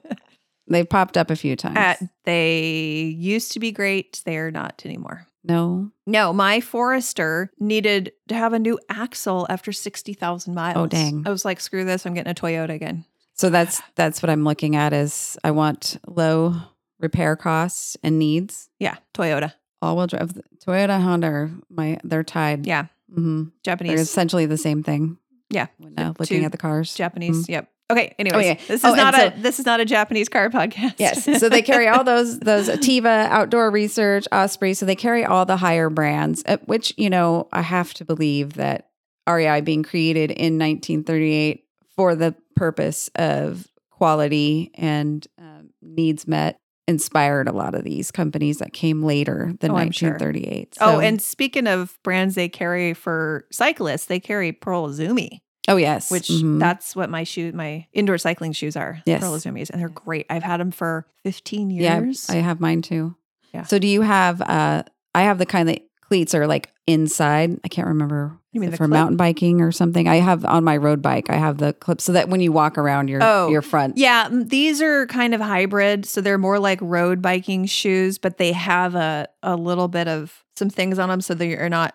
they've 0.68 0.88
popped 0.88 1.16
up 1.16 1.30
a 1.30 1.36
few 1.36 1.54
times. 1.56 1.76
Uh, 1.78 2.06
they 2.24 3.14
used 3.16 3.52
to 3.52 3.60
be 3.60 3.70
great. 3.72 4.20
They 4.24 4.36
are 4.38 4.50
not 4.50 4.82
anymore. 4.84 5.26
no. 5.44 5.90
No, 6.06 6.32
my 6.32 6.60
Forester 6.60 7.52
needed 7.60 8.12
to 8.28 8.34
have 8.34 8.52
a 8.52 8.58
new 8.58 8.78
axle 8.88 9.46
after 9.48 9.70
60,000 9.70 10.52
miles. 10.52 10.76
Oh, 10.76 10.86
dang. 10.88 11.22
I 11.24 11.30
was 11.30 11.44
like, 11.44 11.60
screw 11.60 11.84
this. 11.84 12.04
I'm 12.04 12.14
getting 12.14 12.32
a 12.32 12.34
Toyota 12.34 12.70
again. 12.70 13.04
So 13.34 13.48
that's 13.48 13.80
that's 13.94 14.20
what 14.22 14.28
I'm 14.30 14.44
looking 14.44 14.74
at 14.76 14.92
is 14.92 15.38
I 15.44 15.52
want 15.52 15.98
low 16.08 16.56
repair 16.98 17.34
costs 17.36 17.96
and 18.02 18.18
needs. 18.18 18.68
Yeah, 18.78 18.96
Toyota. 19.14 19.52
All 19.80 19.96
wheel 19.96 20.06
drive. 20.08 20.32
Toyota, 20.64 21.00
Honda, 21.00 21.50
my 21.70 21.98
they're 22.04 22.22
tied. 22.24 22.66
Yeah. 22.66 22.86
hmm 23.12 23.44
They're 23.64 23.76
essentially 24.02 24.46
the 24.46 24.56
same 24.58 24.82
thing. 24.82 25.18
Yeah. 25.52 25.66
Uh, 25.96 26.12
looking 26.18 26.44
at 26.44 26.50
the 26.52 26.58
cars. 26.58 26.94
Japanese. 26.94 27.48
Yep. 27.48 27.68
Okay. 27.90 28.14
Anyways, 28.18 28.50
Okay. 28.52 28.60
this 28.68 28.80
is 28.80 28.84
Oh, 28.84 28.94
not 28.94 29.14
so- 29.14 29.26
a 29.26 29.30
this 29.38 29.58
is 29.60 29.66
not 29.66 29.80
a 29.80 29.84
Japanese 29.84 30.28
car 30.28 30.48
podcast. 30.58 30.94
Yes. 30.98 31.24
So 31.38 31.48
they 31.48 31.60
carry 31.62 31.88
all 31.88 32.04
those 32.04 32.38
those 32.40 32.68
Ativa, 32.68 33.26
Outdoor 33.28 33.70
Research, 33.70 34.26
Osprey. 34.32 34.72
So 34.74 34.86
they 34.86 34.96
carry 34.96 35.24
all 35.24 35.44
the 35.44 35.58
higher 35.58 35.90
brands, 35.90 36.42
uh, 36.46 36.56
which 36.64 36.94
you 36.96 37.10
know 37.10 37.48
I 37.52 37.60
have 37.62 37.92
to 37.94 38.04
believe 38.04 38.54
that 38.54 38.88
REI 39.28 39.60
being 39.60 39.82
created 39.82 40.30
in 40.30 40.58
1938 40.58 41.64
for 41.94 42.14
the 42.14 42.34
purpose 42.56 43.10
of 43.14 43.66
quality 43.90 44.70
and 44.74 45.26
um, 45.38 45.70
needs 45.82 46.26
met 46.26 46.58
inspired 46.88 47.48
a 47.48 47.52
lot 47.52 47.74
of 47.74 47.84
these 47.84 48.10
companies 48.10 48.58
that 48.58 48.72
came 48.72 49.02
later 49.02 49.52
than 49.60 49.70
Oh, 49.70 49.76
I'm 49.76 49.90
sure. 49.90 50.10
1938. 50.10 50.76
oh, 50.80 50.98
and 51.00 51.20
speaking 51.22 51.66
of 51.66 51.98
brands 52.02 52.34
they 52.34 52.48
carry 52.48 52.92
for 52.94 53.46
cyclists, 53.52 54.06
they 54.06 54.20
carry 54.20 54.52
Pearl 54.52 54.88
Izumi, 54.88 55.38
oh 55.68 55.76
yes, 55.76 56.10
which 56.10 56.28
Mhm. 56.28 56.58
that's 56.58 56.96
what 56.96 57.08
my 57.10 57.24
shoe 57.24 57.52
my 57.52 57.86
indoor 57.92 58.18
cycling 58.18 58.52
shoes 58.52 58.76
are. 58.76 59.00
Yes. 59.06 59.20
Pearl 59.20 59.32
Izumis, 59.36 59.70
and 59.70 59.80
they're 59.80 59.88
great. 59.88 60.26
I've 60.28 60.42
had 60.42 60.58
them 60.60 60.70
for 60.72 61.06
15 61.22 61.70
years. 61.70 62.26
yeah. 62.28 62.36
I 62.36 62.38
have 62.40 62.60
mine 62.60 62.82
too. 62.82 63.14
Yeah. 63.54 63.62
So 63.64 63.78
do 63.78 63.86
you 63.86 64.02
have? 64.02 64.40
uh 64.42 64.82
I 65.14 65.22
have 65.22 65.38
the 65.38 65.46
kind 65.46 65.68
that 65.68 65.82
cleats 66.12 66.34
are 66.34 66.46
like 66.46 66.70
inside. 66.86 67.58
I 67.64 67.68
can't 67.68 67.88
remember. 67.88 68.38
You 68.52 68.60
mean 68.60 68.70
for 68.72 68.76
clip? 68.76 68.90
mountain 68.90 69.16
biking 69.16 69.62
or 69.62 69.72
something? 69.72 70.06
I 70.06 70.16
have 70.16 70.44
on 70.44 70.62
my 70.62 70.76
road 70.76 71.00
bike. 71.00 71.30
I 71.30 71.36
have 71.36 71.56
the 71.56 71.72
clip 71.72 72.02
so 72.02 72.12
that 72.12 72.28
when 72.28 72.42
you 72.42 72.52
walk 72.52 72.76
around 72.76 73.08
your 73.08 73.22
Oh, 73.22 73.48
your 73.48 73.62
front. 73.62 73.96
Yeah, 73.96 74.28
these 74.30 74.82
are 74.82 75.06
kind 75.06 75.32
of 75.34 75.40
hybrid, 75.40 76.04
so 76.04 76.20
they're 76.20 76.36
more 76.36 76.58
like 76.58 76.78
road 76.82 77.22
biking 77.22 77.64
shoes, 77.64 78.18
but 78.18 78.36
they 78.36 78.52
have 78.52 78.94
a 78.94 79.26
a 79.42 79.56
little 79.56 79.88
bit 79.88 80.06
of 80.06 80.44
some 80.54 80.68
things 80.68 80.98
on 80.98 81.08
them 81.08 81.22
so 81.22 81.32
that 81.32 81.46
you're 81.46 81.70
not 81.70 81.94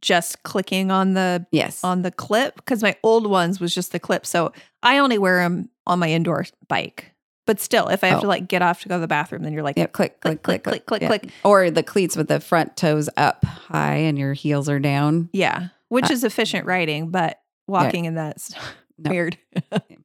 just 0.00 0.42
clicking 0.44 0.90
on 0.90 1.12
the 1.12 1.44
Yes. 1.52 1.84
on 1.84 2.00
the 2.00 2.10
clip 2.10 2.56
because 2.56 2.82
my 2.82 2.96
old 3.02 3.26
ones 3.28 3.60
was 3.60 3.74
just 3.74 3.92
the 3.92 3.98
clip. 3.98 4.24
So 4.24 4.54
I 4.82 4.96
only 4.96 5.18
wear 5.18 5.42
them 5.42 5.68
on 5.86 5.98
my 5.98 6.08
indoor 6.10 6.46
bike. 6.68 7.12
But 7.48 7.60
still, 7.60 7.88
if 7.88 8.04
I 8.04 8.08
have 8.08 8.18
Oh. 8.18 8.20
to 8.20 8.26
like 8.26 8.46
get 8.46 8.60
off 8.60 8.82
to 8.82 8.90
go 8.90 8.96
to 8.96 9.00
the 9.00 9.08
bathroom, 9.08 9.42
then 9.42 9.54
you're 9.54 9.62
like, 9.62 9.78
yeah, 9.78 9.86
click, 9.86 10.20
click, 10.20 10.42
click, 10.42 10.62
click, 10.64 10.84
click, 10.84 10.86
click, 10.86 11.00
Yeah. 11.00 11.08
click. 11.08 11.30
Or 11.44 11.70
the 11.70 11.82
cleats 11.82 12.14
with 12.14 12.28
the 12.28 12.40
front 12.40 12.76
toes 12.76 13.08
up 13.16 13.42
high 13.42 13.94
and 13.94 14.18
your 14.18 14.34
heels 14.34 14.68
are 14.68 14.78
down. 14.78 15.30
yeah, 15.32 15.68
which 15.88 16.10
Uh, 16.10 16.12
is 16.12 16.24
efficient 16.24 16.66
riding, 16.66 17.08
but 17.08 17.40
walking 17.66 18.04
in 18.04 18.14
that's 18.16 18.52
No. 18.98 19.10
weird. 19.10 19.38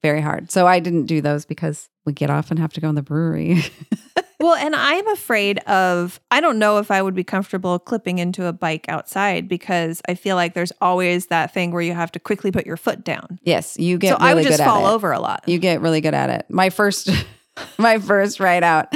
Very 0.02 0.22
hard. 0.22 0.50
So 0.50 0.66
I 0.66 0.80
didn't 0.80 1.04
do 1.04 1.20
those 1.20 1.44
because 1.44 1.90
we 2.06 2.14
get 2.14 2.30
off 2.30 2.50
and 2.50 2.58
have 2.60 2.72
to 2.72 2.80
go 2.80 2.88
in 2.88 2.94
the 2.94 3.02
brewery. 3.02 3.62
Well, 4.44 4.56
and 4.56 4.76
I'm 4.76 5.08
afraid 5.08 5.58
of, 5.60 6.20
I 6.30 6.42
don't 6.42 6.58
know 6.58 6.76
if 6.76 6.90
I 6.90 7.00
would 7.00 7.14
be 7.14 7.24
comfortable 7.24 7.78
clipping 7.78 8.18
into 8.18 8.44
a 8.44 8.52
bike 8.52 8.84
outside 8.90 9.48
because 9.48 10.02
I 10.06 10.12
feel 10.12 10.36
like 10.36 10.52
there's 10.52 10.72
always 10.82 11.28
that 11.28 11.54
thing 11.54 11.70
where 11.70 11.80
you 11.80 11.94
have 11.94 12.12
to 12.12 12.20
quickly 12.20 12.52
put 12.52 12.66
your 12.66 12.76
foot 12.76 13.04
down. 13.04 13.38
yes, 13.42 13.78
you 13.78 13.96
get 13.96 14.10
so 14.10 14.16
really 14.18 14.30
I 14.30 14.34
would 14.34 14.44
just 14.44 14.62
fall 14.62 14.84
over 14.84 15.12
a 15.12 15.18
lot. 15.18 15.44
You 15.46 15.58
get 15.58 15.80
really 15.80 16.02
good 16.02 16.12
at 16.12 16.28
it. 16.28 16.44
My 16.50 16.68
first, 16.68 17.08
my 17.78 17.98
first 17.98 18.38
ride 18.38 18.62
out. 18.62 18.94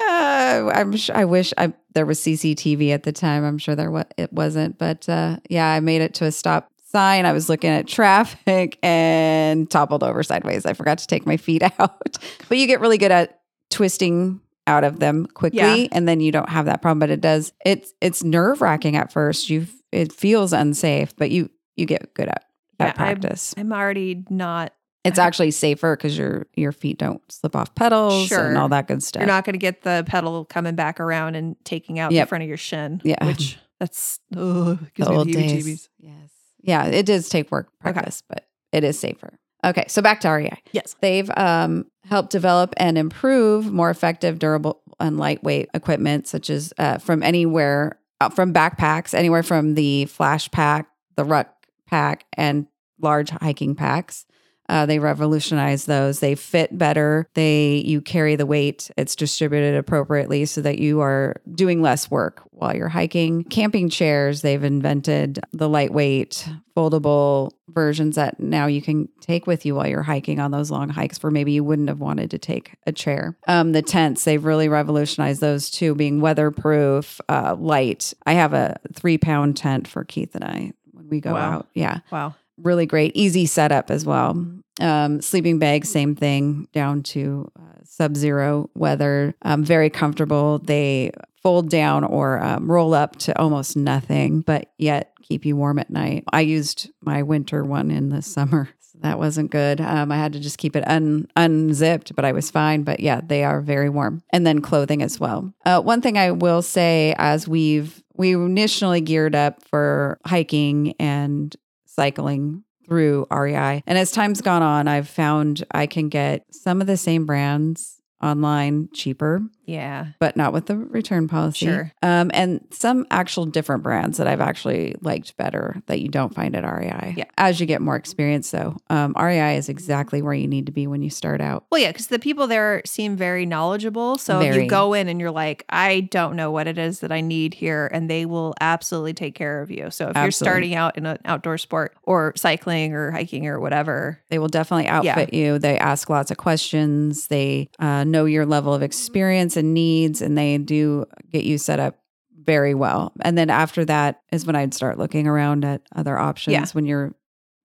Uh, 0.00 0.70
I'm. 0.72 0.96
Sure, 0.96 1.16
I 1.16 1.24
wish 1.24 1.52
I 1.58 1.72
there 1.94 2.06
was 2.06 2.20
CCTV 2.20 2.90
at 2.90 3.02
the 3.02 3.10
time. 3.10 3.44
I'm 3.44 3.58
sure 3.58 3.74
there 3.74 3.90
was. 3.90 4.04
It 4.16 4.32
wasn't, 4.32 4.78
but 4.78 5.08
uh, 5.08 5.38
yeah, 5.50 5.66
I 5.68 5.80
made 5.80 6.00
it 6.00 6.14
to 6.14 6.26
a 6.26 6.30
stop 6.30 6.70
sign. 6.92 7.26
I 7.26 7.32
was 7.32 7.48
looking 7.48 7.70
at 7.70 7.88
traffic 7.88 8.78
and 8.84 9.68
toppled 9.68 10.04
over 10.04 10.22
sideways. 10.22 10.64
I 10.64 10.74
forgot 10.74 10.98
to 10.98 11.08
take 11.08 11.26
my 11.26 11.38
feet 11.38 11.62
out. 11.80 12.18
But 12.48 12.58
you 12.58 12.68
get 12.68 12.78
really 12.78 12.98
good 12.98 13.10
at 13.10 13.40
twisting 13.68 14.42
out 14.66 14.84
of 14.84 14.98
them 14.98 15.26
quickly, 15.26 15.58
Yeah. 15.82 15.88
and 15.92 16.08
then 16.08 16.20
you 16.20 16.32
don't 16.32 16.48
have 16.48 16.66
that 16.66 16.82
problem. 16.82 16.98
But 16.98 17.10
it 17.10 17.20
does. 17.20 17.52
It's 17.64 17.92
it's 18.00 18.22
nerve 18.24 18.60
wracking 18.60 18.96
at 18.96 19.12
first. 19.12 19.48
You 19.50 19.66
it 19.92 20.12
feels 20.12 20.52
unsafe, 20.52 21.14
but 21.16 21.30
you 21.30 21.50
you 21.76 21.86
get 21.86 22.14
good 22.14 22.28
at, 22.28 22.44
Yeah, 22.80 22.86
at 22.86 22.98
I'm- 22.98 23.18
practice. 23.20 23.54
I'm 23.56 23.72
already 23.72 24.24
not, 24.30 24.72
It's 25.04 25.18
actually 25.18 25.50
safer 25.52 25.94
because 25.96 26.16
your 26.18 26.46
your 26.54 26.72
feet 26.72 26.98
don't 26.98 27.20
slip 27.30 27.54
off 27.54 27.74
pedals 27.74 28.26
Sure. 28.28 28.46
and 28.48 28.58
all 28.58 28.68
that 28.70 28.88
good 28.88 29.02
stuff. 29.02 29.20
you're 29.20 29.26
not 29.28 29.44
going 29.44 29.54
to 29.54 29.58
get 29.58 29.82
the 29.82 30.02
pedal 30.06 30.44
coming 30.46 30.74
back 30.74 30.98
around 31.00 31.34
and 31.36 31.54
taking 31.64 31.98
out 31.98 32.12
Yep. 32.12 32.24
the 32.24 32.28
front 32.28 32.42
of 32.42 32.48
your 32.48 32.56
shin. 32.56 33.00
Yeah. 33.04 33.24
Which 33.24 33.58
that's, 33.80 34.18
oh, 34.34 34.78
the 34.96 35.10
me 35.10 35.16
old 35.16 35.28
the 35.28 35.32
days. 35.32 35.88
Yes. 35.98 36.14
Yeah, 36.62 36.86
it 36.86 37.06
does 37.06 37.28
take 37.28 37.50
work 37.52 37.68
Okay. 37.84 37.92
practice, 37.92 38.22
but 38.28 38.46
it 38.72 38.82
is 38.84 38.98
safer. 38.98 39.38
Okay, 39.64 39.84
so 39.88 40.00
back 40.02 40.20
to 40.20 40.28
REI. 40.28 40.58
Yes. 40.72 40.96
They've 41.00 41.30
um, 41.36 41.86
helped 42.08 42.30
develop 42.30 42.74
and 42.76 42.96
improve 42.96 43.72
more 43.72 43.90
effective, 43.90 44.38
durable, 44.38 44.80
and 44.98 45.18
lightweight 45.18 45.68
equipment, 45.74 46.26
such 46.26 46.50
as 46.50 46.72
uh, 46.78 46.98
from 46.98 47.22
anywhere, 47.22 47.98
uh, 48.20 48.28
from 48.30 48.52
backpacks, 48.52 49.12
anywhere 49.12 49.42
from 49.42 49.74
the 49.74 50.06
flash 50.06 50.50
pack, 50.50 50.88
the 51.16 51.24
ruck 51.24 51.52
pack, 51.86 52.24
and 52.32 52.66
large 53.00 53.30
hiking 53.30 53.74
packs. 53.74 54.26
Uh, 54.68 54.86
they 54.86 54.98
revolutionized 54.98 55.86
those. 55.86 56.20
They 56.20 56.34
fit 56.34 56.76
better. 56.76 57.28
They 57.34 57.82
you 57.86 58.00
carry 58.00 58.36
the 58.36 58.46
weight. 58.46 58.90
It's 58.96 59.14
distributed 59.16 59.76
appropriately 59.76 60.44
so 60.46 60.60
that 60.62 60.78
you 60.78 61.00
are 61.00 61.36
doing 61.54 61.82
less 61.82 62.10
work 62.10 62.42
while 62.50 62.74
you're 62.74 62.88
hiking. 62.88 63.44
Camping 63.44 63.88
chairs. 63.88 64.42
They've 64.42 64.62
invented 64.64 65.40
the 65.52 65.68
lightweight, 65.68 66.48
foldable 66.76 67.52
versions 67.68 68.16
that 68.16 68.40
now 68.40 68.66
you 68.66 68.80
can 68.80 69.08
take 69.20 69.46
with 69.46 69.66
you 69.66 69.74
while 69.74 69.86
you're 69.86 70.02
hiking 70.02 70.40
on 70.40 70.50
those 70.50 70.70
long 70.70 70.88
hikes. 70.88 71.22
Where 71.22 71.30
maybe 71.30 71.52
you 71.52 71.62
wouldn't 71.64 71.88
have 71.88 72.00
wanted 72.00 72.30
to 72.32 72.38
take 72.38 72.74
a 72.86 72.92
chair. 72.92 73.36
Um, 73.46 73.72
the 73.72 73.82
tents. 73.82 74.24
They've 74.24 74.44
really 74.44 74.68
revolutionized 74.68 75.40
those 75.40 75.70
too, 75.70 75.94
being 75.94 76.20
weatherproof, 76.20 77.20
uh, 77.28 77.54
light. 77.58 78.14
I 78.26 78.32
have 78.34 78.52
a 78.52 78.76
three 78.94 79.18
pound 79.18 79.56
tent 79.56 79.86
for 79.88 80.04
Keith 80.04 80.34
and 80.34 80.44
I 80.44 80.72
when 80.92 81.08
we 81.08 81.20
go 81.20 81.34
Wow. 81.34 81.52
out. 81.52 81.68
Yeah 81.74 81.98
Wow. 82.10 82.34
Really 82.58 82.86
great, 82.86 83.12
easy 83.14 83.46
setup 83.46 83.90
as 83.90 84.04
well. 84.04 84.46
Um, 84.80 85.22
sleeping 85.22 85.58
bag, 85.58 85.86
same 85.86 86.14
thing, 86.14 86.68
down 86.72 87.02
to 87.04 87.50
uh, 87.58 87.80
sub-zero 87.84 88.70
weather. 88.74 89.34
Um, 89.42 89.64
very 89.64 89.90
comfortable. 89.90 90.58
They 90.58 91.12
fold 91.42 91.70
down 91.70 92.04
or 92.04 92.42
um, 92.42 92.70
roll 92.70 92.92
up 92.92 93.16
to 93.16 93.38
almost 93.38 93.76
nothing, 93.76 94.40
but 94.40 94.72
yet 94.78 95.12
keep 95.22 95.44
you 95.44 95.56
warm 95.56 95.78
at 95.78 95.90
night. 95.90 96.24
I 96.32 96.42
used 96.42 96.90
my 97.02 97.22
winter 97.22 97.64
one 97.64 97.90
in 97.90 98.10
the 98.10 98.20
summer. 98.22 98.68
That 99.00 99.18
wasn't 99.18 99.50
good. 99.50 99.80
Um, 99.80 100.10
I 100.10 100.16
had 100.16 100.32
to 100.32 100.40
just 100.40 100.56
keep 100.56 100.74
it 100.74 100.86
un- 100.88 101.28
unzipped, 101.36 102.16
but 102.16 102.24
I 102.24 102.32
was 102.32 102.50
fine. 102.50 102.82
But 102.82 103.00
yeah, 103.00 103.20
they 103.22 103.44
are 103.44 103.60
very 103.60 103.90
warm. 103.90 104.22
And 104.30 104.46
then 104.46 104.62
clothing 104.62 105.02
as 105.02 105.20
well. 105.20 105.52
Uh, 105.66 105.82
one 105.82 106.00
thing 106.00 106.16
I 106.16 106.30
will 106.30 106.62
say, 106.62 107.14
as 107.18 107.46
we've 107.46 108.02
we 108.14 108.32
initially 108.34 109.02
geared 109.02 109.34
up 109.34 109.62
for 109.64 110.18
hiking 110.24 110.94
and 110.98 111.54
cycling 111.96 112.62
through 112.86 113.26
REI. 113.30 113.82
And 113.86 113.98
as 113.98 114.12
time's 114.12 114.40
gone 114.40 114.62
on, 114.62 114.86
I've 114.86 115.08
found 115.08 115.64
I 115.72 115.86
can 115.86 116.08
get 116.08 116.44
some 116.50 116.80
of 116.80 116.86
the 116.86 116.96
same 116.96 117.26
brands 117.26 118.00
online 118.22 118.88
cheaper, 118.94 119.42
Yeah. 119.66 120.06
but 120.18 120.36
not 120.36 120.52
with 120.52 120.66
the 120.66 120.76
return 120.76 121.28
policy. 121.28 121.66
Sure. 121.66 121.92
Um, 122.02 122.30
and 122.34 122.60
some 122.70 123.06
actual 123.10 123.46
different 123.46 123.82
brands 123.82 124.18
that 124.18 124.26
I've 124.26 124.40
actually 124.40 124.94
liked 125.00 125.36
better 125.36 125.82
that 125.86 126.00
you 126.00 126.08
don't 126.08 126.34
find 126.34 126.54
at 126.56 126.64
REI. 126.64 127.14
Yeah. 127.16 127.24
As 127.36 127.60
you 127.60 127.66
get 127.66 127.80
more 127.82 127.96
experience, 127.96 128.50
though, 128.50 128.76
um, 128.90 129.14
REI 129.20 129.56
is 129.56 129.68
exactly 129.68 130.22
where 130.22 130.34
you 130.34 130.46
need 130.46 130.66
to 130.66 130.72
be 130.72 130.86
when 130.86 131.02
you 131.02 131.10
start 131.10 131.40
out. 131.40 131.64
Well, 131.70 131.80
yeah, 131.80 131.90
because 131.92 132.06
the 132.08 132.18
people 132.18 132.46
there 132.46 132.82
seem 132.86 133.16
very 133.16 133.44
knowledgeable. 133.46 134.18
So 134.18 134.40
if 134.40 134.52
Very. 134.52 134.64
you 134.64 134.70
go 134.70 134.92
in 134.94 135.08
and 135.08 135.20
you're 135.20 135.30
like, 135.30 135.64
I 135.68 136.00
don't 136.00 136.36
know 136.36 136.50
what 136.50 136.66
it 136.66 136.78
is 136.78 137.00
that 137.00 137.10
I 137.12 137.20
need 137.20 137.54
here, 137.54 137.88
and 137.92 138.08
they 138.08 138.24
will 138.26 138.54
absolutely 138.60 139.14
take 139.14 139.34
care 139.34 139.62
of 139.62 139.70
you. 139.70 139.90
So 139.90 140.08
if 140.08 140.16
you're 140.16 140.30
starting 140.30 140.74
out 140.74 140.96
in 140.96 141.06
an 141.06 141.18
outdoor 141.24 141.58
sport 141.58 141.96
or 142.04 142.32
cycling 142.36 142.92
or 142.94 143.10
hiking 143.10 143.46
or 143.46 143.58
whatever, 143.60 144.20
They 144.30 144.38
will 144.38 144.48
definitely 144.48 144.88
outfit 144.88 145.32
you. 145.34 145.58
They 145.58 145.78
ask 145.78 146.08
lots 146.08 146.30
of 146.30 146.36
questions. 146.36 147.26
They 147.28 147.68
uh, 147.78 148.04
know 148.04 148.24
your 148.24 148.46
level 148.46 148.72
of 148.74 148.82
experience 148.82 149.55
and 149.56 149.74
needs, 149.74 150.20
and 150.22 150.36
they 150.36 150.58
do 150.58 151.06
get 151.32 151.44
you 151.44 151.58
set 151.58 151.80
up 151.80 151.98
very 152.44 152.74
well. 152.74 153.12
And 153.22 153.36
then 153.36 153.50
after 153.50 153.84
that 153.86 154.22
is 154.32 154.46
when 154.46 154.54
I'd 154.56 154.72
start 154.74 154.98
looking 154.98 155.26
around 155.26 155.64
at 155.64 155.82
other 155.94 156.16
options 156.18 156.52
Yeah. 156.52 156.64
when 156.72 156.86
you're 156.86 157.14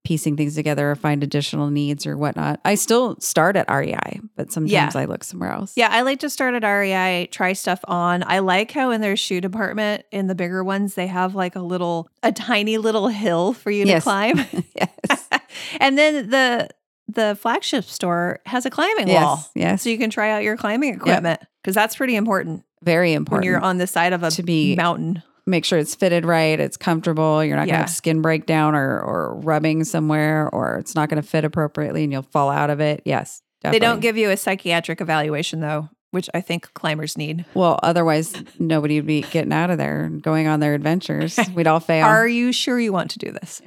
piecing 0.04 0.36
things 0.36 0.56
together 0.56 0.90
or 0.90 0.96
find 0.96 1.22
additional 1.22 1.70
needs 1.70 2.06
or 2.08 2.16
whatnot. 2.16 2.58
I 2.64 2.74
still 2.74 3.16
start 3.20 3.54
at 3.54 3.70
REI, 3.70 4.18
but 4.36 4.50
sometimes 4.50 4.72
Yeah. 4.72 4.90
I 5.00 5.04
look 5.04 5.22
somewhere 5.22 5.52
else. 5.52 5.74
yeah, 5.76 5.90
I 5.92 6.00
like 6.00 6.18
to 6.20 6.28
start 6.30 6.54
at 6.54 6.64
REI, 6.64 7.28
try 7.30 7.52
stuff 7.52 7.78
on. 7.86 8.24
I 8.26 8.40
like 8.40 8.72
how 8.72 8.90
in 8.90 9.00
their 9.00 9.16
shoe 9.16 9.40
department, 9.40 10.02
in 10.10 10.26
the 10.26 10.34
bigger 10.34 10.64
ones, 10.64 10.96
they 10.96 11.06
have 11.06 11.36
like 11.36 11.54
a 11.54 11.60
little, 11.62 12.08
a 12.24 12.32
tiny 12.32 12.78
little 12.78 13.06
hill 13.06 13.52
for 13.52 13.70
you 13.70 13.84
to 13.84 14.00
climb. 14.00 14.38
yes. 14.74 15.28
and 15.80 15.96
then 15.96 16.30
the 16.30 16.68
the 17.14 17.36
flagship 17.40 17.84
store 17.84 18.40
has 18.46 18.66
a 18.66 18.70
climbing 18.70 19.08
wall. 19.08 19.36
Yes. 19.38 19.50
Yes. 19.54 19.82
So 19.82 19.90
you 19.90 19.98
can 19.98 20.10
try 20.10 20.30
out 20.30 20.42
your 20.42 20.56
climbing 20.56 20.94
equipment 20.94 21.40
because 21.62 21.74
that's 21.74 21.96
pretty 21.96 22.16
important, 22.16 22.64
Very 22.82 23.12
important. 23.12 23.44
when 23.44 23.52
you're 23.52 23.60
on 23.60 23.78
the 23.78 23.86
side 23.86 24.12
of 24.12 24.22
a 24.22 24.30
to 24.32 24.42
be- 24.42 24.74
mountain. 24.76 25.22
make 25.46 25.64
sure 25.64 25.78
it's 25.78 25.94
fitted 25.94 26.24
right, 26.24 26.58
it's 26.60 26.76
comfortable, 26.76 27.44
you're 27.44 27.56
not 27.56 27.66
Yeah. 27.66 27.72
gonna 27.74 27.82
have 27.84 27.90
skin 27.90 28.22
breakdown 28.22 28.74
or 28.74 29.00
or 29.00 29.40
rubbing 29.40 29.84
somewhere, 29.84 30.48
or 30.52 30.76
it's 30.78 30.94
not 30.94 31.08
gonna 31.08 31.22
fit 31.22 31.44
appropriately 31.44 32.04
and 32.04 32.12
you'll 32.12 32.22
fall 32.22 32.48
out 32.50 32.70
of 32.70 32.80
it. 32.80 33.02
Yes. 33.04 33.42
They 33.62 33.78
don't 33.78 34.00
give 34.00 34.16
you 34.16 34.30
a 34.30 34.36
psychiatric 34.36 35.00
evaluation 35.00 35.60
though 35.60 35.88
which 36.12 36.30
I 36.32 36.40
think 36.40 36.72
climbers 36.74 37.18
need. 37.18 37.44
Well, 37.54 37.78
otherwise 37.82 38.34
nobody 38.58 38.98
would 39.00 39.06
be 39.06 39.22
getting 39.22 39.52
out 39.52 39.70
of 39.70 39.78
there 39.78 40.04
and 40.04 40.22
going 40.22 40.46
on 40.46 40.60
their 40.60 40.74
adventures. 40.74 41.38
We'd 41.54 41.66
all 41.66 41.80
fail. 41.80 42.06
Are 42.06 42.28
you 42.28 42.52
sure 42.52 42.78
you 42.78 42.92
want 42.92 43.10
to 43.12 43.18
do 43.18 43.32
this? 43.32 43.60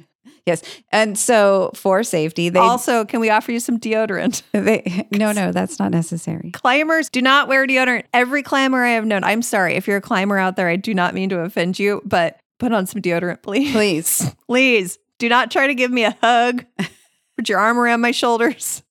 yes. 0.46 0.62
And 0.90 1.18
so 1.18 1.70
for 1.74 2.02
safety, 2.02 2.48
they 2.48 2.60
also, 2.60 3.04
can 3.04 3.20
we 3.20 3.28
offer 3.28 3.52
you 3.52 3.60
some 3.60 3.78
deodorant? 3.78 4.42
they 4.52 5.06
no, 5.12 5.32
no, 5.32 5.52
that's 5.52 5.78
not 5.78 5.90
necessary. 5.90 6.52
Climbers 6.52 7.10
do 7.10 7.20
not 7.20 7.48
wear 7.48 7.66
deodorant. 7.66 8.04
Every 8.14 8.42
climber 8.42 8.82
I 8.82 8.90
have 8.90 9.04
known, 9.04 9.24
I'm 9.24 9.42
sorry 9.42 9.74
if 9.74 9.86
you're 9.86 9.98
a 9.98 10.02
climber 10.02 10.38
out 10.38 10.56
there, 10.56 10.68
I 10.68 10.76
do 10.76 10.94
not 10.94 11.12
mean 11.12 11.28
to 11.30 11.40
offend 11.40 11.78
you, 11.78 12.00
but 12.04 12.38
put 12.58 12.72
on 12.72 12.86
some 12.86 13.02
deodorant, 13.02 13.42
please. 13.42 13.72
Please. 13.72 14.34
Please 14.46 14.98
do 15.18 15.28
not 15.28 15.50
try 15.50 15.66
to 15.66 15.74
give 15.74 15.90
me 15.90 16.04
a 16.04 16.16
hug. 16.22 16.64
Put 17.36 17.48
your 17.48 17.58
arm 17.58 17.78
around 17.78 18.00
my 18.00 18.12
shoulders. 18.12 18.82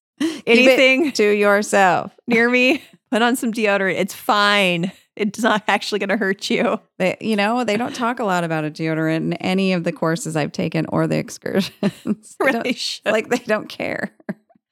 Anything 0.45 1.11
to 1.13 1.23
yourself. 1.23 2.11
near 2.27 2.49
me, 2.49 2.83
put 3.15 3.21
on 3.21 3.37
some 3.37 3.53
deodorant. 3.53 3.95
It's 3.97 4.13
fine. 4.13 4.91
It's 5.15 5.39
not 5.39 5.63
actually 5.69 5.99
going 5.99 6.09
to 6.09 6.17
hurt 6.17 6.49
you. 6.49 6.77
They, 6.99 7.15
you 7.21 7.37
know, 7.37 7.63
they 7.63 7.77
don't 7.77 7.95
talk 7.95 8.19
a 8.19 8.25
lot 8.25 8.43
about 8.43 8.65
a 8.65 8.69
deodorant 8.69 9.15
in 9.15 9.33
any 9.35 9.71
of 9.71 9.85
the 9.85 9.93
courses 9.93 10.35
I've 10.35 10.51
taken 10.51 10.85
or 10.89 11.07
the 11.07 11.17
excursions. 11.17 11.71
Really 12.41 12.73
should. 12.73 13.05
like 13.05 13.29
they 13.29 13.37
don't 13.37 13.69
care. 13.69 14.11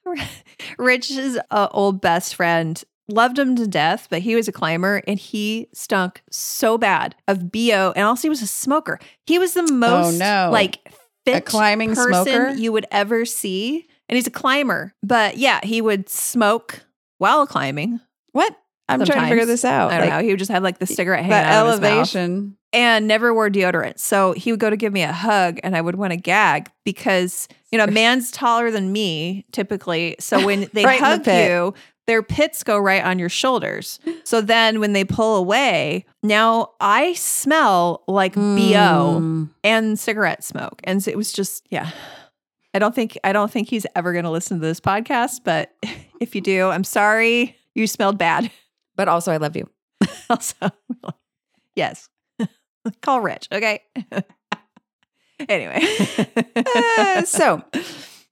Rich's 0.77 1.39
uh, 1.51 1.69
old 1.71 2.01
best 2.01 2.35
friend 2.35 2.83
loved 3.07 3.39
him 3.39 3.55
to 3.55 3.65
death, 3.65 4.07
but 4.09 4.21
he 4.21 4.35
was 4.35 4.49
a 4.49 4.51
climber 4.51 5.01
and 5.07 5.17
he 5.17 5.69
stunk 5.73 6.21
so 6.29 6.77
bad 6.77 7.15
of 7.29 7.49
BO. 7.49 7.93
And 7.95 8.03
also, 8.05 8.23
he 8.23 8.29
was 8.29 8.41
a 8.41 8.47
smoker. 8.47 8.99
He 9.25 9.39
was 9.39 9.53
the 9.53 9.71
most 9.71 10.15
Oh, 10.15 10.17
no. 10.17 10.49
like 10.51 10.79
fit 11.25 11.45
climbing 11.45 11.95
person 11.95 12.25
smoker? 12.25 12.49
you 12.49 12.73
would 12.73 12.87
ever 12.91 13.23
see. 13.23 13.87
And 14.09 14.17
he's 14.17 14.27
a 14.27 14.31
climber. 14.31 14.93
But 15.01 15.37
yeah, 15.37 15.61
he 15.63 15.81
would 15.81 16.09
smoke 16.09 16.81
while 17.19 17.47
climbing. 17.47 18.01
What? 18.33 18.55
I'm 18.89 19.03
trying 19.05 19.21
to 19.21 19.29
figure 19.29 19.45
this 19.45 19.63
out. 19.63 19.91
I 19.91 19.97
don't 19.97 20.09
Like, 20.09 20.19
know. 20.19 20.23
He 20.25 20.29
would 20.31 20.39
just 20.39 20.51
have 20.51 20.61
like 20.61 20.77
the 20.79 20.85
cigarette 20.85 21.21
hanging 21.21 21.33
out 21.33 21.65
of 21.67 21.71
his 21.71 21.79
mouth 21.81 21.89
elevation. 21.89 22.57
and 22.73 23.07
never 23.07 23.33
wore 23.33 23.49
deodorant. 23.49 23.97
So 23.97 24.33
he 24.33 24.51
would 24.51 24.59
go 24.59 24.69
to 24.69 24.75
give 24.75 24.91
me 24.91 25.03
a 25.03 25.13
hug 25.13 25.59
and 25.63 25.73
I 25.75 25.79
would 25.81 25.95
want 25.95 26.11
to 26.11 26.17
gag 26.17 26.69
because, 26.83 27.47
you 27.71 27.77
know, 27.77 27.85
a 27.85 27.91
man's 27.91 28.29
taller 28.29 28.69
than 28.71 28.91
me 28.91 29.45
typically. 29.53 30.17
So 30.19 30.45
when 30.45 30.67
they 30.73 30.83
Right 30.83 30.97
in 31.01 31.23
the 31.23 31.31
hug 31.31 31.49
you, 31.49 31.73
their 32.07 32.21
pits 32.21 32.63
go 32.63 32.77
right 32.77 33.01
on 33.03 33.17
your 33.19 33.29
shoulders. 33.29 33.99
So 34.25 34.41
then 34.41 34.79
when 34.81 34.91
they 34.93 35.03
pull 35.05 35.37
away, 35.37 36.05
now 36.23 36.71
I 36.81 37.13
smell 37.13 38.03
like 38.07 38.33
BO 38.35 38.39
Mm. 39.19 39.49
and 39.63 39.97
cigarette 39.99 40.43
smoke. 40.43 40.81
And 40.83 41.01
so 41.03 41.09
it 41.11 41.17
was 41.17 41.31
just, 41.31 41.65
yeah. 41.69 41.91
I 42.73 42.79
don't 42.79 42.93
think 42.95 43.17
I 43.23 43.31
don't 43.33 43.51
think 43.51 43.69
he's 43.69 43.85
ever 43.95 44.11
going 44.13 44.25
to 44.25 44.31
listen 44.31 44.59
to 44.59 44.65
this 44.65 44.79
podcast, 44.79 45.41
but 45.45 45.73
if 46.19 46.35
you 46.35 46.41
do, 46.41 46.69
I'm 46.69 46.83
sorry. 46.83 47.55
You 47.75 47.87
smelled 47.87 48.17
bad. 48.17 48.51
But 48.95 49.07
also, 49.07 49.31
I 49.31 49.37
love 49.37 49.55
you. 49.55 49.67
Also, 50.29 50.69
yes. 51.75 52.09
Call 53.01 53.21
Rich, 53.21 53.47
okay? 53.51 53.81
anyway. 55.49 55.81
Uh, 56.55 57.23
so 57.23 57.63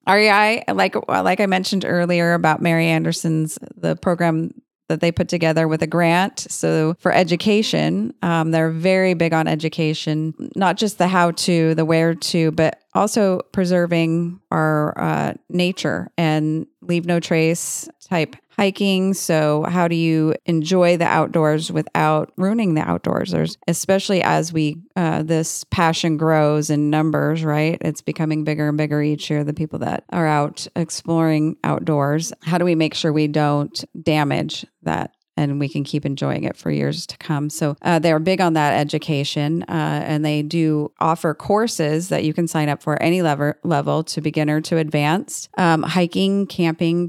REI, 0.07 0.63
like 0.71 0.95
like 1.07 1.39
I 1.39 1.47
mentioned 1.47 1.83
earlier 1.83 2.35
about 2.35 2.61
Mary 2.61 2.85
Anderson's 2.85 3.57
the 3.75 3.95
program 3.95 4.51
that 4.91 4.99
they 4.99 5.11
put 5.11 5.29
together 5.29 5.67
with 5.67 5.81
a 5.81 5.87
grant. 5.87 6.45
So 6.49 6.95
for 6.99 7.13
education, 7.13 8.13
um, 8.21 8.51
they're 8.51 8.71
very 8.71 9.13
big 9.13 9.33
on 9.33 9.47
education, 9.47 10.33
not 10.55 10.75
just 10.75 10.97
the 10.97 11.07
how 11.07 11.31
to, 11.31 11.73
the 11.75 11.85
where 11.85 12.13
to, 12.13 12.51
but 12.51 12.81
also 12.93 13.39
preserving 13.53 14.41
our 14.51 14.93
uh, 14.99 15.33
nature 15.49 16.11
and 16.17 16.67
leave 16.81 17.05
no 17.05 17.19
trace 17.19 17.89
type 18.09 18.35
hiking. 18.57 19.13
So 19.13 19.63
how 19.63 19.87
do 19.87 19.95
you 19.95 20.35
enjoy 20.45 20.97
the 20.97 21.05
outdoors 21.05 21.71
without 21.71 22.31
ruining 22.37 22.73
the 22.73 22.81
outdoors? 22.81 23.31
There's 23.31 23.57
especially 23.67 24.21
as 24.21 24.51
we 24.51 24.77
uh, 24.95 25.23
this 25.23 25.63
passion 25.65 26.17
grows 26.17 26.69
in 26.69 26.89
numbers, 26.89 27.43
right? 27.43 27.77
It's 27.81 28.01
becoming 28.01 28.43
bigger 28.43 28.69
and 28.69 28.77
bigger 28.77 29.01
each 29.01 29.29
year. 29.29 29.43
The 29.43 29.53
people 29.53 29.79
that 29.79 30.03
are 30.11 30.27
out 30.27 30.67
exploring 30.75 31.57
outdoors. 31.63 32.33
How 32.41 32.57
do 32.57 32.65
we 32.65 32.75
make 32.75 32.93
sure 32.93 33.13
we 33.13 33.27
don't 33.27 33.83
damage 34.01 34.65
that? 34.83 35.11
And 35.37 35.59
we 35.59 35.69
can 35.69 35.83
keep 35.83 36.05
enjoying 36.05 36.43
it 36.43 36.57
for 36.57 36.69
years 36.69 37.07
to 37.07 37.17
come. 37.17 37.49
So 37.49 37.75
uh, 37.81 37.99
they're 37.99 38.19
big 38.19 38.41
on 38.41 38.53
that 38.53 38.77
education, 38.77 39.63
uh, 39.63 40.03
and 40.05 40.25
they 40.25 40.41
do 40.41 40.91
offer 40.99 41.33
courses 41.33 42.09
that 42.09 42.23
you 42.23 42.33
can 42.33 42.47
sign 42.47 42.69
up 42.69 42.83
for 42.83 43.01
any 43.01 43.21
level 43.21 43.53
level 43.63 44.03
to 44.03 44.21
beginner 44.21 44.61
to 44.61 44.77
advanced. 44.77 45.49
Um, 45.57 45.83
hiking, 45.83 46.47
camping, 46.47 47.07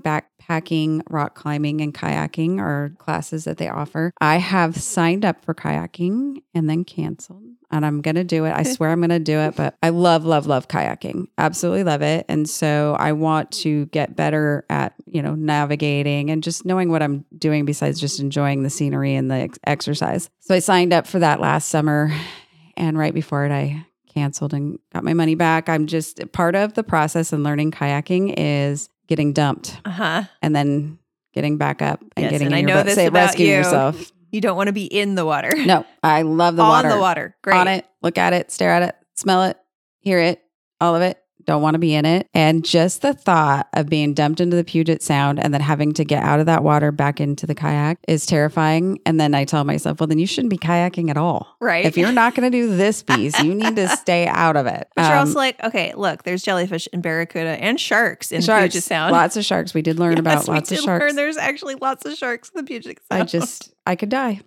rock 1.10 1.34
climbing, 1.34 1.80
and 1.80 1.94
kayaking 1.94 2.58
are 2.60 2.92
classes 2.98 3.44
that 3.44 3.58
they 3.58 3.68
offer. 3.68 4.12
I 4.20 4.36
have 4.36 4.76
signed 4.76 5.24
up 5.24 5.44
for 5.44 5.54
kayaking 5.54 6.42
and 6.54 6.68
then 6.68 6.84
canceled. 6.84 7.42
And 7.70 7.86
I'm 7.86 8.02
going 8.02 8.16
to 8.16 8.24
do 8.24 8.44
it. 8.44 8.52
I 8.52 8.62
swear 8.74 8.90
I'm 8.90 9.00
going 9.00 9.10
to 9.10 9.18
do 9.18 9.38
it. 9.38 9.56
But 9.56 9.74
I 9.82 9.88
love, 9.88 10.24
love, 10.24 10.46
love 10.46 10.68
kayaking. 10.68 11.28
Absolutely 11.38 11.84
love 11.84 12.02
it. 12.02 12.26
And 12.28 12.48
so 12.48 12.96
I 12.98 13.12
want 13.12 13.50
to 13.52 13.86
get 13.86 14.14
better 14.14 14.66
at, 14.68 14.94
you 15.06 15.22
know, 15.22 15.34
navigating 15.34 16.30
and 16.30 16.42
just 16.42 16.66
knowing 16.66 16.90
what 16.90 17.02
I'm 17.02 17.24
doing 17.38 17.64
besides 17.64 17.98
just 17.98 18.20
enjoying 18.20 18.62
the 18.62 18.70
scenery 18.70 19.14
and 19.14 19.30
the 19.30 19.36
ex- 19.36 19.58
exercise. 19.64 20.28
So 20.40 20.54
I 20.54 20.58
signed 20.58 20.92
up 20.92 21.06
for 21.06 21.18
that 21.20 21.40
last 21.40 21.68
summer. 21.68 22.14
And 22.76 22.98
right 22.98 23.14
before 23.14 23.44
it, 23.46 23.52
I 23.52 23.86
canceled 24.12 24.54
and 24.54 24.78
got 24.92 25.04
my 25.04 25.14
money 25.14 25.34
back. 25.34 25.68
I'm 25.68 25.86
just 25.86 26.20
part 26.32 26.54
of 26.54 26.74
the 26.74 26.82
process 26.82 27.32
and 27.32 27.42
learning 27.42 27.70
kayaking 27.70 28.34
is 28.36 28.88
getting 29.08 29.32
dumped 29.32 29.78
uh-huh. 29.84 30.24
and 30.40 30.54
then 30.54 30.98
getting 31.34 31.58
back 31.58 31.82
up 31.82 32.00
and 32.16 32.24
Yes, 32.24 32.32
getting 32.32 32.46
and 32.48 32.54
in 32.54 32.56
I 32.56 32.60
your 32.60 32.68
know 32.68 32.74
boat, 32.76 32.86
this 32.86 32.94
say, 32.94 33.06
about 33.06 33.26
rescue 33.26 33.46
you. 33.46 33.54
yourself. 33.54 34.12
You 34.30 34.40
don't 34.40 34.56
want 34.56 34.68
to 34.68 34.72
be 34.72 34.84
in 34.84 35.14
the 35.14 35.24
water. 35.26 35.52
No, 35.54 35.84
I 36.02 36.22
love 36.22 36.56
the 36.56 36.62
On 36.62 36.68
water. 36.68 36.88
On 36.88 36.94
the 36.96 37.00
water. 37.00 37.36
Great. 37.42 37.56
On 37.56 37.68
it, 37.68 37.86
look 38.02 38.16
at 38.18 38.32
it, 38.32 38.50
stare 38.50 38.70
at 38.70 38.82
it, 38.82 38.94
smell 39.14 39.44
it, 39.44 39.56
hear 40.00 40.18
it, 40.18 40.40
all 40.80 40.96
of 40.96 41.02
it. 41.02 41.21
Don't 41.46 41.62
want 41.62 41.74
to 41.74 41.78
be 41.78 41.94
in 41.94 42.04
it. 42.04 42.28
And 42.34 42.64
just 42.64 43.02
the 43.02 43.12
thought 43.14 43.68
of 43.72 43.88
being 43.88 44.14
dumped 44.14 44.40
into 44.40 44.56
the 44.56 44.64
Puget 44.64 45.02
Sound 45.02 45.38
and 45.40 45.52
then 45.52 45.60
having 45.60 45.92
to 45.94 46.04
get 46.04 46.22
out 46.22 46.40
of 46.40 46.46
that 46.46 46.62
water 46.62 46.92
back 46.92 47.20
into 47.20 47.46
the 47.46 47.54
kayak 47.54 47.98
is 48.08 48.26
terrifying. 48.26 48.98
And 49.06 49.18
then 49.20 49.34
I 49.34 49.44
tell 49.44 49.64
myself, 49.64 50.00
well, 50.00 50.06
then 50.06 50.18
you 50.18 50.26
shouldn't 50.26 50.50
be 50.50 50.58
kayaking 50.58 51.10
at 51.10 51.16
all. 51.16 51.56
Right. 51.60 51.84
If 51.84 51.96
you're 51.96 52.12
not 52.12 52.34
going 52.34 52.50
to 52.50 52.56
do 52.56 52.76
this 52.76 53.02
piece, 53.04 53.38
you 53.42 53.54
need 53.54 53.76
to 53.76 53.88
stay 53.88 54.26
out 54.26 54.56
of 54.56 54.66
it. 54.66 54.88
But 54.94 55.02
you're 55.02 55.12
Um, 55.12 55.18
also 55.28 55.38
like, 55.38 55.62
okay, 55.62 55.92
look, 55.96 56.22
there's 56.24 56.42
jellyfish 56.42 56.88
and 56.92 57.02
barracuda 57.02 57.50
and 57.62 57.80
sharks 57.80 58.30
in 58.32 58.42
sharks, 58.42 58.72
Puget 58.74 58.82
Sound. 58.84 59.12
lots 59.12 59.36
of 59.36 59.44
sharks. 59.44 59.74
We 59.74 59.82
did 59.82 59.98
learn 59.98 60.12
Yes, 60.16 60.20
about 60.20 60.48
lots 60.48 60.72
of 60.72 60.78
sharks. 60.78 61.02
learn 61.02 61.16
there's 61.16 61.36
actually 61.36 61.74
lots 61.76 62.04
of 62.04 62.14
sharks 62.14 62.50
in 62.50 62.58
the 62.60 62.66
Puget 62.66 62.98
Sound. 63.10 63.22
I 63.22 63.24
just, 63.24 63.72
I 63.86 63.96
could 63.96 64.08
die. 64.08 64.40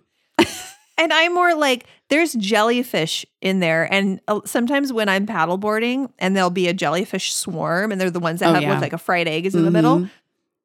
And 0.98 1.12
I'm 1.12 1.34
more 1.34 1.54
like, 1.54 1.86
there's 2.08 2.32
jellyfish 2.34 3.26
in 3.42 3.60
there. 3.60 3.92
And 3.92 4.20
uh, 4.28 4.40
sometimes 4.44 4.92
when 4.92 5.08
I'm 5.08 5.26
paddleboarding 5.26 6.10
and 6.18 6.34
there'll 6.34 6.50
be 6.50 6.68
a 6.68 6.72
jellyfish 6.74 7.34
swarm 7.34 7.92
and 7.92 8.00
they're 8.00 8.10
the 8.10 8.20
ones 8.20 8.40
that 8.40 8.50
Oh, 8.50 8.54
have 8.54 8.62
yeah. 8.62 8.70
with 8.74 8.80
like 8.82 8.92
a 8.94 8.98
fried 8.98 9.28
egg 9.28 9.44
is 9.46 9.54
in 9.54 9.64
the 9.64 9.70
middle. 9.70 9.98
Mhm. 10.00 10.10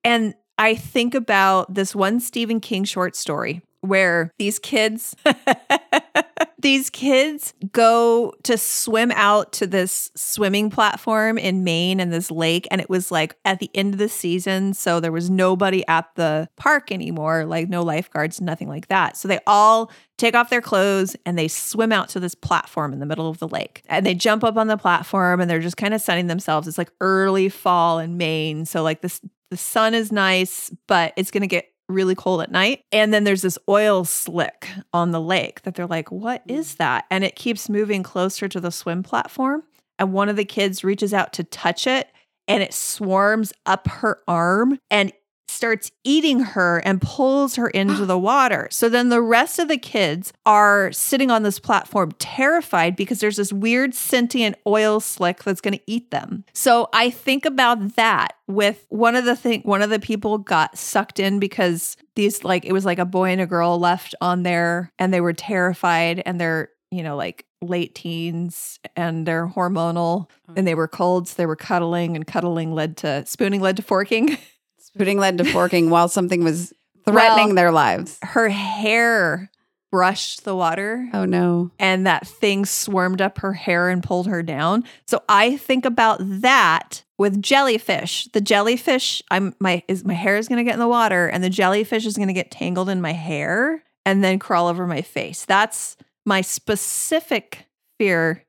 And 0.04 0.34
I 0.58 0.76
think 0.76 1.16
about 1.16 1.74
this 1.74 1.94
one 1.96 2.20
Stephen 2.20 2.60
King 2.60 2.84
short 2.86 3.16
story 3.16 3.62
where 3.82 4.32
these 4.38 4.58
kids 4.60 5.16
these 6.62 6.90
kids 6.90 7.54
go 7.72 8.34
to 8.44 8.58
swim 8.58 9.12
out 9.12 9.52
to 9.54 9.68
this 9.68 10.12
swimming 10.16 10.70
platform 10.70 11.38
in 11.38 11.64
Maine 11.64 12.00
and 12.00 12.14
this 12.14 12.30
lake 12.30 12.68
and 12.70 12.80
it 12.80 12.90
was 12.90 13.12
like 13.12 13.36
at 13.46 13.60
the 13.60 13.70
end 13.74 13.94
of 13.94 13.98
the 13.98 14.10
season 14.10 14.74
so 14.74 15.00
there 15.00 15.12
was 15.12 15.30
nobody 15.30 15.86
at 15.88 16.14
the 16.16 16.48
park 16.58 16.92
anymore 16.92 17.46
like 17.46 17.70
no 17.70 17.82
lifeguards 17.82 18.40
nothing 18.42 18.68
like 18.68 18.88
that. 18.88 19.18
So 19.18 19.28
they 19.28 19.40
all 19.48 19.92
take 20.18 20.36
off 20.36 20.50
their 20.50 20.62
clothes 20.62 21.16
and 21.26 21.38
they 21.38 21.48
swim 21.48 21.92
out 21.92 22.10
to 22.10 22.20
this 22.20 22.36
platform 22.36 22.94
in 22.94 23.00
the 23.00 23.06
middle 23.06 23.30
of 23.30 23.40
the 23.40 23.48
lake. 23.48 23.82
And 23.88 24.06
they 24.06 24.14
jump 24.14 24.44
up 24.44 24.58
on 24.58 24.68
the 24.68 24.78
platform 24.78 25.42
and 25.42 25.50
they're 25.50 25.60
just 25.60 25.78
kind 25.78 25.94
of 25.94 26.02
sunning 26.02 26.28
themselves. 26.28 26.68
It's 26.68 26.78
like 26.78 26.92
early 27.02 27.50
fall 27.50 28.00
in 28.00 28.18
Maine 28.18 28.66
so 28.66 28.84
like 28.84 29.02
this 29.02 29.22
the 29.50 29.58
sun 29.58 29.94
is 29.94 30.12
nice 30.12 30.72
but 30.88 31.14
it's 31.18 31.30
going 31.30 31.42
to 31.42 31.48
get 31.48 31.71
really 31.92 32.16
cold 32.16 32.42
at 32.42 32.52
night. 32.52 32.84
And 32.92 33.14
then 33.14 33.24
there's 33.24 33.42
this 33.42 33.58
oil 33.70 34.06
slick 34.06 34.68
on 34.94 35.12
the 35.12 35.22
lake 35.22 35.62
that 35.64 35.76
they're 35.76 35.88
like, 35.88 36.12
what 36.12 36.48
mm. 36.48 36.58
is 36.58 36.76
that? 36.76 37.06
And 37.12 37.24
it 37.24 37.36
keeps 37.36 37.70
moving 37.70 38.04
closer 38.04 38.48
to 38.48 38.60
the 38.60 38.72
swim 38.72 39.04
platform. 39.04 39.64
And 40.00 40.14
one 40.14 40.30
of 40.30 40.36
the 40.36 40.46
kids 40.46 40.84
reaches 40.84 41.14
out 41.14 41.34
to 41.34 41.44
touch 41.44 41.86
it 41.86 42.08
and 42.48 42.64
it 42.64 42.74
swarms 42.74 43.54
up 43.66 43.88
her 43.88 44.20
arm 44.28 44.80
and 44.90 45.14
starts 45.52 45.92
eating 46.04 46.40
her 46.40 46.80
and 46.80 47.02
pulls 47.02 47.56
her 47.56 47.68
into 47.70 48.06
the 48.06 48.18
water. 48.18 48.68
So 48.72 48.90
then 48.90 49.10
the 49.10 49.22
rest 49.22 49.60
of 49.60 49.68
the 49.68 49.78
kids 49.78 50.34
are 50.46 50.92
sitting 50.92 51.30
on 51.30 51.44
this 51.44 51.60
platform 51.60 52.12
terrified 52.20 52.96
because 52.96 53.20
there's 53.20 53.38
this 53.38 53.54
weird 53.54 53.94
sentient 53.94 54.56
oil 54.66 55.00
slick 55.00 55.44
that's 55.44 55.62
going 55.62 55.78
to 55.78 55.84
eat 55.86 56.12
them. 56.12 56.46
So 56.54 56.90
I 56.94 57.10
think 57.10 57.46
about 57.46 57.96
that 57.96 58.36
with 58.48 58.86
one 58.90 59.16
of 59.16 59.26
the 59.26 59.36
thing 59.36 59.62
one 59.62 59.82
of 59.82 59.90
the 59.90 60.00
people 60.00 60.38
got 60.38 60.78
sucked 60.78 61.20
in 61.20 61.40
because 61.40 61.96
these 62.16 62.44
like 62.44 62.66
it 62.66 62.74
was 62.74 62.86
like 62.86 63.00
a 63.00 63.06
boy 63.06 63.30
and 63.30 63.42
a 63.42 63.46
girl 63.46 63.80
left 63.80 64.16
on 64.22 64.44
there 64.44 64.92
and 65.00 65.14
they 65.14 65.22
were 65.22 65.34
terrified 65.34 66.22
and 66.26 66.40
they're, 66.40 66.70
you 66.92 67.04
know, 67.04 67.16
like 67.16 67.46
late 67.62 67.94
teens 67.94 68.80
and 68.96 69.26
they're 69.26 69.48
hormonal 69.48 70.24
uh-huh. 70.24 70.54
and 70.58 70.68
they 70.68 70.76
were 70.76 70.88
cold 70.88 71.28
so 71.28 71.36
they 71.38 71.46
were 71.46 71.56
cuddling 71.56 72.16
and 72.16 72.26
cuddling 72.26 72.74
led 72.74 72.98
to 72.98 73.26
spooning 73.26 73.62
led 73.62 73.78
to 73.78 73.84
forking. 73.84 74.38
Spooning 74.96 75.18
led 75.20 75.38
to 75.38 75.44
forking 75.46 75.90
while 75.90 76.08
something 76.08 76.44
was 76.44 76.74
threatening 77.06 77.48
Well- 77.48 77.56
their 77.56 77.72
lives. 77.72 78.18
Her 78.24 78.50
hair 78.50 79.50
brushed 79.92 80.46
the 80.46 80.56
water. 80.56 81.10
Oh 81.14 81.26
no. 81.26 81.70
and 81.78 82.08
that 82.08 82.26
thing 82.26 82.64
swarmed 82.66 83.22
up 83.22 83.40
her 83.40 83.52
hair 83.54 83.90
and 83.90 84.02
pulled 84.02 84.28
her 84.28 84.42
down. 84.42 84.86
So 85.06 85.22
I 85.28 85.58
think 85.58 85.84
about 85.86 86.20
that 86.22 87.04
with 87.18 87.42
jellyfish. 87.42 88.26
The 88.32 88.40
jellyfish, 88.40 89.22
I'm 89.30 89.54
my 89.60 89.84
is 89.90 90.06
my 90.06 90.14
hair 90.14 90.38
is 90.38 90.48
going 90.48 90.58
to 90.58 90.64
get 90.64 90.74
in 90.76 90.80
the 90.80 90.88
water 90.88 91.28
and 91.28 91.44
the 91.44 91.50
jellyfish 91.50 92.06
is 92.06 92.16
going 92.16 92.30
to 92.30 92.34
get 92.34 92.52
tangled 92.52 92.88
in 92.88 93.02
my 93.02 93.12
hair 93.12 93.84
and 94.06 94.24
then 94.24 94.40
crawl 94.40 94.68
over 94.68 94.88
my 94.88 95.02
face. 95.02 95.44
That's 95.46 95.98
my 96.26 96.40
specific 96.42 97.66
fear 98.00 98.44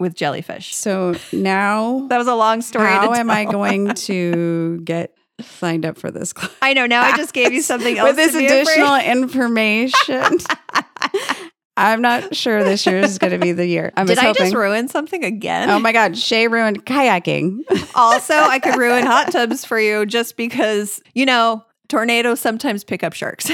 with 0.00 0.14
jellyfish. 0.14 0.74
So 0.74 1.14
now 1.32 2.06
That 2.08 2.18
was 2.18 2.26
a 2.26 2.34
long 2.34 2.60
story. 2.62 2.86
how 2.86 3.12
am 3.14 3.30
I 3.30 3.44
going 3.44 3.94
to 3.94 4.80
get 4.84 5.14
signed 5.40 5.84
up 5.86 5.98
for 5.98 6.10
this 6.10 6.32
class? 6.32 6.50
I 6.62 6.72
know 6.74 6.86
now 6.86 7.02
I 7.02 7.16
just 7.16 7.32
gave 7.32 7.52
you 7.52 7.62
something 7.62 7.96
else 7.98 8.08
With 8.08 8.16
this 8.16 8.32
to 8.32 8.38
be 8.38 8.46
afraid- 8.46 8.62
additional 8.62 8.96
information. 8.96 10.38
I'm 11.78 12.00
not 12.00 12.34
sure 12.34 12.64
this 12.64 12.86
year 12.86 13.00
is 13.00 13.18
going 13.18 13.32
to 13.32 13.38
be 13.38 13.52
the 13.52 13.66
year. 13.66 13.92
I'm 13.98 14.06
Did 14.06 14.16
I 14.16 14.22
hoping. 14.22 14.44
just 14.44 14.54
ruin 14.54 14.88
something 14.88 15.22
again? 15.24 15.68
oh 15.68 15.78
my 15.78 15.92
God, 15.92 16.16
Shay 16.16 16.48
ruined 16.48 16.86
kayaking. 16.86 17.58
also, 17.94 18.32
I 18.34 18.58
could 18.60 18.76
ruin 18.76 19.04
hot 19.04 19.30
tubs 19.30 19.62
for 19.66 19.78
you 19.78 20.06
just 20.06 20.38
because, 20.38 21.02
you 21.14 21.26
know, 21.26 21.62
tornadoes 21.90 22.40
sometimes 22.40 22.82
pick 22.82 23.02
up 23.02 23.12
sharks. 23.12 23.50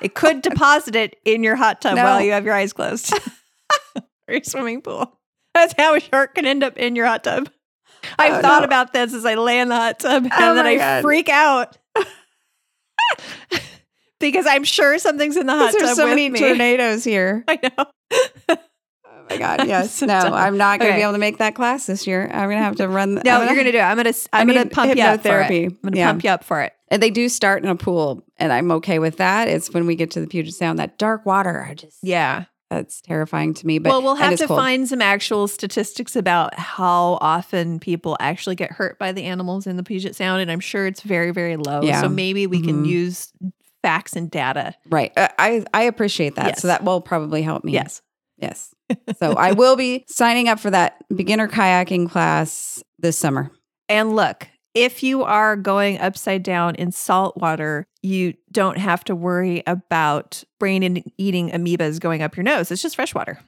it 0.00 0.14
could 0.14 0.40
deposit 0.40 0.96
it 0.96 1.16
in 1.26 1.44
your 1.44 1.54
hot 1.54 1.82
tub 1.82 1.96
No. 1.96 2.04
while 2.04 2.22
you 2.22 2.32
have 2.32 2.46
your 2.46 2.54
eyes 2.54 2.72
closed 2.72 3.12
or 3.94 4.02
your 4.34 4.42
swimming 4.42 4.80
pool. 4.80 5.18
That's 5.52 5.74
how 5.76 5.94
a 5.94 6.00
shark 6.00 6.34
can 6.36 6.46
end 6.46 6.64
up 6.64 6.78
in 6.78 6.96
your 6.96 7.04
hot 7.04 7.24
tub. 7.24 7.50
I've 8.18 8.38
Oh, 8.38 8.42
thought 8.42 8.60
no. 8.60 8.64
about 8.66 8.92
this 8.92 9.14
as 9.14 9.24
I 9.24 9.34
lay 9.34 9.58
in 9.60 9.68
the 9.68 9.76
hot 9.76 9.98
tub 10.00 10.24
oh 10.24 10.26
and 10.26 10.44
Oh 10.44 10.54
then 10.54 10.66
I 10.66 10.76
God. 10.76 11.02
freak 11.02 11.28
out. 11.28 11.78
because 14.20 14.46
I'm 14.46 14.64
sure 14.64 14.98
something's 14.98 15.36
in 15.36 15.46
the 15.46 15.52
hot 15.54 15.72
tub. 15.72 15.80
There's 15.82 15.96
so 15.96 16.06
many 16.06 16.28
me. 16.30 16.38
tornadoes 16.38 17.04
here. 17.04 17.44
I 17.48 17.58
know. 17.62 17.86
Oh 19.04 19.24
my 19.30 19.36
God. 19.36 19.66
Yes. 19.66 19.92
So 19.98 20.06
no, 20.06 20.20
dumb. 20.20 20.32
I'm 20.34 20.56
not 20.56 20.78
going 20.80 20.88
to 20.88 20.92
Okay. 20.94 20.98
be 21.00 21.02
able 21.02 21.12
to 21.12 21.18
make 21.18 21.38
that 21.38 21.54
class 21.54 21.86
this 21.86 22.06
year. 22.06 22.24
I'm 22.32 22.46
going 22.48 22.58
to 22.58 22.62
have 22.64 22.76
to 22.76 22.88
run. 22.88 23.14
The, 23.16 23.22
No, 23.24 23.42
you're 23.42 23.54
gonna 23.54 23.72
do 23.72 23.78
it. 23.78 23.82
I'm 23.82 23.96
gonna 23.96 24.12
I'm 24.32 24.50
I 24.50 24.52
gonna 24.54 24.66
pump 24.70 24.96
you 24.96 25.02
up 25.02 25.22
for 25.22 25.40
it. 25.40 25.50
I'm 25.52 25.76
gonna 25.82 25.96
Yeah. 25.96 26.06
pump 26.10 26.24
you 26.24 26.30
up 26.30 26.44
for 26.44 26.60
it. 26.62 26.72
And 26.88 27.02
they 27.02 27.10
do 27.10 27.28
start 27.28 27.62
in 27.62 27.68
a 27.70 27.76
pool, 27.76 28.22
and 28.36 28.52
I'm 28.52 28.70
okay 28.72 28.98
with 28.98 29.16
that. 29.18 29.48
It's 29.48 29.72
when 29.72 29.86
we 29.86 29.94
get 29.96 30.10
to 30.12 30.20
the 30.20 30.26
Puget 30.26 30.52
Sound, 30.54 30.78
that 30.78 30.98
dark 30.98 31.24
water. 31.24 31.64
I 31.68 31.74
just 31.74 31.98
Yeah. 32.02 32.44
That's 32.74 33.00
terrifying 33.00 33.54
to 33.54 33.66
me. 33.66 33.78
But 33.78 33.90
well, 33.90 34.02
we'll 34.02 34.14
have 34.14 34.36
to 34.38 34.46
cold. 34.46 34.58
find 34.58 34.88
some 34.88 35.02
actual 35.02 35.48
statistics 35.48 36.16
about 36.16 36.58
how 36.58 37.18
often 37.20 37.78
people 37.80 38.16
actually 38.20 38.56
get 38.56 38.72
hurt 38.72 38.98
by 38.98 39.12
the 39.12 39.24
animals 39.24 39.66
in 39.66 39.76
the 39.76 39.82
Puget 39.82 40.14
Sound, 40.16 40.42
and 40.42 40.50
I'm 40.50 40.60
sure 40.60 40.86
it's 40.86 41.02
very, 41.02 41.30
very 41.30 41.56
low. 41.56 41.82
Yeah. 41.82 42.00
So 42.00 42.08
maybe 42.08 42.46
we 42.46 42.60
can 42.60 42.84
Mhm. 42.84 42.88
use 42.88 43.32
facts 43.82 44.14
and 44.14 44.30
data. 44.30 44.74
right. 44.90 45.12
Uh, 45.16 45.28
I 45.38 45.64
I 45.74 45.82
appreciate 45.84 46.36
that. 46.36 46.46
Yes. 46.46 46.62
So 46.62 46.68
that 46.68 46.84
will 46.84 47.00
probably 47.00 47.42
help 47.42 47.64
me. 47.64 47.72
Yes. 47.72 48.00
Yes. 48.38 48.74
So 49.18 49.32
I 49.32 49.52
will 49.52 49.76
be 49.76 50.04
signing 50.08 50.48
up 50.48 50.58
for 50.60 50.70
that 50.70 50.96
beginner 51.14 51.48
kayaking 51.48 52.10
class 52.10 52.82
this 52.98 53.16
summer. 53.18 53.50
And 53.88 54.14
look, 54.16 54.48
if 54.74 55.02
you 55.02 55.22
are 55.22 55.56
going 55.56 55.98
upside 55.98 56.42
down 56.42 56.74
in 56.76 56.92
salt 56.92 57.36
water, 57.36 57.86
you 58.02 58.34
don't 58.50 58.78
have 58.78 59.04
to 59.04 59.14
worry 59.14 59.62
about 59.66 60.42
brain 60.58 61.04
eating 61.18 61.50
amoebas 61.50 62.00
going 62.00 62.22
up 62.22 62.36
your 62.36 62.44
nose. 62.44 62.70
It's 62.70 62.82
just 62.82 62.96
fresh 62.96 63.14
water. 63.14 63.38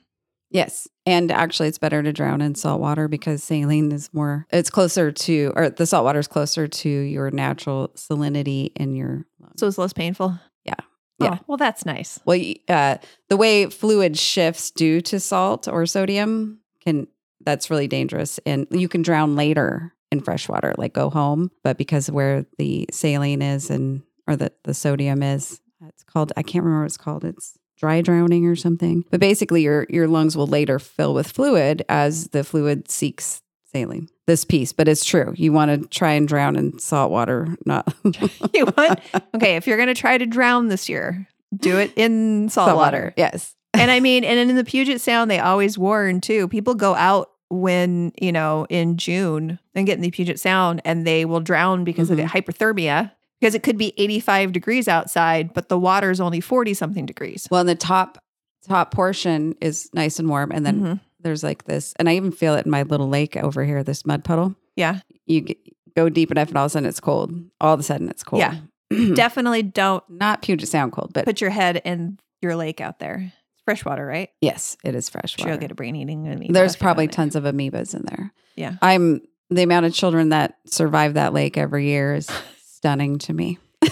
Yes. 0.50 0.86
And 1.04 1.32
actually, 1.32 1.68
it's 1.68 1.78
better 1.78 2.02
to 2.02 2.12
drown 2.12 2.40
in 2.40 2.54
salt 2.54 2.80
water 2.80 3.08
because 3.08 3.42
saline 3.42 3.90
is 3.90 4.08
more, 4.12 4.46
it's 4.50 4.70
closer 4.70 5.10
to, 5.10 5.52
or 5.56 5.70
the 5.70 5.86
salt 5.86 6.04
water 6.04 6.20
is 6.20 6.28
closer 6.28 6.68
to 6.68 6.88
your 6.88 7.30
natural 7.32 7.88
salinity 7.96 8.70
in 8.76 8.94
your 8.94 9.26
lungs. 9.40 9.54
So 9.58 9.66
it's 9.66 9.78
less 9.78 9.92
painful. 9.92 10.38
Yeah. 10.64 10.74
Oh, 10.78 11.24
Yeah. 11.24 11.38
well, 11.48 11.56
that's 11.56 11.84
nice. 11.84 12.20
Well, 12.24 12.40
uh, 12.68 12.98
the 13.28 13.36
way 13.36 13.66
fluid 13.66 14.16
shifts 14.16 14.70
due 14.70 15.00
to 15.02 15.18
salt 15.18 15.66
or 15.66 15.86
sodium 15.86 16.60
can, 16.82 17.08
that's 17.40 17.68
really 17.68 17.88
dangerous. 17.88 18.38
And 18.46 18.68
you 18.70 18.88
can 18.88 19.02
drown 19.02 19.34
later 19.34 19.92
in 20.14 20.22
fresh 20.22 20.48
water, 20.48 20.74
like 20.78 20.94
go 20.94 21.10
home. 21.10 21.50
But 21.62 21.76
because 21.76 22.08
of 22.08 22.14
where 22.14 22.46
the 22.58 22.86
saline 22.90 23.42
is 23.42 23.68
and, 23.70 24.02
or 24.26 24.36
the, 24.36 24.52
the 24.62 24.72
sodium 24.74 25.22
is, 25.22 25.60
it's 25.86 26.02
called, 26.02 26.32
I 26.36 26.42
can't 26.42 26.64
remember 26.64 26.82
what 26.82 26.86
it's 26.86 26.96
called. 26.96 27.24
It's 27.24 27.58
dry 27.76 28.00
drowning 28.00 28.46
or 28.46 28.56
something. 28.56 29.04
But 29.10 29.20
basically, 29.20 29.62
your, 29.62 29.86
your 29.90 30.08
lungs 30.08 30.36
will 30.36 30.46
later 30.46 30.78
fill 30.78 31.12
with 31.12 31.30
fluid 31.30 31.84
as 31.88 32.28
the 32.28 32.42
fluid 32.44 32.90
seeks 32.90 33.42
saline. 33.74 34.08
This 34.26 34.44
piece, 34.44 34.72
but 34.72 34.88
it's 34.88 35.04
true. 35.04 35.34
You 35.36 35.52
want 35.52 35.70
to 35.82 35.86
try 35.88 36.12
and 36.12 36.26
drown 36.26 36.56
in 36.56 36.78
salt 36.78 37.10
water, 37.10 37.56
not 37.66 37.92
you 38.54 38.64
want 38.78 39.00
okay 39.34 39.56
if 39.56 39.66
you're 39.66 39.76
going 39.76 39.88
to 39.88 39.94
try 39.94 40.16
to 40.16 40.24
drown 40.24 40.68
this 40.68 40.88
year 40.88 41.28
do 41.54 41.78
it 41.78 41.92
in 41.96 42.48
salt, 42.48 42.76
water. 42.76 43.12
Yes. 43.16 43.54
and 43.74 43.90
i 43.90 44.00
mean 44.00 44.24
and 44.24 44.50
in 44.50 44.56
the 44.56 44.64
puget 44.64 45.00
sound 45.00 45.30
they 45.30 45.38
always 45.38 45.78
warn 45.78 46.20
too 46.20 46.48
people 46.48 46.74
go 46.74 46.94
out 46.94 47.30
when 47.50 48.12
you 48.20 48.32
know 48.32 48.66
in 48.70 48.96
june 48.96 49.58
and 49.74 49.86
get 49.86 49.96
in 49.96 50.00
the 50.02 50.10
puget 50.10 50.40
sound 50.40 50.80
and 50.84 51.06
they 51.06 51.24
will 51.24 51.40
drown 51.40 51.84
because 51.84 52.10
of 52.10 52.16
the 52.16 52.22
hyperthermia 52.24 53.10
because 53.40 53.54
it 53.54 53.62
could 53.62 53.76
be 53.78 53.92
85 53.98 54.52
degrees 54.52 54.88
outside 54.88 55.52
but 55.54 55.68
the 55.68 55.78
water 55.78 56.10
is 56.10 56.20
only 56.20 56.40
40 56.40 56.74
something 56.74 57.06
degrees 57.06 57.46
Well, 57.50 57.60
and 57.60 57.68
the 57.68 57.74
top 57.74 58.18
top 58.66 58.92
portion 58.92 59.54
is 59.60 59.90
nice 59.92 60.18
and 60.18 60.26
warm, 60.28 60.50
and 60.50 60.64
then 60.64 60.80
Mhm. 60.80 61.00
there's 61.20 61.42
like 61.42 61.64
this, 61.64 61.92
and 61.98 62.08
I 62.08 62.16
even 62.16 62.32
feel 62.32 62.54
it 62.54 62.64
in 62.64 62.70
my 62.70 62.82
little 62.82 63.08
lake 63.08 63.36
over 63.36 63.62
here, 63.62 63.82
this 63.84 64.06
mud 64.06 64.24
puddle. 64.24 64.54
yeah 64.74 65.00
You 65.26 65.42
get, 65.42 65.58
go 65.94 66.08
deep 66.08 66.30
enough, 66.30 66.48
and 66.48 66.56
all 66.56 66.64
of 66.64 66.70
a 66.70 66.72
sudden 66.72 66.88
it's 66.88 66.98
cold. 67.00 67.34
All 67.60 67.74
of 67.74 67.80
a 67.80 67.82
sudden 67.82 68.08
it's 68.08 68.24
cold. 68.24 68.40
Yeah. 68.40 68.56
definitely 69.14 69.62
don't 69.62 70.02
Not 70.08 70.40
Puget 70.42 70.66
Sound 70.68 70.92
cold, 70.92 71.12
but 71.12 71.26
put 71.26 71.40
your 71.42 71.50
head 71.50 71.82
in 71.84 72.18
your 72.40 72.56
lake 72.56 72.80
out 72.80 72.98
there 73.00 73.32
it's 73.66 73.80
fresh 73.80 73.84
water 73.84 74.04
right 74.04 74.30
yes, 74.40 74.76
it 74.84 74.94
is 74.94 75.08
freshwater. 75.08 75.48
you'll 75.50 75.58
get 75.58 75.70
a 75.70 75.74
brain 75.74 75.96
eating 75.96 76.26
amoeba 76.28 76.52
There's 76.52 76.76
probably 76.76 77.08
tons 77.08 77.34
of 77.36 77.44
amoebas 77.44 77.94
in 77.94 78.02
there. 78.04 78.32
Yeah. 78.56 78.74
I'm 78.82 79.22
the 79.50 79.62
amount 79.62 79.86
of 79.86 79.94
children 79.94 80.28
that 80.30 80.56
survive 80.66 81.14
that 81.14 81.32
lake 81.32 81.56
every 81.56 81.86
year 81.86 82.14
is 82.14 82.28
stunning 82.66 83.18
to 83.20 83.32
me. 83.32 83.58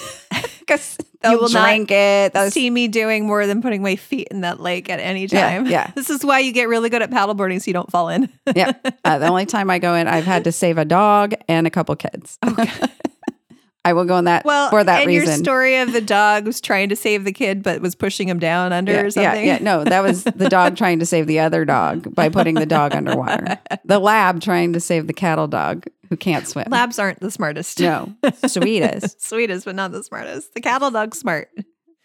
Because 0.60 0.96
they'll 1.20 1.40
will 1.40 1.48
not 1.50 1.66
drink 1.66 1.90
it. 1.90 2.32
They'll 2.32 2.50
see 2.50 2.70
me 2.70 2.86
doing 2.86 3.26
more 3.26 3.46
than 3.48 3.62
putting 3.62 3.82
my 3.82 3.96
feet 3.96 4.28
in 4.30 4.42
that 4.42 4.60
lake 4.60 4.88
at 4.88 5.00
any 5.00 5.26
time. 5.26 5.66
yeah. 5.66 5.90
This 5.96 6.08
is 6.08 6.24
why 6.24 6.38
you 6.38 6.52
get 6.52 6.68
really 6.68 6.88
good 6.88 7.02
at 7.02 7.10
paddleboarding 7.10 7.60
so 7.60 7.68
you 7.68 7.72
don't 7.72 7.90
fall 7.90 8.08
in. 8.08 8.28
yeah. 8.54 8.72
Uh, 9.04 9.18
the 9.18 9.26
only 9.26 9.44
time 9.44 9.70
I 9.70 9.80
go 9.80 9.94
in, 9.96 10.06
I've 10.06 10.24
had 10.24 10.44
to 10.44 10.52
save 10.52 10.78
a 10.78 10.84
dog 10.84 11.34
and 11.48 11.66
a 11.66 11.70
couple 11.70 11.96
kids. 11.96 12.38
I 13.84 13.92
will 13.94 14.04
go 14.04 14.14
on 14.14 14.24
that 14.24 14.44
Well, 14.44 14.70
for 14.70 14.84
that 14.84 15.06
reason. 15.06 15.08
and 15.08 15.08
reason. 15.08 15.34
your 15.34 15.44
story 15.44 15.76
of 15.78 15.92
the 15.92 16.00
dog 16.00 16.46
was 16.46 16.60
trying 16.60 16.88
to 16.90 16.96
save 16.96 17.24
the 17.24 17.32
kid 17.32 17.62
but 17.62 17.80
was 17.80 17.94
pushing 17.96 18.28
him 18.28 18.38
down 18.38 18.72
under 18.72 18.92
yeah, 18.92 19.00
or 19.00 19.04
yeah, 19.04 19.10
something. 19.10 19.44
yeah. 19.46 19.58
No, 19.60 19.82
that 19.84 20.02
was 20.02 20.22
the 20.24 20.48
dog 20.48 20.76
trying 20.78 21.00
to 21.00 21.06
save 21.06 21.26
the 21.26 21.40
other 21.40 21.64
dog 21.64 22.14
by 22.14 22.28
putting 22.28 22.54
the 22.54 22.66
dog 22.66 22.94
underwater. 22.94 23.58
The 23.84 23.98
lab 23.98 24.40
trying 24.40 24.72
to 24.74 24.80
save 24.80 25.06
the 25.08 25.12
cattle 25.12 25.48
dog 25.48 25.86
who 26.08 26.16
can't 26.16 26.46
swim. 26.46 26.66
Labs 26.70 26.98
aren't 26.98 27.20
the 27.20 27.30
smartest. 27.30 27.80
No, 27.80 28.14
sweetest. 28.46 29.20
Sweetest, 29.22 29.64
but 29.64 29.74
not 29.74 29.90
the 29.92 30.04
smartest. 30.04 30.54
The 30.54 30.60
cattle 30.60 30.90
dog's 30.90 31.18
smart. 31.18 31.50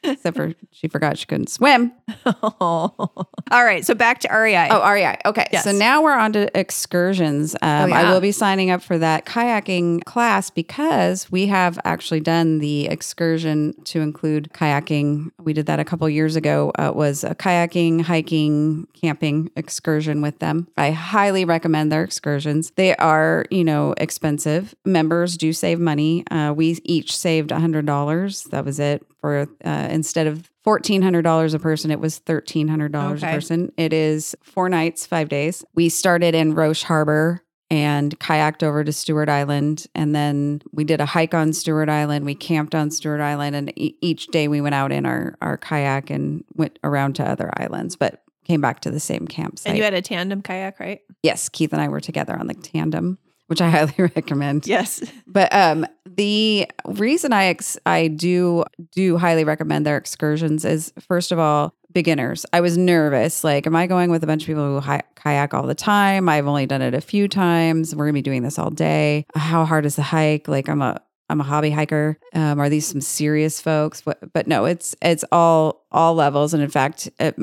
Except 0.08 0.36
for 0.38 0.54
she 0.72 0.88
forgot 0.88 1.18
she 1.18 1.26
couldn't 1.26 1.50
swim. 1.50 1.92
All 2.62 3.10
right. 3.52 3.86
So 3.86 3.94
back 3.94 4.20
to 4.22 4.30
REI. 4.30 4.68
Oh, 4.72 4.90
REI. 4.90 5.18
Okay. 5.26 5.48
Yes. 5.52 5.64
So 5.64 5.72
now 5.72 6.02
we're 6.02 6.18
on 6.18 6.34
to 6.34 6.58
excursions. 6.58 7.56
Um, 7.62 7.78
Oh, 7.78 7.86
yeah. 7.88 8.00
I 8.02 8.12
will 8.12 8.22
be 8.22 8.32
signing 8.32 8.72
up 8.72 8.82
for 8.82 8.98
that 8.98 9.26
kayaking 9.26 10.04
class 10.06 10.50
because 10.50 11.32
we 11.32 11.46
have 11.48 11.78
actually 11.86 12.20
done 12.22 12.58
the 12.60 12.88
excursion 12.88 13.74
to 13.86 14.02
include 14.02 14.50
kayaking. 14.54 15.30
We 15.40 15.54
did 15.54 15.68
that 15.68 15.80
a 15.80 15.86
couple 15.86 16.10
years 16.10 16.36
ago. 16.36 16.72
Uh, 16.80 16.90
it 16.90 16.96
was 16.96 17.24
a 17.24 17.36
kayaking, 17.36 18.02
hiking, 18.02 18.88
camping 19.00 19.52
excursion 19.56 20.22
with 20.22 20.40
them. 20.40 20.68
I 20.78 20.92
highly 20.92 21.46
recommend 21.46 21.92
their 21.92 22.04
excursions. 22.04 22.72
They 22.72 22.96
are, 22.96 23.46
you 23.52 23.64
know, 23.64 23.94
expensive. 23.98 24.74
Members 24.86 25.38
do 25.38 25.54
save 25.54 25.80
money. 25.80 26.26
Uh, 26.32 26.54
we 26.56 26.80
each 26.84 27.16
saved 27.16 27.52
$100. 27.52 28.50
That 28.50 28.66
was 28.66 28.80
it 28.80 29.06
for 29.20 29.48
uh, 29.66 29.88
instead 29.90 30.28
of 30.28 30.50
$1,400 30.66 31.54
a 31.54 31.60
person, 31.60 31.92
it 31.92 32.00
was 32.00 32.20
$1,300 32.22 33.16
Okay. 33.18 33.28
a 33.28 33.32
person. 33.34 33.72
It 33.78 33.94
is 33.94 34.36
four 34.44 34.70
nights, 34.70 35.06
five 35.06 35.30
days. 35.30 35.64
We 35.76 35.90
started 35.90 36.36
in 36.36 36.54
Roche 36.54 36.84
Harbor 36.84 37.44
and 37.70 38.18
kayaked 38.20 38.64
over 38.64 38.84
to 38.84 38.94
Stuart 38.94 39.28
Island. 39.30 39.88
And 39.94 40.16
then 40.16 40.62
we 40.72 40.84
did 40.84 41.02
a 41.02 41.06
hike 41.06 41.34
on 41.34 41.52
Stuart 41.52 41.90
Island. 41.90 42.26
We 42.26 42.36
camped 42.36 42.74
on 42.76 42.92
Stuart 42.92 43.22
Island. 43.22 43.56
And 43.56 43.74
e- 43.78 43.96
each 44.02 44.28
day 44.28 44.48
we 44.48 44.62
went 44.62 44.76
out 44.76 44.92
in 44.92 45.06
our, 45.06 45.36
our 45.42 45.58
kayak 45.58 46.10
and 46.10 46.44
went 46.56 46.80
around 46.84 47.16
to 47.16 47.24
other 47.30 47.52
islands, 47.60 47.96
but 47.98 48.24
came 48.46 48.62
back 48.62 48.80
to 48.82 48.92
the 48.92 49.00
same 49.02 49.28
campsite. 49.28 49.68
and 49.72 49.78
you 49.78 49.84
had 49.84 49.94
a 49.94 50.02
tandem 50.02 50.42
kayak, 50.42 50.80
right? 50.80 51.02
yes, 51.24 51.50
Keith 51.50 51.74
and 51.74 51.82
I 51.82 51.90
were 51.90 52.00
together 52.00 52.38
on 52.40 52.48
the 52.48 52.54
tandem, 52.54 53.18
which 53.48 53.62
I 53.62 53.70
highly 53.72 53.94
recommend. 53.98 54.68
Yes. 54.68 55.04
But 55.26 55.54
um, 55.54 55.86
the 56.06 56.68
reason 56.86 57.34
I 57.34 57.46
ex- 57.46 57.78
I 57.86 58.08
do 58.08 58.64
do 58.92 59.18
highly 59.18 59.44
recommend 59.44 59.86
their 59.86 59.98
excursions 59.98 60.64
is 60.66 60.94
first 61.00 61.32
of 61.32 61.40
all 61.40 61.74
beginners. 61.92 62.46
I 62.54 62.62
was 62.62 62.78
nervous. 62.78 63.44
Like, 63.44 63.66
am 63.66 63.76
I 63.76 63.88
going 63.88 64.12
with 64.12 64.24
a 64.24 64.28
bunch 64.28 64.44
of 64.44 64.48
people 64.48 64.66
who 64.66 64.80
hi- 64.80 65.04
kayak 65.16 65.54
all 65.54 65.66
the 65.66 65.76
time? 65.76 66.30
I've 66.30 66.48
only 66.48 66.66
done 66.66 66.82
it 66.82 66.94
a 66.94 67.02
few 67.02 67.28
times. 67.28 67.96
We're 67.96 68.06
gonna 68.06 68.14
be 68.14 68.22
doing 68.22 68.44
this 68.44 68.60
all 68.60 68.70
day. 68.70 69.26
How 69.36 69.66
hard 69.66 69.86
is 69.86 69.96
the 69.96 70.04
hike? 70.04 70.48
Like, 70.48 70.70
I'm 70.70 70.82
a 70.82 71.02
I'm 71.30 71.42
a 71.42 71.44
hobby 71.44 71.72
hiker. 71.72 72.18
Um, 72.34 72.60
are 72.60 72.70
these 72.70 72.86
some 72.88 73.02
serious 73.02 73.60
folks? 73.60 74.02
But, 74.02 74.32
but 74.34 74.48
no, 74.48 74.66
it's 74.66 74.96
it's 75.02 75.26
all 75.32 75.86
all 75.92 76.14
levels, 76.16 76.54
and 76.54 76.64
in 76.64 76.70
fact, 76.70 77.10
it, 77.20 77.36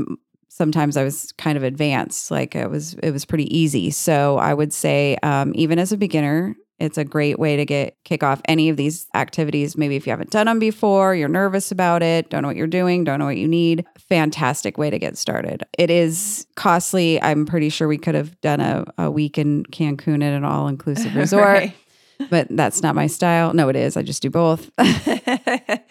sometimes 0.54 0.96
I 0.96 1.02
was 1.02 1.32
kind 1.32 1.56
of 1.56 1.64
advanced. 1.64 2.30
Like 2.30 2.54
it 2.54 2.70
was 2.70 2.94
it 2.94 3.10
was 3.10 3.24
pretty 3.24 3.54
easy. 3.56 3.90
So 3.90 4.38
I 4.38 4.54
would 4.54 4.72
say, 4.72 5.16
um, 5.22 5.52
even 5.56 5.78
as 5.80 5.90
a 5.90 5.96
beginner, 5.96 6.56
it's 6.78 6.96
a 6.96 7.04
great 7.04 7.38
way 7.38 7.56
to 7.56 7.64
get 7.64 7.96
kick 8.04 8.22
off 8.22 8.40
any 8.46 8.68
of 8.68 8.76
these 8.76 9.08
activities. 9.14 9.76
Maybe 9.76 9.96
if 9.96 10.06
you 10.06 10.10
haven't 10.10 10.30
done 10.30 10.46
them 10.46 10.60
before, 10.60 11.14
you're 11.14 11.28
nervous 11.28 11.72
about 11.72 12.02
it, 12.02 12.30
don't 12.30 12.42
know 12.42 12.48
what 12.48 12.56
you're 12.56 12.66
doing, 12.68 13.02
don't 13.02 13.18
know 13.18 13.24
what 13.24 13.36
you 13.36 13.48
need. 13.48 13.84
Fantastic 14.08 14.78
way 14.78 14.90
to 14.90 14.98
get 14.98 15.16
started. 15.18 15.64
It 15.76 15.90
is 15.90 16.46
costly. 16.54 17.20
I'm 17.20 17.46
pretty 17.46 17.68
sure 17.68 17.88
we 17.88 17.98
could 17.98 18.14
have 18.14 18.40
done 18.40 18.60
a, 18.60 18.84
a 18.96 19.10
week 19.10 19.38
in 19.38 19.64
Cancun 19.66 20.22
at 20.22 20.32
an 20.32 20.44
all 20.44 20.68
inclusive 20.68 21.14
resort. 21.16 21.44
Right. 21.44 21.74
But 22.30 22.48
that's 22.50 22.82
not 22.82 22.94
my 22.94 23.06
style. 23.06 23.52
No, 23.54 23.68
it 23.68 23.76
is. 23.76 23.96
I 23.96 24.02
just 24.02 24.22
do 24.22 24.30
both. 24.30 24.70
but 24.76 25.82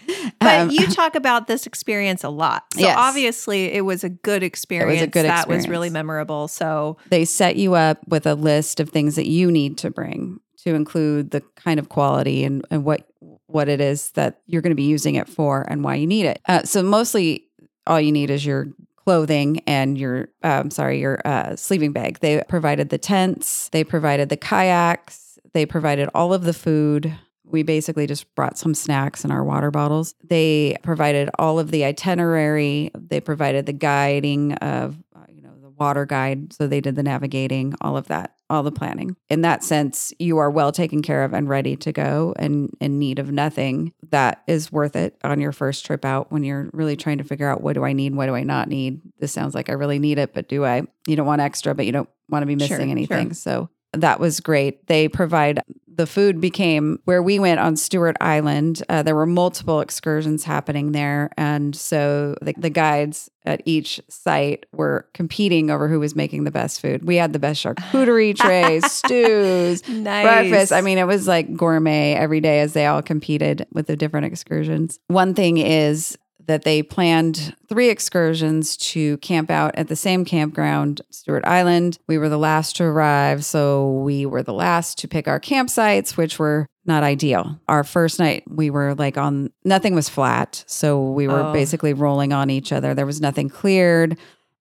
Um, 0.42 0.70
you 0.70 0.88
talk 0.88 1.16
about 1.16 1.48
this 1.48 1.66
experience 1.66 2.24
a 2.24 2.30
lot. 2.30 2.64
So 2.74 2.82
Yes. 2.82 2.96
obviously 2.98 3.66
it 3.66 3.82
was 3.86 4.04
a 4.04 4.10
good 4.10 4.44
experience. 4.44 4.92
It 5.02 5.02
was 5.02 5.02
a 5.04 5.08
good 5.12 5.26
that 5.26 5.48
was 5.48 5.68
really 5.68 5.90
memorable. 5.90 6.48
So 6.48 6.98
they 7.10 7.26
set 7.26 7.56
you 7.56 7.76
up 7.76 8.00
with 8.08 8.26
a 8.26 8.36
list 8.36 8.80
of 8.80 8.90
things 8.90 9.16
that 9.16 9.28
you 9.28 9.52
need 9.52 9.78
to 9.80 9.90
bring 9.90 10.40
to 10.64 10.76
include 10.76 11.32
the 11.32 11.42
kind 11.56 11.80
of 11.80 11.90
quality 11.90 12.44
and, 12.44 12.66
and 12.72 12.84
what 12.84 13.08
what 13.48 13.70
it 13.70 13.80
is 13.80 14.12
that 14.12 14.40
you're 14.48 14.62
going 14.62 14.72
to 14.72 14.76
be 14.76 14.84
using 14.84 15.16
it 15.16 15.30
for 15.30 15.62
and 15.70 15.84
why 15.84 15.94
you 15.96 16.08
need 16.08 16.26
it. 16.26 16.42
Uh, 16.48 16.64
so 16.64 16.82
mostly 16.82 17.46
all 17.86 18.02
you 18.02 18.12
need 18.12 18.32
is 18.32 18.44
your 18.46 18.68
clothing 18.96 19.62
and 19.68 19.98
your 19.98 20.30
um, 20.44 20.72
sorry 20.72 21.00
your 21.00 21.22
uh, 21.26 21.56
sleeping 21.56 21.92
bag. 21.92 22.20
They 22.20 22.42
provided 22.48 22.90
the 22.90 22.98
tents, 22.98 23.70
they 23.70 23.84
provided 23.84 24.30
the 24.30 24.38
kayaks, 24.38 25.23
they 25.54 25.66
provided 25.66 26.10
all 26.14 26.34
of 26.34 26.44
the 26.44 26.54
food. 26.54 27.16
We 27.46 27.64
basically 27.64 28.08
just 28.08 28.34
brought 28.36 28.58
some 28.58 28.74
snacks 28.74 29.24
and 29.24 29.32
our 29.32 29.44
water 29.44 29.70
bottles. 29.70 30.16
They 30.24 30.78
provided 30.82 31.30
all 31.38 31.60
of 31.60 31.72
the 31.72 31.86
itinerary. 31.86 32.92
They 32.98 33.22
provided 33.22 33.66
the 33.68 33.74
guiding 33.74 34.54
of, 34.54 34.98
uh, 35.16 35.26
you 35.30 35.42
know, 35.42 35.52
the 35.62 35.70
water 35.70 36.06
guide. 36.06 36.54
So 36.54 36.66
they 36.66 36.82
did 36.82 36.96
the 36.96 37.04
navigating, 37.04 37.76
all 37.82 37.96
of 37.96 38.08
that, 38.08 38.36
all 38.50 38.64
the 38.64 38.72
planning. 38.72 39.16
In 39.30 39.42
that 39.42 39.64
sense, 39.64 40.12
you 40.18 40.40
are 40.40 40.50
well 40.50 40.72
taken 40.72 41.04
care 41.04 41.24
of 41.24 41.34
and 41.34 41.48
ready 41.48 41.76
to 41.78 41.92
go 41.92 42.34
and 42.38 42.76
in 42.80 42.98
need 42.98 43.20
of 43.20 43.32
nothing. 43.32 43.94
That 44.10 44.42
is 44.48 44.72
worth 44.72 44.96
it 44.96 45.18
on 45.24 45.40
your 45.40 45.52
first 45.52 45.86
trip 45.86 46.04
out 46.06 46.32
when 46.32 46.44
you're 46.44 46.72
really 46.74 46.96
trying 46.96 47.20
to 47.20 47.24
figure 47.24 47.48
out 47.48 47.62
what 47.62 47.74
do 47.74 47.84
I 47.84 47.94
need, 47.94 48.16
what 48.16 48.26
do 48.26 48.36
I 48.36 48.44
not 48.44 48.68
need. 48.68 49.02
This 49.20 49.32
sounds 49.32 49.54
like 49.54 49.70
I 49.70 49.74
really 49.74 50.00
need 50.00 50.18
it, 50.18 50.34
but 50.34 50.48
do 50.48 50.66
I? 50.66 50.84
You 51.06 51.16
don't 51.16 51.28
want 51.28 51.42
extra, 51.42 51.76
but 51.76 51.86
you 51.86 51.92
don't 51.92 52.10
want 52.30 52.42
to 52.42 52.48
be 52.48 52.56
missing 52.56 52.78
sure. 52.78 52.90
anything. 52.90 53.34
So 53.34 53.70
that 53.94 54.20
was 54.20 54.40
great. 54.40 54.88
They 54.88 55.08
provide 55.08 55.62
the 55.96 56.08
food 56.08 56.42
became 56.42 57.00
where 57.06 57.22
we 57.22 57.38
went 57.40 57.60
on 57.60 57.76
Stuart 57.76 58.18
Island. 58.20 58.82
Uh, 58.90 59.04
there 59.04 59.16
were 59.16 59.26
multiple 59.26 59.80
excursions 59.80 60.44
happening 60.44 60.92
there, 60.92 61.30
and 61.38 61.76
so 61.76 62.36
the, 62.42 62.54
the 62.58 62.70
guides 62.70 63.30
at 63.46 63.62
each 63.66 64.02
site 64.10 64.66
were 64.72 65.08
competing 65.14 65.70
over 65.70 65.88
who 65.88 66.00
was 66.00 66.16
making 66.16 66.46
the 66.46 66.52
best 66.52 66.82
food. 66.82 67.06
We 67.06 67.18
had 67.18 67.34
the 67.34 67.40
best 67.40 67.64
charcuterie 67.64 68.36
trays, 68.38 68.90
stews, 68.92 69.88
nice. 69.88 70.24
breakfast. 70.24 70.72
I 70.72 70.82
mean, 70.82 70.98
it 70.98 71.06
was 71.06 71.28
like 71.28 71.54
gourmet 71.56 72.14
every 72.14 72.42
day 72.42 72.62
as 72.62 72.74
they 72.74 72.86
all 72.86 73.02
competed 73.02 73.68
with 73.72 73.88
the 73.88 73.96
different 73.96 74.26
excursions. 74.26 75.00
One 75.08 75.34
thing 75.34 75.58
is 75.58 76.18
that 76.48 76.64
they 76.64 76.84
planned 76.84 77.56
three 77.70 77.90
excursions 77.90 78.76
to 78.78 79.18
camp 79.18 79.50
out 79.50 79.76
at 79.76 79.88
the 79.88 79.96
same 79.96 80.26
campground, 80.26 81.02
Stuart 81.10 81.46
Island. 81.46 81.98
We 82.08 82.18
were 82.18 82.30
the 82.30 82.38
last 82.38 82.76
to 82.78 82.84
arrive, 82.84 83.46
so 83.46 83.92
we 84.00 84.26
were 84.26 84.44
the 84.44 84.54
last 84.54 84.98
to 85.00 85.08
pick 85.08 85.28
our 85.28 85.40
campsites, 85.40 86.18
which 86.18 86.40
were 86.40 86.68
not 86.86 87.04
ideal. 87.04 87.60
Our 87.70 87.84
first 87.84 88.20
night, 88.20 88.44
we 88.50 88.70
were 88.70 88.94
like 88.96 89.18
on 89.18 89.52
nothing 89.64 89.96
was 89.96 90.10
flat, 90.10 90.64
so 90.68 91.12
we 91.12 91.28
were 91.28 91.44
Oh. 91.44 91.54
basically 91.54 91.94
rolling 91.94 92.34
on 92.34 92.50
each 92.50 92.72
other. 92.74 92.94
There 92.94 93.06
was 93.06 93.22
nothing 93.22 93.48
cleared. 93.50 94.18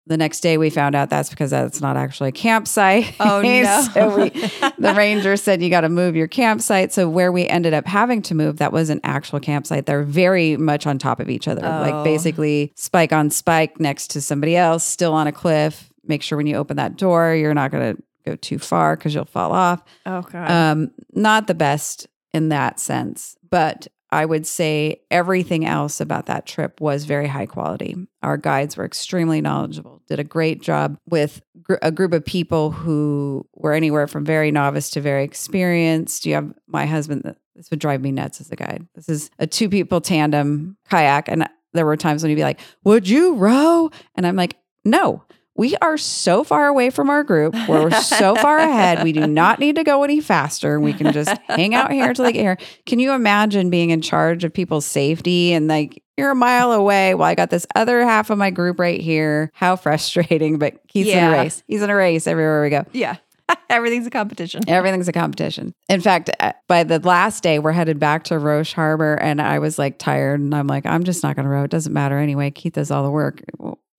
The 0.07 0.17
next 0.17 0.41
day, 0.41 0.59
we 0.59 0.69
found 0.69 0.97
out 0.97 1.11
that's 1.11 1.31
because 1.31 1.51
that's 1.53 1.81
not 1.81 1.97
actually 1.97 2.31
a 2.31 2.33
campsite. 2.33 3.15
Oh 3.21 3.41
no. 3.43 3.83
so 3.95 4.17
we, 4.17 4.31
the 4.31 4.95
ranger 4.97 5.37
said 5.37 5.63
you 5.63 5.71
got 5.71 5.83
to 5.83 5.89
move 5.89 6.17
your 6.17 6.27
campsite. 6.27 6.93
So 6.93 7.09
where 7.09 7.31
we 7.31 7.47
ended 7.47 7.73
up 7.73 7.87
having 7.87 8.21
to 8.23 8.35
move, 8.35 8.57
that 8.59 8.73
was 8.73 8.91
an 8.91 9.01
actual 9.05 9.39
campsite. 9.39 9.87
They're 9.87 10.03
very 10.03 10.57
much 10.57 10.87
on 10.89 10.99
top 10.99 11.21
of 11.21 11.31
each 11.31 11.47
other, 11.47 11.63
Oh. 11.65 11.69
like 11.83 12.05
basically 12.05 12.73
spike 12.75 13.13
on 13.13 13.31
spike 13.31 13.79
next 13.79 14.09
to 14.11 14.21
somebody 14.21 14.57
else, 14.57 14.83
still 14.85 15.13
on 15.13 15.29
a 15.29 15.33
cliff. 15.33 15.89
Make 16.05 16.23
sure 16.23 16.37
when 16.37 16.49
you 16.49 16.57
open 16.57 16.79
that 16.79 16.97
door, 16.97 17.33
you're 17.35 17.55
not 17.55 17.71
going 17.71 17.95
to 17.97 18.03
go 18.27 18.35
too 18.35 18.59
far 18.59 18.97
because 18.97 19.15
you'll 19.15 19.25
fall 19.25 19.53
off. 19.53 19.83
oh 20.07 20.23
god. 20.23 20.51
Um, 20.51 20.91
not 21.13 21.47
the 21.47 21.55
best 21.55 22.09
in 22.33 22.49
that 22.49 22.81
sense, 22.81 23.37
but 23.51 23.87
I 24.13 24.27
would 24.27 24.47
say 24.47 25.01
everything 25.11 25.65
else 25.65 25.99
about 25.99 26.27
that 26.27 26.45
trip 26.45 26.83
was 26.83 27.07
very 27.07 27.27
high 27.27 27.47
quality. 27.47 27.97
Our 28.23 28.37
guides 28.37 28.77
were 28.77 28.85
extremely 28.85 29.41
knowledgeable, 29.41 30.03
did 30.07 30.21
a 30.21 30.25
great 30.25 30.61
job 30.61 30.99
with 31.09 31.41
gr- 31.63 31.77
a 31.81 31.91
group 31.91 32.13
of 32.13 32.23
people 32.23 32.71
who 32.71 33.49
were 33.55 33.73
anywhere 33.73 34.07
from 34.07 34.27
very 34.27 34.51
novice 34.51 34.91
to 34.91 35.01
very 35.01 35.25
experienced. 35.25 36.27
You 36.27 36.35
have 36.35 36.53
my 36.67 36.85
husband, 36.85 37.35
this 37.57 37.71
would 37.71 37.79
drive 37.79 38.03
me 38.03 38.13
nuts 38.13 38.39
as 38.41 38.53
a 38.53 38.57
guide. 38.57 38.87
This 38.95 39.09
is 39.09 39.31
a 39.39 39.47
two 39.47 39.71
people 39.71 40.03
tandem 40.03 40.77
kayak. 40.91 41.29
And 41.29 41.49
there 41.73 41.87
were 41.87 41.97
times 41.97 42.23
when 42.23 42.29
he'd 42.29 42.37
be 42.37 42.43
like, 42.43 42.61
Would 42.85 43.09
you 43.09 43.37
row? 43.37 43.91
And 44.15 44.27
I'm 44.27 44.37
like, 44.37 44.57
No. 44.85 45.25
We 45.55 45.77
are 45.83 45.99
so 45.99 46.45
far 46.45 46.67
away 46.67 46.89
from 46.91 47.11
our 47.11 47.23
group. 47.23 47.55
We're 47.69 47.91
so 47.91 48.35
far 48.43 48.59
ahead. 48.59 49.03
We 49.05 49.13
do 49.13 49.27
not 49.27 49.59
need 49.59 49.77
to 49.77 49.85
go 49.85 50.03
any 50.03 50.21
faster. 50.21 50.81
We 50.81 50.95
can 50.95 51.13
just 51.13 51.37
hang 51.49 51.75
out 51.75 51.93
here 51.93 52.09
until 52.09 52.25
they 52.25 52.33
get 52.33 52.41
here. 52.41 52.59
Can 52.87 52.99
you 52.99 53.13
imagine 53.13 53.69
being 53.69 53.91
in 53.91 54.01
charge 54.01 54.45
of 54.45 54.53
people's 54.55 54.87
safety 54.87 55.53
and 55.53 55.69
like 55.69 56.03
you're 56.17 56.31
a 56.31 56.35
mile 56.35 56.73
away 56.73 57.15
while 57.15 57.29
I 57.29 57.35
got 57.35 57.51
this 57.51 57.67
other 57.75 58.03
half 58.03 58.31
of 58.31 58.39
my 58.39 58.51
group 58.51 58.79
right 58.81 59.01
here? 59.01 59.51
How 59.55 59.77
frustrating, 59.77 60.59
but 60.59 60.75
he's 60.89 61.09
in 61.09 61.23
a 61.25 61.31
race. 61.31 61.63
He's 61.67 61.83
in 61.83 61.91
a 61.91 61.95
race 61.95 62.27
everywhere 62.27 62.63
we 62.63 62.71
go. 62.71 62.85
yeah. 62.93 63.17
Everything's 63.69 64.07
a 64.07 64.11
competition. 64.11 64.63
Everything's 64.69 65.09
a 65.09 65.13
competition. 65.13 65.75
In 65.89 66.01
fact, 66.01 66.31
uh, 66.41 66.53
by 66.69 66.85
the 66.85 66.99
last 67.01 67.43
day, 67.43 67.59
we're 67.59 67.73
headed 67.73 67.99
back 67.99 68.25
to 68.25 68.39
Roche 68.39 68.73
Harbor, 68.73 69.15
and 69.15 69.43
I 69.43 69.59
was 69.59 69.79
like 69.79 69.99
tired, 69.99 70.41
and 70.41 70.55
I'm 70.55 70.67
like, 70.69 70.87
I'm 70.87 71.05
just 71.05 71.23
not 71.23 71.37
going 71.37 71.45
to 71.45 71.51
row. 71.51 71.65
It 71.65 71.71
doesn't 71.71 71.93
matter 71.93 72.19
anyway. 72.19 72.51
Keith 72.51 72.75
does 72.75 72.91
all 72.91 73.03
the 73.03 73.11
work. 73.11 73.43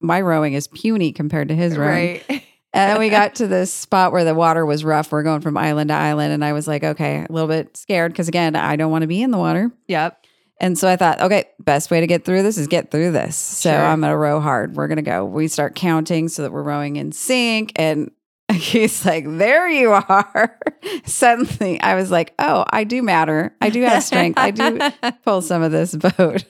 My 0.03 0.21
rowing 0.21 0.53
is 0.53 0.67
puny 0.67 1.11
compared 1.11 1.47
to 1.47 1.55
his 1.55 1.77
rowing. 1.77 2.21
Right. 2.29 2.43
And 2.75 2.89
then 2.89 2.99
we 2.99 3.09
got 3.09 3.35
to 3.35 3.45
this 3.45 3.71
spot 3.71 4.11
where 4.13 4.23
the 4.23 4.33
water 4.33 4.65
was 4.65 4.83
rough. 4.83 5.11
We're 5.11 5.21
going 5.21 5.41
from 5.41 5.57
island 5.57 5.89
to 5.89 5.93
island, 5.93 6.33
and 6.33 6.43
I 6.43 6.53
was 6.53 6.67
like, 6.67 6.83
okay, 6.83 7.17
a 7.17 7.31
little 7.31 7.47
bit 7.47 7.77
scared 7.77 8.11
because 8.11 8.27
again, 8.27 8.55
I 8.55 8.77
don't 8.77 8.89
want 8.89 9.03
to 9.03 9.07
be 9.07 9.21
in 9.21 9.29
the 9.29 9.37
water. 9.37 9.69
Yep. 9.87 10.25
And 10.59 10.75
so 10.75 10.87
I 10.87 10.95
thought, 10.95 11.21
okay, 11.21 11.45
best 11.59 11.91
way 11.91 11.99
to 11.99 12.07
get 12.07 12.25
through 12.25 12.41
this 12.41 12.57
is 12.57 12.67
get 12.67 12.89
through 12.89 13.11
this. 13.11 13.35
So 13.35 13.69
Sure. 13.69 13.79
I'm 13.79 13.99
going 14.01 14.11
to 14.11 14.17
row 14.17 14.39
hard. 14.39 14.75
We're 14.75 14.87
going 14.87 14.95
to 14.95 15.03
go. 15.03 15.23
We 15.23 15.47
start 15.49 15.75
counting 15.75 16.29
so 16.29 16.41
that 16.41 16.51
we're 16.51 16.63
rowing 16.63 16.95
in 16.95 17.11
sync. 17.11 17.73
And 17.75 18.11
he's 18.51 19.05
like, 19.05 19.25
there 19.27 19.69
you 19.69 19.91
are. 19.91 20.59
Suddenly 21.05 21.79
I 21.81 21.95
was 21.95 22.09
like, 22.11 22.33
oh, 22.39 22.65
I 22.69 22.85
do 22.85 23.03
matter. 23.03 23.55
I 23.61 23.69
do 23.69 23.81
have 23.81 24.03
strength. 24.03 24.39
I 24.39 24.51
do 24.51 24.79
pull 25.23 25.41
some 25.41 25.61
of 25.63 25.71
this 25.71 25.95
boat. 25.95 26.43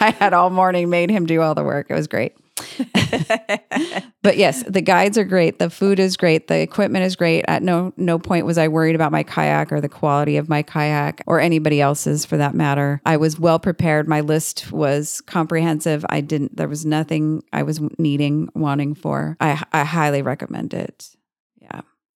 I 0.00 0.10
had 0.18 0.32
all 0.32 0.50
morning 0.50 0.90
made 0.90 1.10
him 1.10 1.24
do 1.26 1.40
all 1.40 1.54
the 1.54 1.64
work. 1.64 1.86
It 1.90 1.94
was 1.94 2.06
great. 2.06 2.34
But 4.22 4.36
yes, 4.36 4.62
the 4.64 4.82
guides 4.82 5.16
are 5.16 5.24
great. 5.24 5.58
The 5.58 5.70
food 5.70 5.98
is 5.98 6.16
great. 6.16 6.48
The 6.48 6.58
equipment 6.58 7.04
is 7.04 7.16
great. 7.16 7.44
At 7.48 7.62
no 7.62 7.94
no 7.96 8.18
point 8.18 8.44
was 8.44 8.58
I 8.58 8.68
worried 8.68 8.94
about 8.94 9.12
my 9.12 9.22
kayak 9.22 9.72
or 9.72 9.80
the 9.80 9.88
quality 9.88 10.36
of 10.36 10.48
my 10.48 10.62
kayak 10.62 11.22
or 11.26 11.40
anybody 11.40 11.80
else's 11.80 12.26
for 12.26 12.36
that 12.36 12.54
matter. 12.54 13.00
I 13.06 13.16
was 13.16 13.38
well 13.38 13.58
prepared. 13.58 14.08
My 14.08 14.20
list 14.20 14.72
was 14.72 15.20
comprehensive. 15.22 16.04
I 16.10 16.20
didn't 16.20 16.56
there 16.56 16.68
was 16.68 16.84
nothing 16.84 17.42
I 17.52 17.62
was 17.62 17.80
needing, 17.98 18.48
wanting 18.54 18.94
for. 18.94 19.36
I 19.40 19.62
I 19.72 19.84
highly 19.84 20.20
recommend 20.20 20.74
it. 20.74 21.16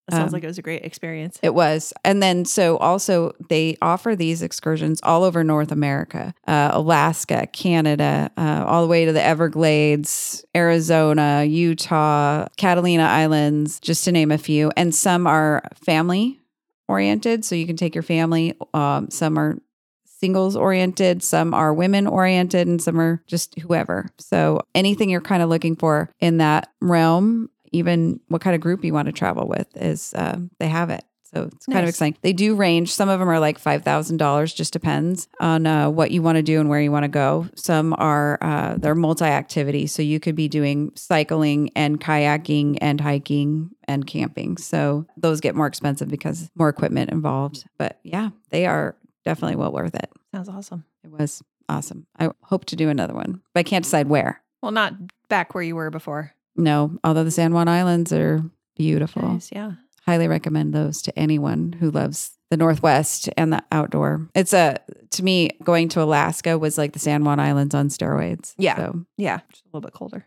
That 0.09 0.17
sounds 0.17 0.33
Um, 0.33 0.37
like 0.37 0.45
it 0.45 0.49
was 0.49 0.59
a 0.59 0.63
great 0.63 0.85
experience. 0.85 1.39
It 1.43 1.55
was. 1.55 1.93
And 2.05 2.23
then, 2.23 2.45
so 2.45 2.77
also, 2.79 3.33
they 3.49 3.77
offer 3.81 4.17
these 4.17 4.43
excursions 4.43 5.01
all 5.05 5.23
over 5.23 5.45
North 5.45 5.71
America, 5.71 6.35
uh, 6.47 6.71
Alaska, 6.73 7.47
Canada, 7.53 8.31
uh, 8.37 8.65
all 8.67 8.83
the 8.83 8.89
way 8.89 9.05
to 9.05 9.13
the 9.13 9.23
Everglades, 9.23 10.45
Arizona, 10.57 11.45
Utah, 11.45 12.47
Catalina 12.57 13.05
Islands, 13.05 13.79
just 13.79 14.05
to 14.05 14.13
name 14.13 14.33
a 14.33 14.39
few. 14.39 14.73
And 14.77 14.95
some 14.95 15.27
are 15.27 15.63
family 15.85 16.41
oriented. 16.89 17.45
So 17.45 17.55
you 17.55 17.67
can 17.67 17.77
take 17.77 17.95
your 17.95 18.03
family. 18.03 18.55
Um, 18.75 19.09
some 19.09 19.39
are 19.39 19.59
singles 20.05 20.55
oriented, 20.55 21.21
some 21.23 21.53
are 21.53 21.75
women 21.75 22.07
oriented, 22.07 22.69
and 22.69 22.81
some 22.81 23.01
are 23.01 23.23
just 23.27 23.59
whoever. 23.59 24.09
So 24.19 24.61
anything 24.73 25.11
you're 25.11 25.21
kind 25.21 25.43
of 25.43 25.49
looking 25.49 25.75
for 25.75 26.11
in 26.21 26.39
that 26.39 26.69
realm, 26.81 27.51
even 27.73 28.21
what 28.29 28.41
kind 28.43 28.55
of 28.55 28.61
group 28.61 28.85
you 28.85 28.93
want 28.93 29.07
to 29.07 29.13
travel 29.13 29.49
with, 29.49 29.67
is 29.77 30.15
um, 30.17 30.51
they 30.59 30.69
have 30.69 30.91
it. 30.91 31.05
So 31.35 31.45
it's 31.45 31.65
kind 31.65 31.83
of 31.83 31.89
exciting. 31.89 32.19
They 32.21 32.35
do 32.35 32.55
range. 32.55 32.93
Some 32.93 33.09
of 33.09 33.19
them 33.19 33.29
are 33.29 33.41
like 33.41 33.59
five 33.59 33.83
thousand 33.83 34.19
dollars. 34.19 34.53
Just 34.53 34.73
depends 34.73 35.29
on 35.41 35.67
uh, 35.67 35.89
what 35.89 36.11
you 36.11 36.21
want 36.21 36.37
to 36.37 36.43
do 36.43 36.61
and 36.61 36.69
where 36.69 36.81
you 36.81 36.93
want 36.93 37.05
to 37.05 37.09
go. 37.09 37.49
Some 37.55 37.95
are 37.97 38.39
uh, 38.43 38.75
they're 38.77 38.95
multi 38.95 39.25
activity, 39.25 39.87
so 39.87 40.03
you 40.03 40.21
could 40.21 40.35
be 40.37 40.49
doing 40.49 40.93
cycling 40.95 41.71
and 41.75 41.99
kayaking 41.99 42.77
and 42.83 43.01
hiking 43.01 43.71
and 43.85 44.07
camping. 44.07 44.59
So 44.59 45.07
those 45.17 45.41
get 45.41 45.55
more 45.55 45.67
expensive 45.67 46.09
because 46.09 46.51
more 46.55 46.69
equipment 46.69 47.11
involved. 47.11 47.65
But 47.79 47.99
yeah, 48.03 48.31
they 48.51 48.67
are 48.67 48.95
definitely 49.25 49.57
well 49.57 49.73
worth 49.73 49.95
it. 49.95 50.11
Sounds 50.35 50.51
awesome. 50.51 50.85
It 51.03 51.11
was 51.11 51.43
awesome. 51.67 52.07
I 52.19 52.31
hope 52.43 52.67
to 52.67 52.77
do 52.77 52.91
another 52.91 53.15
one, 53.15 53.41
but 53.55 53.61
I 53.61 53.63
can't 53.63 53.85
decide 53.85 54.07
where. 54.07 54.43
Well, 54.61 54.73
not 54.73 54.93
back 55.29 55.55
where 55.55 55.65
you 55.65 55.77
were 55.77 55.91
before. 55.91 56.35
No, 56.57 56.99
although 57.05 57.25
the 57.25 57.31
San 57.31 57.53
Juan 57.53 57.69
Islands 57.69 58.13
are 58.13 58.43
beautiful. 58.77 59.23
Nice, 59.23 59.51
yeah. 59.53 59.73
Highly 60.07 60.29
recommend 60.29 60.75
those 60.75 61.01
to 61.03 61.19
anyone 61.19 61.73
who 61.79 61.91
loves 61.91 62.33
the 62.51 62.57
Northwest 62.57 63.29
and 63.37 63.53
the 63.53 63.63
outdoor. 63.73 64.29
It's 64.35 64.53
a, 64.53 64.79
to 65.11 65.23
me, 65.25 65.51
going 65.63 65.89
to 65.91 66.03
Alaska 66.03 66.59
was 66.59 66.77
like 66.77 66.93
the 66.93 66.99
San 66.99 67.25
Juan 67.25 67.41
Islands 67.41 67.75
on 67.75 67.89
steroids. 67.89 68.55
Yeah. 68.59 68.77
So 68.77 69.05
Yeah. 69.17 69.41
Just 69.51 69.65
a 69.65 69.69
little 69.69 69.81
bit 69.87 69.95
colder. 69.95 70.27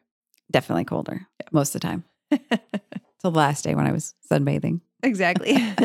definitely 0.50 0.86
colder 0.86 1.28
most 1.52 1.76
of 1.76 1.82
the 1.82 1.88
time. 1.88 2.04
Till 3.22 3.32
the 3.32 3.38
last 3.38 3.64
day 3.64 3.76
when 3.76 3.86
I 3.86 3.92
was 3.92 4.14
sunbathing. 4.32 4.82
exactly. 5.04 5.56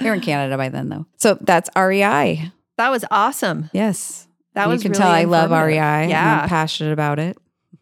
We 0.00 0.06
were 0.06 0.14
in 0.14 0.20
Canada 0.22 0.56
by 0.56 0.70
then, 0.70 0.88
though. 0.88 1.04
So 1.18 1.36
that's 1.42 1.68
REI. 1.76 2.50
that 2.78 2.88
was 2.90 3.04
awesome. 3.10 3.68
Yes. 3.74 4.26
That 4.54 4.64
you 4.64 4.70
was 4.70 4.82
You 4.82 4.90
can 4.90 4.98
really 4.98 5.02
tell 5.02 5.10
I 5.12 5.24
love. 5.24 5.50
REI. 5.50 6.08
Yeah. 6.08 6.40
I'm 6.42 6.48
passionate 6.48 6.92
about 6.94 7.18
it. 7.18 7.36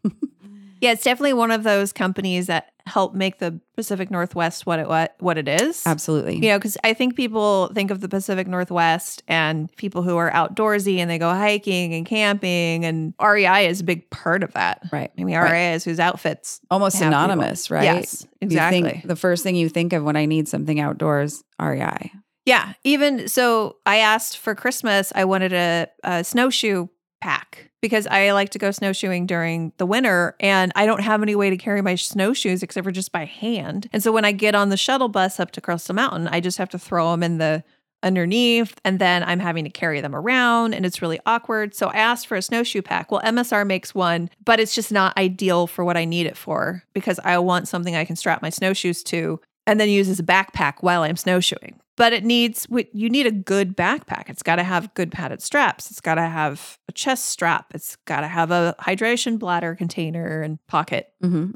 Yeah, 0.81 0.93
it's 0.93 1.05
definitely 1.05 1.33
one 1.35 1.51
of 1.51 1.63
those 1.63 1.93
companies 1.93 2.47
that 2.47 2.71
help 2.87 3.15
make 3.15 3.39
the 3.39 3.61
Pacific 3.77 4.11
Northwest 4.11 4.65
what 4.65 4.79
it 4.79 4.89
what, 4.89 5.15
what 5.19 5.37
it 5.39 5.47
is. 5.49 5.83
Absolutely. 5.87 6.37
You 6.37 6.49
know, 6.53 6.59
because 6.59 6.77
I 6.85 6.95
think 6.95 7.17
people 7.17 7.71
think 7.75 7.91
of 7.91 8.01
the 8.01 8.09
Pacific 8.09 8.47
Northwest 8.47 9.23
and 9.29 9.71
people 9.77 10.03
who 10.03 10.17
are 10.17 10.31
outdoorsy 10.31 10.99
and 10.99 11.11
they 11.11 11.19
go 11.19 11.29
hiking 11.31 11.95
and 11.95 12.07
camping, 12.07 12.85
and 12.85 13.13
REI 13.21 13.67
is 13.67 13.81
a 13.81 13.85
big 13.85 14.09
part 14.11 14.43
of 14.43 14.53
that. 14.55 14.81
Right. 14.93 15.11
I 15.19 15.25
mean, 15.25 15.37
Right. 15.37 15.51
REI 15.53 15.75
is 15.75 15.85
whose 15.85 16.01
outfits. 16.01 16.61
Almost 16.71 16.97
have 16.97 17.11
people. 17.13 17.21
synonymous, 17.21 17.71
right? 17.71 17.85
Yes, 17.85 18.27
exactly. 18.41 19.03
the 19.05 19.17
first 19.17 19.43
thing 19.43 19.57
you 19.57 19.69
think 19.69 19.93
of 19.93 20.03
when 20.05 20.17
I 20.17 20.27
need 20.27 20.49
something 20.49 20.81
outdoors, 20.81 21.45
REI. 21.61 22.13
Yeah, 22.47 22.73
even 22.83 23.29
so, 23.29 23.77
I 23.85 23.99
asked 23.99 24.39
for 24.39 24.55
Christmas. 24.55 25.13
I 25.15 25.27
wanted 25.27 25.53
a, 25.53 25.89
a 26.03 26.25
snowshoe 26.25 26.89
pack 27.21 27.71
because 27.81 28.07
I 28.07 28.33
like 28.33 28.51
to 28.51 28.59
go 28.59 28.71
snowshoeing 28.71 29.27
during 29.27 29.73
the 29.79 29.87
winter, 29.87 30.35
and 30.41 30.73
I 30.75 30.87
don't 30.87 31.03
have 31.03 31.23
any 31.23 31.35
way 31.35 31.51
to 31.51 31.57
carry 31.57 31.83
my 31.83 31.95
snowshoes 31.95 32.63
except 32.63 32.85
for 32.85 32.91
just 32.91 33.13
by 33.13 33.25
hand. 33.25 33.89
And 33.93 34.03
so 34.03 34.13
when 34.13 34.25
I 34.25 34.33
get 34.33 34.55
on 34.55 34.69
the 34.69 34.77
shuttle 34.77 35.09
bus 35.09 35.39
up 35.39 35.53
to 35.53 35.61
Crystal 35.61 35.95
mountain, 35.95 36.29
I 36.29 36.41
just 36.41 36.59
have 36.59 36.69
to 36.71 36.79
throw 36.79 37.11
them 37.13 37.23
in 37.23 37.39
the 37.39 37.63
underneath, 38.03 38.75
and 38.85 38.99
then 38.99 39.25
I'm 39.25 39.41
having 39.41 39.65
to 39.65 39.71
carry 39.71 40.01
them 40.01 40.15
around, 40.15 40.75
and 40.75 40.87
it's 40.87 41.03
really 41.03 41.19
awkward. 41.27 41.75
So 41.75 41.89
I 41.89 41.97
asked 41.97 42.27
for 42.27 42.37
a 42.37 42.43
snowshoe 42.43 42.83
pack. 42.83 43.11
Well, 43.11 43.23
MSR 43.23 43.67
makes 43.67 43.95
one, 43.95 44.31
but 44.45 44.61
it's 44.61 44.75
just 44.75 44.93
not 44.93 45.17
ideal 45.17 45.67
for 45.67 45.85
what 45.85 45.97
I 45.97 46.05
need 46.05 46.27
it 46.27 46.37
for 46.37 46.85
because 46.93 47.19
I 47.25 47.39
want 47.39 47.69
something 47.69 47.97
I 47.97 48.05
can 48.05 48.17
strap 48.17 48.43
my 48.43 48.51
snowshoes 48.51 49.03
to 49.05 49.41
and 49.67 49.79
then 49.79 49.89
use 49.89 50.09
as 50.09 50.21
a 50.21 50.25
backpack 50.25 50.77
while 50.81 51.03
I'm 51.03 51.17
snowshoeing. 51.17 51.81
But 51.99 52.13
it 52.15 52.25
needs 52.25 52.67
you 52.93 53.11
need 53.11 53.27
a 53.27 53.33
good 53.33 53.77
backpack. 53.77 54.31
It's 54.31 54.43
got 54.43 54.57
to 54.57 54.63
have 54.63 54.95
good 54.95 55.13
padded 55.13 55.43
straps. 55.43 55.91
It's 55.91 56.01
got 56.01 56.15
to 56.15 56.23
have 56.23 56.79
a 56.89 56.93
chest 56.93 57.27
strap. 57.27 57.67
It's 57.75 57.97
got 58.07 58.21
to 58.21 58.29
have 58.29 58.51
a 58.51 58.75
hydration 58.81 59.39
bladder 59.39 59.75
container 59.75 60.41
and 60.41 60.65
pocket. 60.69 61.09
Mm-hmm. 61.23 61.51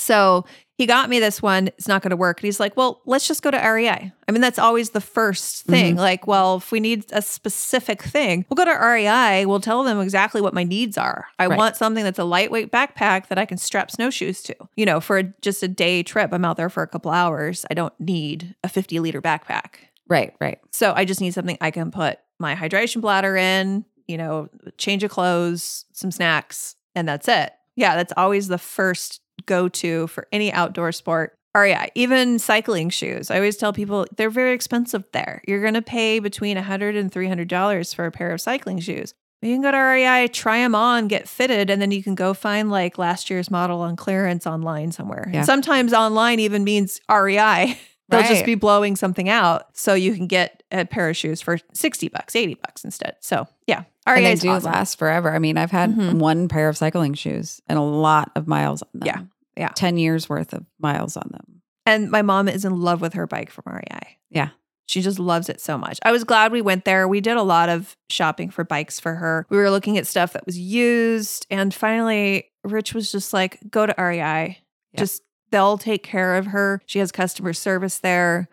So 0.00 0.44
he 0.80 0.86
got 0.86 1.10
me 1.10 1.20
this 1.20 1.42
one. 1.42 1.68
It's 1.68 1.86
not 1.86 2.00
going 2.00 2.10
to 2.10 2.16
work. 2.16 2.40
And 2.40 2.46
he's 2.46 2.58
like, 2.58 2.74
well, 2.74 3.02
let's 3.04 3.28
just 3.28 3.42
go 3.42 3.50
to 3.50 3.58
REI. 3.58 4.12
I 4.26 4.32
mean, 4.32 4.40
that's 4.40 4.58
always 4.58 4.90
the 4.90 5.00
first 5.00 5.64
mm-hmm. 5.64 5.72
thing. 5.72 5.96
Like, 5.96 6.26
well, 6.26 6.56
if 6.56 6.72
we 6.72 6.80
need 6.80 7.04
a 7.12 7.20
specific 7.20 8.02
thing, 8.02 8.46
we'll 8.48 8.56
go 8.56 8.64
to 8.64 8.86
REI. 8.86 9.44
We'll 9.44 9.60
tell 9.60 9.84
them 9.84 10.00
exactly 10.00 10.40
what 10.40 10.54
my 10.54 10.64
needs 10.64 10.96
are. 10.96 11.26
I 11.38 11.48
Right. 11.48 11.58
want 11.58 11.76
something 11.76 12.02
that's 12.02 12.18
a 12.18 12.24
lightweight 12.24 12.72
backpack 12.72 13.28
that 13.28 13.36
I 13.36 13.44
can 13.44 13.58
strap 13.58 13.90
snowshoes 13.90 14.42
to. 14.44 14.56
You 14.74 14.86
know, 14.86 15.00
for 15.00 15.22
just 15.42 15.62
a 15.62 15.68
day 15.68 16.02
trip, 16.02 16.32
I'm 16.32 16.46
out 16.46 16.56
there 16.56 16.70
for 16.70 16.82
a 16.82 16.88
couple 16.88 17.10
hours. 17.10 17.66
I 17.70 17.74
don't 17.74 17.92
need 18.00 18.54
a 18.64 18.68
50 18.70 19.00
liter 19.00 19.20
backpack. 19.20 19.74
Right, 20.08 20.34
right. 20.40 20.58
So 20.70 20.94
I 20.96 21.04
just 21.04 21.20
need 21.20 21.34
something 21.34 21.58
I 21.60 21.70
can 21.70 21.90
put 21.90 22.20
my 22.38 22.54
hydration 22.54 23.02
bladder 23.02 23.36
in, 23.36 23.84
you 24.08 24.16
know, 24.16 24.48
change 24.78 25.04
of 25.04 25.10
clothes, 25.10 25.84
some 25.92 26.10
snacks, 26.10 26.74
and 26.94 27.06
that's 27.06 27.28
it. 27.28 27.52
Yeah, 27.76 27.96
that's 27.96 28.14
always 28.16 28.48
the 28.48 28.58
first 28.58 29.20
go 29.46 29.68
to 29.68 30.06
for 30.08 30.26
any 30.32 30.52
outdoor 30.52 30.92
sport. 30.92 31.36
REI, 31.52 31.90
even 31.96 32.38
cycling 32.38 32.90
shoes. 32.90 33.28
I 33.28 33.34
always 33.34 33.56
tell 33.56 33.72
people 33.72 34.06
they're 34.16 34.30
very 34.30 34.52
expensive 34.52 35.02
there. 35.12 35.42
You're 35.48 35.60
going 35.60 35.74
to 35.74 35.82
pay 35.82 36.20
between 36.20 36.56
$100 36.56 36.96
and 36.96 37.10
$300 37.10 37.92
for 37.92 38.06
a 38.06 38.12
pair 38.12 38.30
of 38.30 38.40
cycling 38.40 38.78
shoes. 38.78 39.14
You 39.42 39.54
can 39.54 39.62
go 39.62 39.70
to 39.70 39.76
REI, 39.76 40.28
try 40.28 40.58
them 40.58 40.74
on, 40.74 41.08
get 41.08 41.28
fitted, 41.28 41.70
and 41.70 41.80
then 41.80 41.90
you 41.90 42.02
can 42.02 42.14
go 42.14 42.34
find 42.34 42.70
like 42.70 42.98
last 42.98 43.30
year's 43.30 43.50
model 43.50 43.80
on 43.80 43.96
clearance 43.96 44.46
online 44.46 44.92
somewhere. 44.92 45.28
Yeah. 45.30 45.38
And 45.38 45.46
sometimes 45.46 45.92
online 45.94 46.40
even 46.40 46.62
means 46.62 47.00
REI. 47.10 47.78
They'll 48.10 48.22
just 48.22 48.44
be 48.44 48.56
blowing 48.56 48.96
something 48.96 49.28
out 49.28 49.76
so 49.76 49.94
you 49.94 50.14
can 50.14 50.26
get 50.26 50.64
a 50.72 50.84
pair 50.84 51.08
of 51.08 51.16
shoes 51.16 51.40
for 51.40 51.58
60 51.74 52.08
bucks, 52.08 52.34
80 52.34 52.54
bucks 52.54 52.84
instead. 52.84 53.14
So, 53.20 53.46
yeah. 53.68 53.84
REI 54.06 54.16
and 54.16 54.24
they 54.26 54.34
do 54.36 54.48
awesome. 54.50 54.72
last 54.72 54.98
forever. 54.98 55.34
I 55.34 55.38
mean, 55.38 55.56
I've 55.58 55.70
had 55.70 55.94
Mhm. 55.94 56.14
one 56.18 56.48
pair 56.48 56.68
of 56.68 56.76
cycling 56.76 57.14
shoes 57.14 57.60
and 57.68 57.78
a 57.78 57.82
lot 57.82 58.32
of 58.34 58.46
miles 58.48 58.82
on 58.82 58.88
them. 58.94 59.06
Yeah, 59.06 59.22
yeah. 59.56 59.68
10 59.74 59.98
years 59.98 60.28
worth 60.28 60.52
of 60.54 60.64
miles 60.80 61.16
on 61.16 61.28
them. 61.32 61.62
And 61.86 62.10
my 62.10 62.22
mom 62.22 62.48
is 62.48 62.64
in 62.64 62.80
love 62.80 63.00
with 63.00 63.14
her 63.14 63.26
bike 63.26 63.50
from 63.50 63.64
REI. 63.66 64.18
Yeah. 64.30 64.50
She 64.86 65.02
just 65.02 65.18
loves 65.20 65.48
it 65.48 65.60
so 65.60 65.78
much. 65.78 65.98
I 66.04 66.10
was 66.12 66.24
glad 66.24 66.50
we 66.50 66.62
went 66.62 66.84
there. 66.84 67.06
We 67.06 67.20
did 67.20 67.36
a 67.36 67.42
lot 67.42 67.68
of 67.68 67.96
shopping 68.08 68.50
for 68.50 68.64
bikes 68.64 68.98
for 68.98 69.14
her. 69.14 69.46
We 69.48 69.56
were 69.56 69.70
looking 69.70 69.96
at 69.98 70.06
stuff 70.06 70.32
that 70.32 70.44
was 70.46 70.58
used. 70.58 71.46
And 71.50 71.72
finally, 71.72 72.50
Rich 72.64 72.92
was 72.94 73.12
just 73.12 73.32
like, 73.32 73.58
go 73.70 73.86
to 73.86 73.94
REI. 73.96 74.58
Yeah. 74.92 74.98
Just, 74.98 75.22
they'll 75.52 75.78
take 75.78 76.02
care 76.02 76.36
of 76.36 76.46
her. 76.46 76.82
She 76.86 76.98
has 76.98 77.12
customer 77.12 77.52
service 77.52 77.98
there. 77.98 78.48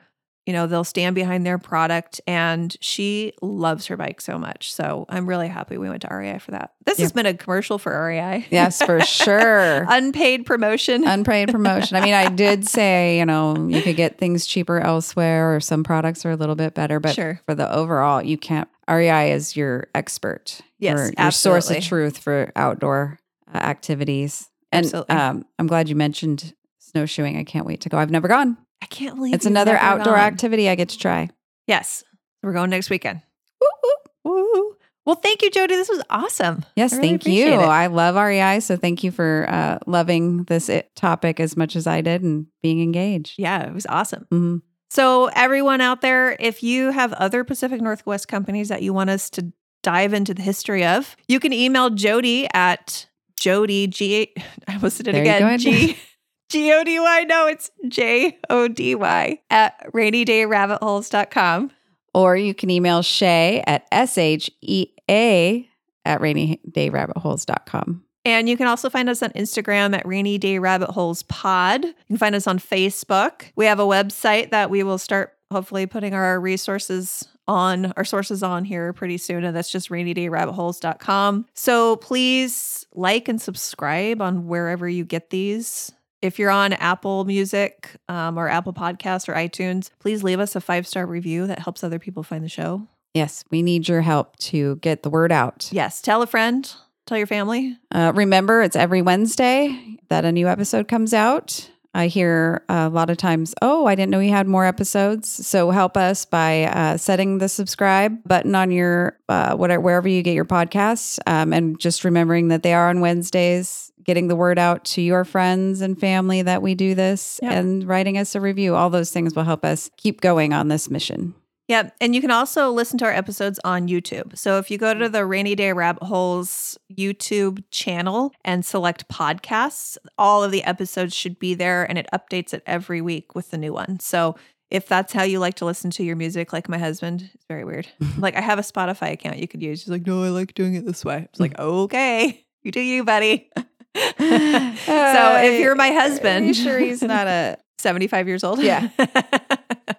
You 0.48 0.54
know, 0.54 0.66
they'll 0.66 0.86
stand 0.86 1.14
behind 1.14 1.46
their 1.46 1.58
product. 1.58 2.22
And 2.26 2.76
she 2.80 3.34
loves 3.42 3.86
her 3.88 3.98
bike 3.98 4.22
so 4.22 4.40
much. 4.40 4.74
So 4.74 5.06
I'm 5.10 5.28
really 5.28 5.50
happy 5.50 5.78
we 5.78 5.90
went 5.90 6.02
to 6.04 6.08
REI 6.10 6.40
for 6.40 6.52
that. 6.52 6.72
This 6.86 7.00
has 7.00 7.12
been 7.12 7.26
a 7.26 7.34
commercial 7.34 7.78
for 7.78 7.92
REI. 8.08 8.46
Yes, 8.50 8.82
for 8.82 9.02
sure. 9.06 9.86
Unpaid 9.90 10.46
promotion. 10.46 11.06
Unpaid 11.06 11.52
promotion. 11.52 11.98
I 11.98 12.02
mean, 12.02 12.14
I 12.14 12.30
did 12.34 12.66
say, 12.68 13.20
you 13.20 13.26
know, 13.26 13.68
you 13.68 13.82
could 13.82 13.98
get 13.98 14.18
things 14.18 14.46
cheaper 14.48 14.80
elsewhere 14.80 15.54
or 15.54 15.60
some 15.60 15.84
products 15.84 16.26
are 16.26 16.32
a 16.32 16.36
little 16.38 16.56
bit 16.56 16.74
better, 16.74 17.00
but 17.02 17.14
Sure. 17.14 17.42
for 17.46 17.54
the 17.54 17.70
overall, 17.72 18.24
you 18.24 18.38
can't. 18.38 18.70
REI 18.90 19.34
is 19.34 19.58
your 19.58 19.88
expert. 19.94 20.62
Yes, 20.80 20.98
your, 20.98 21.12
your 21.26 21.32
source 21.32 21.70
of 21.70 21.84
truth 21.84 22.18
for 22.18 22.54
outdoor 22.56 23.20
uh, 23.54 23.58
activities. 23.58 24.50
And 24.72 24.86
Absolutely. 24.86 25.14
um, 25.16 25.46
I'm 25.60 25.68
glad 25.68 25.90
you 25.90 25.96
mentioned 25.96 26.54
snowshoeing. 26.80 27.38
I 27.38 27.44
can't 27.44 27.66
wait 27.66 27.82
to 27.82 27.90
go. 27.90 27.98
I've 27.98 28.12
never 28.12 28.30
gone. 28.30 28.56
I 28.82 28.86
can't 28.86 29.16
believe 29.16 29.34
It's 29.34 29.46
another 29.46 29.78
outdoor 29.78 30.16
gone. 30.16 30.24
activity 30.26 30.70
I 30.70 30.76
get 30.76 30.90
to 30.90 30.98
try. 30.98 31.30
Yes. 31.68 32.04
We're 32.44 32.54
going 32.54 32.70
next 32.70 32.90
weekend. 32.90 33.22
Woo, 33.62 33.92
woo, 34.24 34.34
woo. 34.54 34.74
Well, 35.06 35.16
thank 35.16 35.42
you, 35.42 35.50
Jody. 35.50 35.76
This 35.76 35.88
was 35.90 36.02
awesome. 36.10 36.66
Yes, 36.76 36.92
really 36.92 37.08
thank 37.08 37.26
you. 37.26 37.46
it. 37.48 37.56
I 37.60 37.88
love 37.88 38.16
REI, 38.16 38.60
so 38.60 38.76
thank 38.76 39.04
you 39.06 39.12
for 39.12 39.46
uh, 39.50 39.80
loving 39.88 40.44
this 40.44 40.68
it 40.68 40.94
topic 40.96 41.40
as 41.40 41.56
much 41.56 41.76
as 41.78 41.88
I 41.88 42.02
did 42.02 42.24
and 42.24 42.48
being 42.62 42.82
engaged. 42.82 43.36
Yeah, 43.38 43.64
it 43.66 43.74
was 43.74 43.86
awesome. 43.88 44.28
Mhm. 44.34 44.62
So, 44.90 45.28
everyone 45.34 45.80
out 45.82 46.02
there, 46.02 46.36
if 46.40 46.62
you 46.62 46.92
have 46.92 47.14
other 47.14 47.44
Pacific 47.46 47.82
Northwest 47.82 48.28
companies 48.28 48.68
that 48.70 48.82
you 48.82 48.94
want 48.94 49.10
us 49.10 49.30
to 49.32 49.52
dive 49.82 50.14
into 50.14 50.34
the 50.34 50.42
history 50.42 50.86
of, 50.86 51.16
you 51.30 51.40
can 51.40 51.54
email 51.54 51.90
Jody 51.90 52.48
at 52.54 53.08
Jody 53.40 53.88
G. 53.88 54.34
I 54.68 54.74
almost 54.76 54.98
did 54.98 55.08
it 55.10 55.14
There 55.14 55.22
again. 55.22 55.58
G. 55.60 55.98
G 56.50 56.72
O 56.74 56.84
D 56.84 57.00
Y. 57.00 57.24
No, 57.24 57.48
it's 57.48 57.72
J 57.88 58.38
O 58.50 58.68
D 58.68 58.96
Y 58.96 59.42
at 59.50 59.92
rainydayrabbitholes.com. 59.94 61.72
Or 62.14 62.36
you 62.36 62.54
can 62.54 62.70
email 62.70 63.02
Shay 63.02 63.64
at 63.68 63.86
S 63.92 64.18
H 64.18 64.50
E 64.62 64.88
A 65.10 65.70
at 66.06 66.22
rainydayrabbitholes.com. 66.22 68.04
And 68.26 68.50
you 68.50 68.58
can 68.58 68.68
also 68.68 68.90
find 68.90 69.10
us 69.10 69.24
on 69.24 69.30
Instagram 69.32 69.96
at 69.96 70.06
Rainy 70.06 70.38
Day 70.38 70.60
Rabbit 70.60 70.90
Holes 70.90 71.24
Pod. 71.24 71.86
You 71.86 71.94
can 72.08 72.18
find 72.18 72.36
us 72.36 72.46
on 72.46 72.60
Facebook. 72.60 73.44
We 73.56 73.66
have 73.66 73.80
a 73.80 73.86
website 73.86 74.52
that 74.52 74.70
we 74.70 74.84
will 74.84 74.98
start 74.98 75.34
hopefully 75.50 75.86
putting 75.86 76.14
our 76.14 76.38
resources 76.38 77.26
on, 77.48 77.94
our 77.96 78.04
sources 78.04 78.44
on 78.44 78.66
here 78.66 78.92
pretty 78.92 79.18
soon. 79.18 79.46
And 79.46 79.56
that's 79.56 79.72
just 79.72 79.90
rainydayrabbitholes.com. 79.90 81.46
So 81.54 81.96
please 81.98 82.86
like 82.94 83.30
and 83.30 83.42
subscribe 83.42 84.22
on 84.22 84.48
wherever 84.48 84.90
you 84.90 85.06
get 85.06 85.30
these. 85.30 85.94
If 86.22 86.40
you're 86.40 86.50
on 86.50 86.74
Apple 86.74 87.26
Music 87.26 87.96
um, 88.10 88.38
or 88.38 88.50
Apple 88.50 88.74
Podcasts 88.74 89.30
or 89.30 89.34
iTunes, 89.34 89.92
please 90.00 90.24
leave 90.24 90.40
us 90.40 90.56
a 90.56 90.62
five 90.62 90.88
star 90.88 91.06
review 91.06 91.48
that 91.48 91.60
helps 91.60 91.84
other 91.84 92.00
people 92.00 92.24
find 92.24 92.44
the 92.44 92.50
show. 92.50 92.88
Yes, 93.14 93.44
we 93.50 93.62
need 93.62 93.88
your 93.88 94.02
help 94.02 94.36
to 94.38 94.76
get 94.78 95.04
the 95.04 95.10
word 95.10 95.32
out. 95.32 95.70
Yes, 95.72 96.02
tell 96.02 96.22
a 96.22 96.28
friend, 96.28 96.72
tell 97.06 97.18
your 97.18 97.28
family. 97.28 97.78
Uh, 97.92 98.12
remember, 98.16 98.62
it's 98.62 98.76
every 98.76 99.02
Wednesday 99.02 99.98
that 100.10 100.26
a 100.26 100.32
new 100.32 100.48
episode 100.48 100.88
comes 100.88 101.14
out. 101.14 101.70
I 101.94 102.08
hear 102.08 102.64
a 102.70 102.90
lot 102.90 103.10
of 103.10 103.18
times, 103.18 103.56
oh, 103.62 103.86
I 103.88 103.96
didn't 103.96 104.12
know 104.12 104.20
you 104.20 104.30
had 104.32 104.48
more 104.48 104.66
episodes. 104.66 105.28
So 105.48 105.72
help 105.72 105.98
us 105.98 106.26
by 106.26 106.66
uh, 106.66 106.98
setting 106.98 107.40
the 107.40 107.50
subscribe 107.50 108.24
button 108.24 108.54
on 108.56 108.72
your 108.72 109.18
uh, 109.30 109.56
whatever 109.56 109.82
wherever 109.82 110.08
you 110.08 110.22
get 110.22 110.34
your 110.36 110.46
podcasts, 110.46 111.20
um, 111.28 111.54
and 111.54 111.80
just 111.80 112.04
remembering 112.04 112.50
that 112.50 112.64
they 112.64 112.74
are 112.74 112.90
on 112.90 113.00
Wednesdays. 113.02 113.92
Getting 114.04 114.30
the 114.30 114.38
word 114.38 114.58
out 114.58 114.86
to 114.86 115.02
your 115.02 115.26
friends 115.26 115.82
and 115.82 116.00
family 116.00 116.42
that 116.42 116.62
we 116.62 116.76
do 116.76 116.96
this, 116.96 117.42
Yep. 117.44 117.52
and 117.52 117.84
writing 117.86 118.18
us 118.18 118.36
a 118.36 118.40
review. 118.42 118.74
All 118.74 118.90
those 118.90 119.12
things 119.12 119.36
will 119.36 119.44
help 119.44 119.66
us 119.66 119.90
keep 119.98 120.22
going 120.22 120.54
on 120.54 120.70
this 120.70 120.90
mission. 120.90 121.34
Yep. 121.68 121.96
And 122.00 122.16
you 122.16 122.22
can 122.22 122.32
also 122.32 122.72
listen 122.72 122.98
to 123.00 123.06
our 123.06 123.12
episodes 123.12 123.60
on 123.64 123.88
YouTube. 123.88 124.38
So 124.38 124.58
if 124.58 124.72
you 124.72 124.78
go 124.78 124.94
to 124.94 125.10
mm. 125.10 125.12
the 125.12 125.26
Rainy 125.26 125.56
Day 125.56 125.74
Rabbit 125.74 126.04
Holes 126.04 126.78
YouTube 126.92 127.64
channel 127.72 128.32
and 128.46 128.66
select 128.66 129.08
podcasts, 129.10 129.98
all 130.18 130.44
of 130.44 130.52
the 130.52 130.64
episodes 130.64 131.14
should 131.14 131.38
be 131.40 131.54
there 131.54 131.84
and 131.84 131.98
it 131.98 132.08
updates 132.14 132.54
it 132.54 132.64
every 132.66 133.02
week 133.02 133.36
with 133.36 133.52
the 133.52 133.58
new 133.58 133.74
one. 133.74 134.00
So 134.00 134.36
if 134.70 134.88
that's 134.88 135.14
how 135.14 135.24
you 135.24 135.40
like 135.40 135.56
to 135.56 135.66
listen 135.66 135.92
to 135.92 136.04
your 136.04 136.16
music, 136.16 136.54
like 136.54 136.70
my 136.70 136.78
husband, 136.78 137.30
it's 137.34 137.46
very 137.46 137.66
weird. 137.66 137.88
like 138.18 138.36
I 138.36 138.42
have 138.42 138.60
a 138.60 138.64
Spotify 138.64 139.12
account 139.12 139.40
you 139.40 139.48
could 139.48 139.62
use. 139.62 139.84
He's 139.84 139.92
like, 139.92 140.08
no, 140.08 140.24
I 140.24 140.30
like 140.30 140.54
doing 140.54 140.76
it 140.76 140.86
this 140.86 141.04
way. 141.04 141.28
It's 141.30 141.40
like, 141.40 141.56
mm. 141.58 141.64
okay, 141.64 142.46
you 142.64 142.72
do 142.72 142.82
you, 142.82 143.04
buddy. 143.04 143.50
so 143.98 144.04
if 144.18 145.60
you're 145.60 145.76
my 145.76 145.90
husband, 145.90 146.46
you 146.46 146.54
sure 146.54 146.78
he's 146.78 147.02
not 147.02 147.26
a 147.26 147.58
75 147.80 148.28
years 148.28 148.44
old. 148.44 148.62
Yeah. 148.62 148.90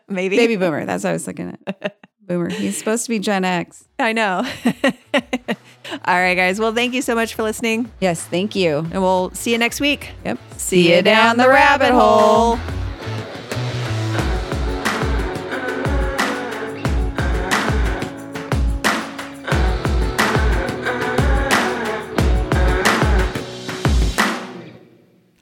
Maybe. 0.08 0.36
baby 0.36 0.56
boomer? 0.56 0.84
That's 0.84 1.04
what 1.04 1.10
I 1.10 1.12
was 1.12 1.26
looking 1.26 1.56
at. 1.66 1.98
Boomer. 2.26 2.50
He's 2.50 2.76
supposed 2.76 3.04
to 3.04 3.08
be 3.08 3.18
Gen 3.18 3.42
X. 3.46 3.88
I 3.98 4.12
know. 4.12 4.46
All 5.14 6.20
right, 6.20 6.34
guys. 6.34 6.60
Well, 6.60 6.74
thank 6.74 6.92
you 6.92 7.00
so 7.00 7.14
much 7.14 7.34
for 7.34 7.42
listening. 7.42 7.90
Yes, 8.00 8.22
thank 8.22 8.54
you. 8.54 8.78
And 8.92 9.00
we'll 9.00 9.30
see 9.30 9.52
you 9.52 9.56
next 9.56 9.80
week. 9.80 10.10
Yep. 10.26 10.38
See 10.58 10.94
you 10.94 11.00
down 11.00 11.38
the 11.38 11.48
rabbit 11.48 11.92
hole. 11.92 12.58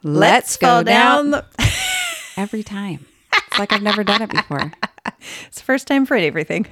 Let's 0.02 0.56
go 0.56 0.82
down 0.82 1.30
the- 1.32 1.44
every 2.36 2.62
time. 2.62 3.06
Like 3.58 3.72
I've 3.72 3.82
never 3.82 4.04
done 4.04 4.22
it 4.22 4.30
before. 4.30 4.72
it's 5.46 5.58
the 5.58 5.64
first 5.64 5.86
time 5.86 6.06
for 6.06 6.16
everything. 6.16 6.66